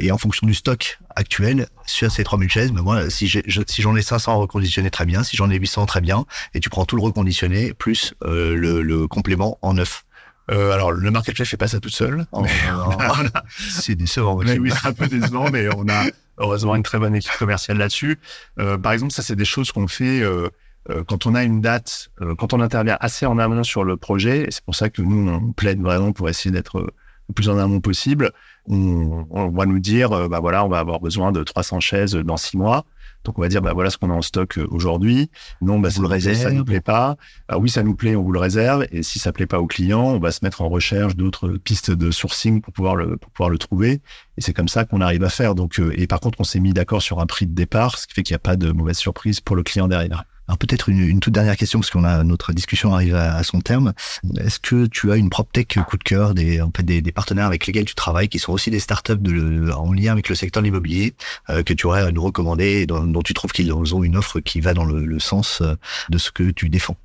et 0.00 0.10
en 0.10 0.18
fonction 0.18 0.46
du 0.46 0.54
stock 0.54 0.98
actuel 1.16 1.66
sur 1.86 2.10
ces 2.10 2.24
3000 2.24 2.50
chaises 2.50 2.72
bah 2.72 2.82
moi 2.82 3.10
si 3.10 3.26
j'ai 3.26 3.42
si 3.66 3.82
j'en 3.82 3.94
ai 3.96 4.02
500 4.02 4.38
reconditionnés 4.38 4.90
très 4.90 5.06
bien, 5.06 5.22
si 5.22 5.36
j'en 5.36 5.50
ai 5.50 5.56
800 5.56 5.86
très 5.86 6.00
bien 6.00 6.24
et 6.54 6.60
tu 6.60 6.70
prends 6.70 6.84
tout 6.84 6.96
le 6.96 7.02
reconditionné 7.02 7.72
plus 7.74 8.14
le, 8.22 8.82
le 8.82 9.06
complément 9.06 9.58
en 9.62 9.74
neuf. 9.74 10.04
Euh, 10.50 10.72
alors, 10.72 10.92
le 10.92 11.10
marketplace 11.10 11.48
fait 11.48 11.56
pas 11.56 11.68
ça 11.68 11.80
tout 11.80 11.88
seul. 11.88 12.26
c'est 13.70 13.94
décevant. 13.94 14.36
oui, 14.36 14.70
c'est 14.70 14.88
un 14.88 14.92
peu 14.92 15.06
décevant, 15.06 15.50
mais 15.50 15.68
on 15.74 15.88
a 15.88 16.04
heureusement 16.38 16.74
une 16.74 16.82
très 16.82 16.98
bonne 16.98 17.14
équipe 17.14 17.36
commerciale 17.38 17.78
là-dessus. 17.78 18.18
Euh, 18.58 18.76
par 18.76 18.92
exemple, 18.92 19.12
ça, 19.12 19.22
c'est 19.22 19.36
des 19.36 19.44
choses 19.44 19.72
qu'on 19.72 19.88
fait 19.88 20.20
euh, 20.20 20.48
euh 20.90 21.02
quand 21.04 21.26
on 21.26 21.34
a 21.34 21.44
une 21.44 21.60
date, 21.60 22.10
euh, 22.20 22.34
quand 22.34 22.52
on 22.52 22.60
intervient 22.60 22.98
assez 23.00 23.24
en 23.26 23.38
amont 23.38 23.64
sur 23.64 23.84
le 23.84 23.96
projet. 23.96 24.42
Et 24.42 24.50
c'est 24.50 24.64
pour 24.64 24.74
ça 24.74 24.90
que 24.90 25.00
nous, 25.00 25.30
on 25.30 25.52
plaide 25.52 25.80
vraiment 25.80 26.12
pour 26.12 26.28
essayer 26.28 26.50
d'être 26.50 26.80
le 27.28 27.34
plus 27.34 27.48
en 27.48 27.58
amont 27.58 27.80
possible. 27.80 28.32
On, 28.68 29.26
on 29.30 29.48
va 29.50 29.66
nous 29.66 29.78
dire, 29.78 30.28
bah 30.28 30.40
voilà, 30.40 30.64
on 30.64 30.68
va 30.68 30.78
avoir 30.78 31.00
besoin 31.00 31.32
de 31.32 31.42
300 31.42 31.80
chaises 31.80 32.14
dans 32.14 32.36
six 32.36 32.56
mois. 32.56 32.84
Donc 33.24 33.38
on 33.38 33.42
va 33.42 33.48
dire 33.48 33.62
bah 33.62 33.72
voilà 33.72 33.90
ce 33.90 33.96
qu'on 33.96 34.10
a 34.10 34.14
en 34.14 34.22
stock 34.22 34.58
euh, 34.58 34.66
aujourd'hui. 34.70 35.30
Non, 35.62 35.78
bah, 35.78 35.88
vous 35.94 36.02
le 36.02 36.08
réserve. 36.08 36.36
ça 36.36 36.50
nous 36.50 36.64
plaît 36.64 36.80
pas. 36.80 37.16
Alors 37.48 37.62
oui, 37.62 37.70
ça 37.70 37.82
nous 37.82 37.94
plaît, 37.94 38.16
on 38.16 38.22
vous 38.22 38.32
le 38.32 38.38
réserve. 38.38 38.86
Et 38.92 39.02
si 39.02 39.18
ça 39.18 39.32
plaît 39.32 39.46
pas 39.46 39.60
au 39.60 39.66
client, 39.66 40.02
on 40.02 40.18
va 40.18 40.30
se 40.30 40.40
mettre 40.42 40.60
en 40.60 40.68
recherche 40.68 41.16
d'autres 41.16 41.48
pistes 41.48 41.90
de 41.90 42.10
sourcing 42.10 42.60
pour 42.60 42.72
pouvoir 42.72 42.96
le 42.96 43.16
pour 43.16 43.30
pouvoir 43.30 43.50
le 43.50 43.58
trouver. 43.58 44.02
Et 44.36 44.40
c'est 44.40 44.52
comme 44.52 44.68
ça 44.68 44.84
qu'on 44.84 45.00
arrive 45.00 45.24
à 45.24 45.30
faire. 45.30 45.54
Donc 45.54 45.80
euh, 45.80 45.92
et 45.96 46.06
par 46.06 46.20
contre, 46.20 46.40
on 46.40 46.44
s'est 46.44 46.60
mis 46.60 46.74
d'accord 46.74 47.02
sur 47.02 47.20
un 47.20 47.26
prix 47.26 47.46
de 47.46 47.54
départ, 47.54 47.98
ce 47.98 48.06
qui 48.06 48.14
fait 48.14 48.22
qu'il 48.22 48.34
n'y 48.34 48.36
a 48.36 48.40
pas 48.40 48.56
de 48.56 48.70
mauvaise 48.72 48.98
surprise 48.98 49.40
pour 49.40 49.56
le 49.56 49.62
client 49.62 49.88
derrière. 49.88 50.24
Alors 50.46 50.58
peut-être 50.58 50.88
une, 50.88 51.00
une, 51.00 51.20
toute 51.20 51.32
dernière 51.32 51.56
question 51.56 51.80
parce 51.80 51.90
qu'on 51.90 52.04
a 52.04 52.22
notre 52.22 52.52
discussion 52.52 52.92
arrive 52.94 53.14
à, 53.14 53.42
son 53.42 53.60
terme. 53.60 53.94
Est-ce 54.38 54.58
que 54.58 54.86
tu 54.86 55.10
as 55.10 55.16
une 55.16 55.30
prop 55.30 55.50
tech 55.50 55.66
coup 55.88 55.96
de 55.96 56.02
cœur, 56.02 56.34
des 56.34 56.60
en 56.60 56.70
fait 56.74 56.82
des, 56.82 57.00
des, 57.00 57.12
partenaires 57.12 57.46
avec 57.46 57.66
lesquels 57.66 57.86
tu 57.86 57.94
travailles, 57.94 58.28
qui 58.28 58.38
sont 58.38 58.52
aussi 58.52 58.70
des 58.70 58.80
startups 58.80 59.16
de, 59.16 59.70
en 59.70 59.92
lien 59.92 60.12
avec 60.12 60.28
le 60.28 60.34
secteur 60.34 60.62
de 60.62 60.66
l'immobilier, 60.66 61.14
euh, 61.48 61.62
que 61.62 61.72
tu 61.72 61.86
aurais 61.86 62.02
à 62.02 62.12
nous 62.12 62.22
recommander 62.22 62.82
et 62.82 62.86
dont, 62.86 63.22
tu 63.22 63.32
trouves 63.32 63.52
qu'ils 63.52 63.72
ont 63.72 64.02
une 64.04 64.16
offre 64.16 64.40
qui 64.40 64.60
va 64.60 64.74
dans 64.74 64.84
le, 64.84 65.04
le, 65.04 65.18
sens 65.18 65.62
euh, 65.62 65.74
de 66.10 66.18
ce 66.18 66.30
que 66.30 66.50
tu 66.50 66.68
défends? 66.68 66.96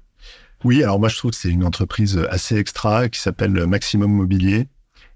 Oui, 0.65 0.83
alors 0.83 0.99
moi 0.99 1.07
je 1.07 1.15
trouve 1.15 1.31
que 1.31 1.37
c'est 1.37 1.49
une 1.49 1.63
entreprise 1.63 2.21
assez 2.29 2.57
extra 2.57 3.07
qui 3.07 3.21
s'appelle 3.21 3.65
Maximum 3.65 4.11
Mobilier 4.11 4.67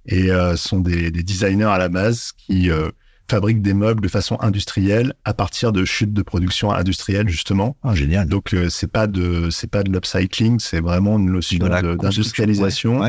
et 0.05 0.32
euh, 0.32 0.55
sont 0.55 0.80
des, 0.80 1.11
des, 1.11 1.24
designers 1.24 1.65
à 1.65 1.78
la 1.78 1.89
base 1.89 2.32
qui 2.38 2.69
euh, 2.69 2.89
fabrique 3.30 3.61
des 3.61 3.74
meubles 3.74 4.01
de 4.01 4.07
façon 4.07 4.38
industrielle 4.41 5.13
à 5.26 5.34
partir 5.34 5.71
de 5.71 5.86
chutes 5.86 6.13
de 6.13 6.21
production 6.21 6.71
industrielle 6.71 7.30
justement. 7.30 7.78
Ah, 7.84 7.95
génial. 7.95 8.28
Donc 8.28 8.53
euh, 8.53 8.69
c'est 8.69 8.91
pas 8.91 9.07
de 9.07 9.49
c'est 9.49 9.69
pas 9.69 9.84
de 9.84 9.91
l'upcycling, 9.91 10.59
c'est 10.59 10.82
vraiment 10.82 11.17
une 11.17 11.32
notion 11.32 11.57
d'industrialisation. 11.57 13.01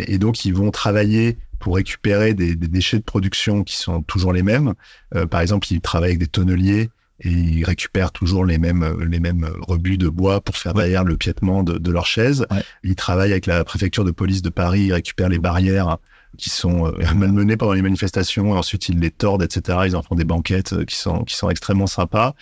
Et 0.00 0.18
donc 0.18 0.44
ils 0.44 0.54
vont 0.54 0.70
travailler 0.70 1.38
pour 1.58 1.74
récupérer 1.74 2.34
des, 2.34 2.54
des, 2.54 2.68
déchets 2.68 2.98
de 2.98 3.02
production 3.02 3.64
qui 3.64 3.76
sont 3.76 4.02
toujours 4.02 4.32
les 4.32 4.44
mêmes. 4.44 4.74
Euh, 5.16 5.26
par 5.26 5.40
exemple, 5.40 5.66
ils 5.72 5.80
travaillent 5.80 6.10
avec 6.10 6.20
des 6.20 6.28
tonneliers 6.28 6.88
et 7.20 7.30
ils 7.30 7.64
récupèrent 7.64 8.12
toujours 8.12 8.44
les 8.44 8.58
mêmes 8.58 8.86
les 9.02 9.18
mêmes 9.18 9.48
rebuts 9.66 9.98
de 9.98 10.08
bois 10.08 10.40
pour 10.40 10.56
faire 10.56 10.72
derrière 10.72 11.02
le 11.02 11.16
piétement 11.16 11.64
de, 11.64 11.76
de 11.76 11.90
leurs 11.90 12.06
chaises. 12.06 12.46
Ils 12.84 12.94
travaillent 12.94 13.32
avec 13.32 13.46
la 13.46 13.64
préfecture 13.64 14.04
de 14.04 14.12
police 14.12 14.40
de 14.40 14.50
Paris, 14.50 14.82
ils 14.82 14.92
récupèrent 14.92 15.28
les 15.28 15.40
barrières 15.40 15.98
qui 16.36 16.50
sont 16.50 16.86
euh, 16.86 16.92
malmenés 17.14 17.56
pendant 17.56 17.72
les 17.72 17.82
manifestations 17.82 18.54
et 18.54 18.58
ensuite 18.58 18.88
ils 18.88 18.98
les 18.98 19.10
tordent, 19.10 19.42
etc. 19.42 19.78
Ils 19.86 19.96
en 19.96 20.02
font 20.02 20.14
des 20.14 20.24
banquettes 20.24 20.72
euh, 20.72 20.84
qui 20.84 20.96
sont 20.96 21.24
qui 21.24 21.34
sont 21.34 21.50
extrêmement 21.50 21.86
sympas 21.86 22.34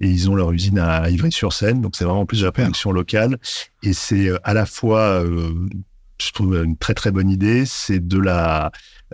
et 0.00 0.08
ils 0.08 0.30
ont 0.30 0.34
leur 0.34 0.52
usine 0.52 0.78
à 0.78 1.10
Ivry-sur-Seine, 1.10 1.80
donc 1.80 1.96
c'est 1.96 2.04
vraiment 2.04 2.26
plus 2.26 2.40
de 2.40 2.46
la 2.46 2.52
production 2.52 2.92
locale 2.92 3.38
et 3.82 3.92
c'est 3.92 4.28
euh, 4.28 4.38
à 4.44 4.54
la 4.54 4.66
fois 4.66 5.24
je 6.18 6.30
trouve 6.32 6.62
une 6.64 6.76
très 6.76 6.94
très 6.94 7.10
bonne 7.10 7.28
idée, 7.28 7.66
c'est 7.66 8.06
de 8.06 8.18
la 8.18 8.70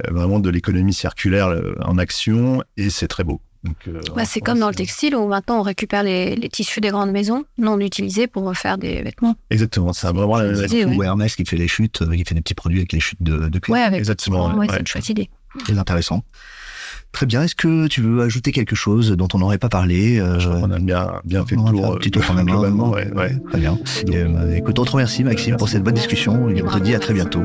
vraiment 0.08 0.38
de 0.38 0.50
l'économie 0.50 0.94
circulaire 0.94 1.54
en 1.80 1.98
action 1.98 2.62
et 2.76 2.90
c'est 2.90 3.08
très 3.08 3.24
beau. 3.24 3.40
Euh, 3.66 4.00
c'est 4.24 4.40
comme 4.40 4.58
dans 4.58 4.68
le 4.68 4.74
textile 4.74 5.14
où 5.14 5.26
maintenant 5.26 5.58
on 5.58 5.62
récupère 5.62 6.02
les, 6.02 6.48
tissus 6.50 6.80
des 6.80 6.88
grandes 6.88 7.11
maisons 7.11 7.44
non 7.58 7.78
utilisés 7.78 8.26
pour 8.26 8.54
faire 8.56 8.78
des 8.78 9.02
vêtements. 9.02 9.34
Exactement, 9.50 9.92
c'est 9.92 10.06
vraiment 10.06 10.38
la 10.38 10.52
même 10.52 10.96
Ou 10.96 11.02
Hermès 11.02 11.36
qui 11.36 11.44
fait 11.44 11.56
les 11.56 11.68
chutes, 11.68 12.02
euh, 12.02 12.16
qui 12.16 12.24
fait 12.24 12.34
des 12.34 12.40
petits 12.40 12.54
produits 12.54 12.78
avec 12.78 12.92
les 12.92 13.00
chutes 13.00 13.22
de, 13.22 13.48
de 13.48 13.58
cuir. 13.58 13.76
avec... 13.76 13.98
Exactement. 13.98 14.54
Ouais, 14.54 14.66
c'est 14.70 14.80
une 14.80 14.86
chouette 14.86 15.08
idée. 15.08 15.30
Très 15.58 15.78
intéressant. 15.78 16.22
Très 17.12 17.26
bien. 17.26 17.42
Est-ce 17.42 17.56
que 17.56 17.88
tu 17.88 18.00
veux 18.00 18.22
ajouter 18.22 18.52
quelque 18.52 18.76
chose 18.76 19.11
dont 19.11 19.28
on 19.34 19.38
n'aurait 19.38 19.58
pas 19.58 19.68
parlé 19.68 20.18
euh, 20.18 20.38
On 20.46 20.70
a 20.70 20.78
bien, 20.78 21.20
bien 21.24 21.44
fait 21.44 21.56
le 21.56 21.62
tour. 21.70 21.94
Un 21.94 21.96
petit 21.96 22.11
tour 22.11 22.22
quand 22.24 22.34
même. 22.34 22.48
Hein. 22.48 22.52
Globalement, 22.52 22.90
ouais, 22.90 23.12
ouais. 23.12 23.36
Très 23.50 23.58
bien. 23.58 23.78
écoute, 24.54 24.78
on 24.78 24.84
te 24.84 24.92
remercie, 24.92 25.24
Maxime, 25.24 25.56
pour 25.56 25.68
cette 25.68 25.82
bonne 25.82 25.94
discussion. 25.94 26.48
Et 26.48 26.62
on 26.62 26.68
te 26.68 26.78
dit 26.78 26.94
à 26.94 27.00
très 27.00 27.14
bientôt. 27.14 27.42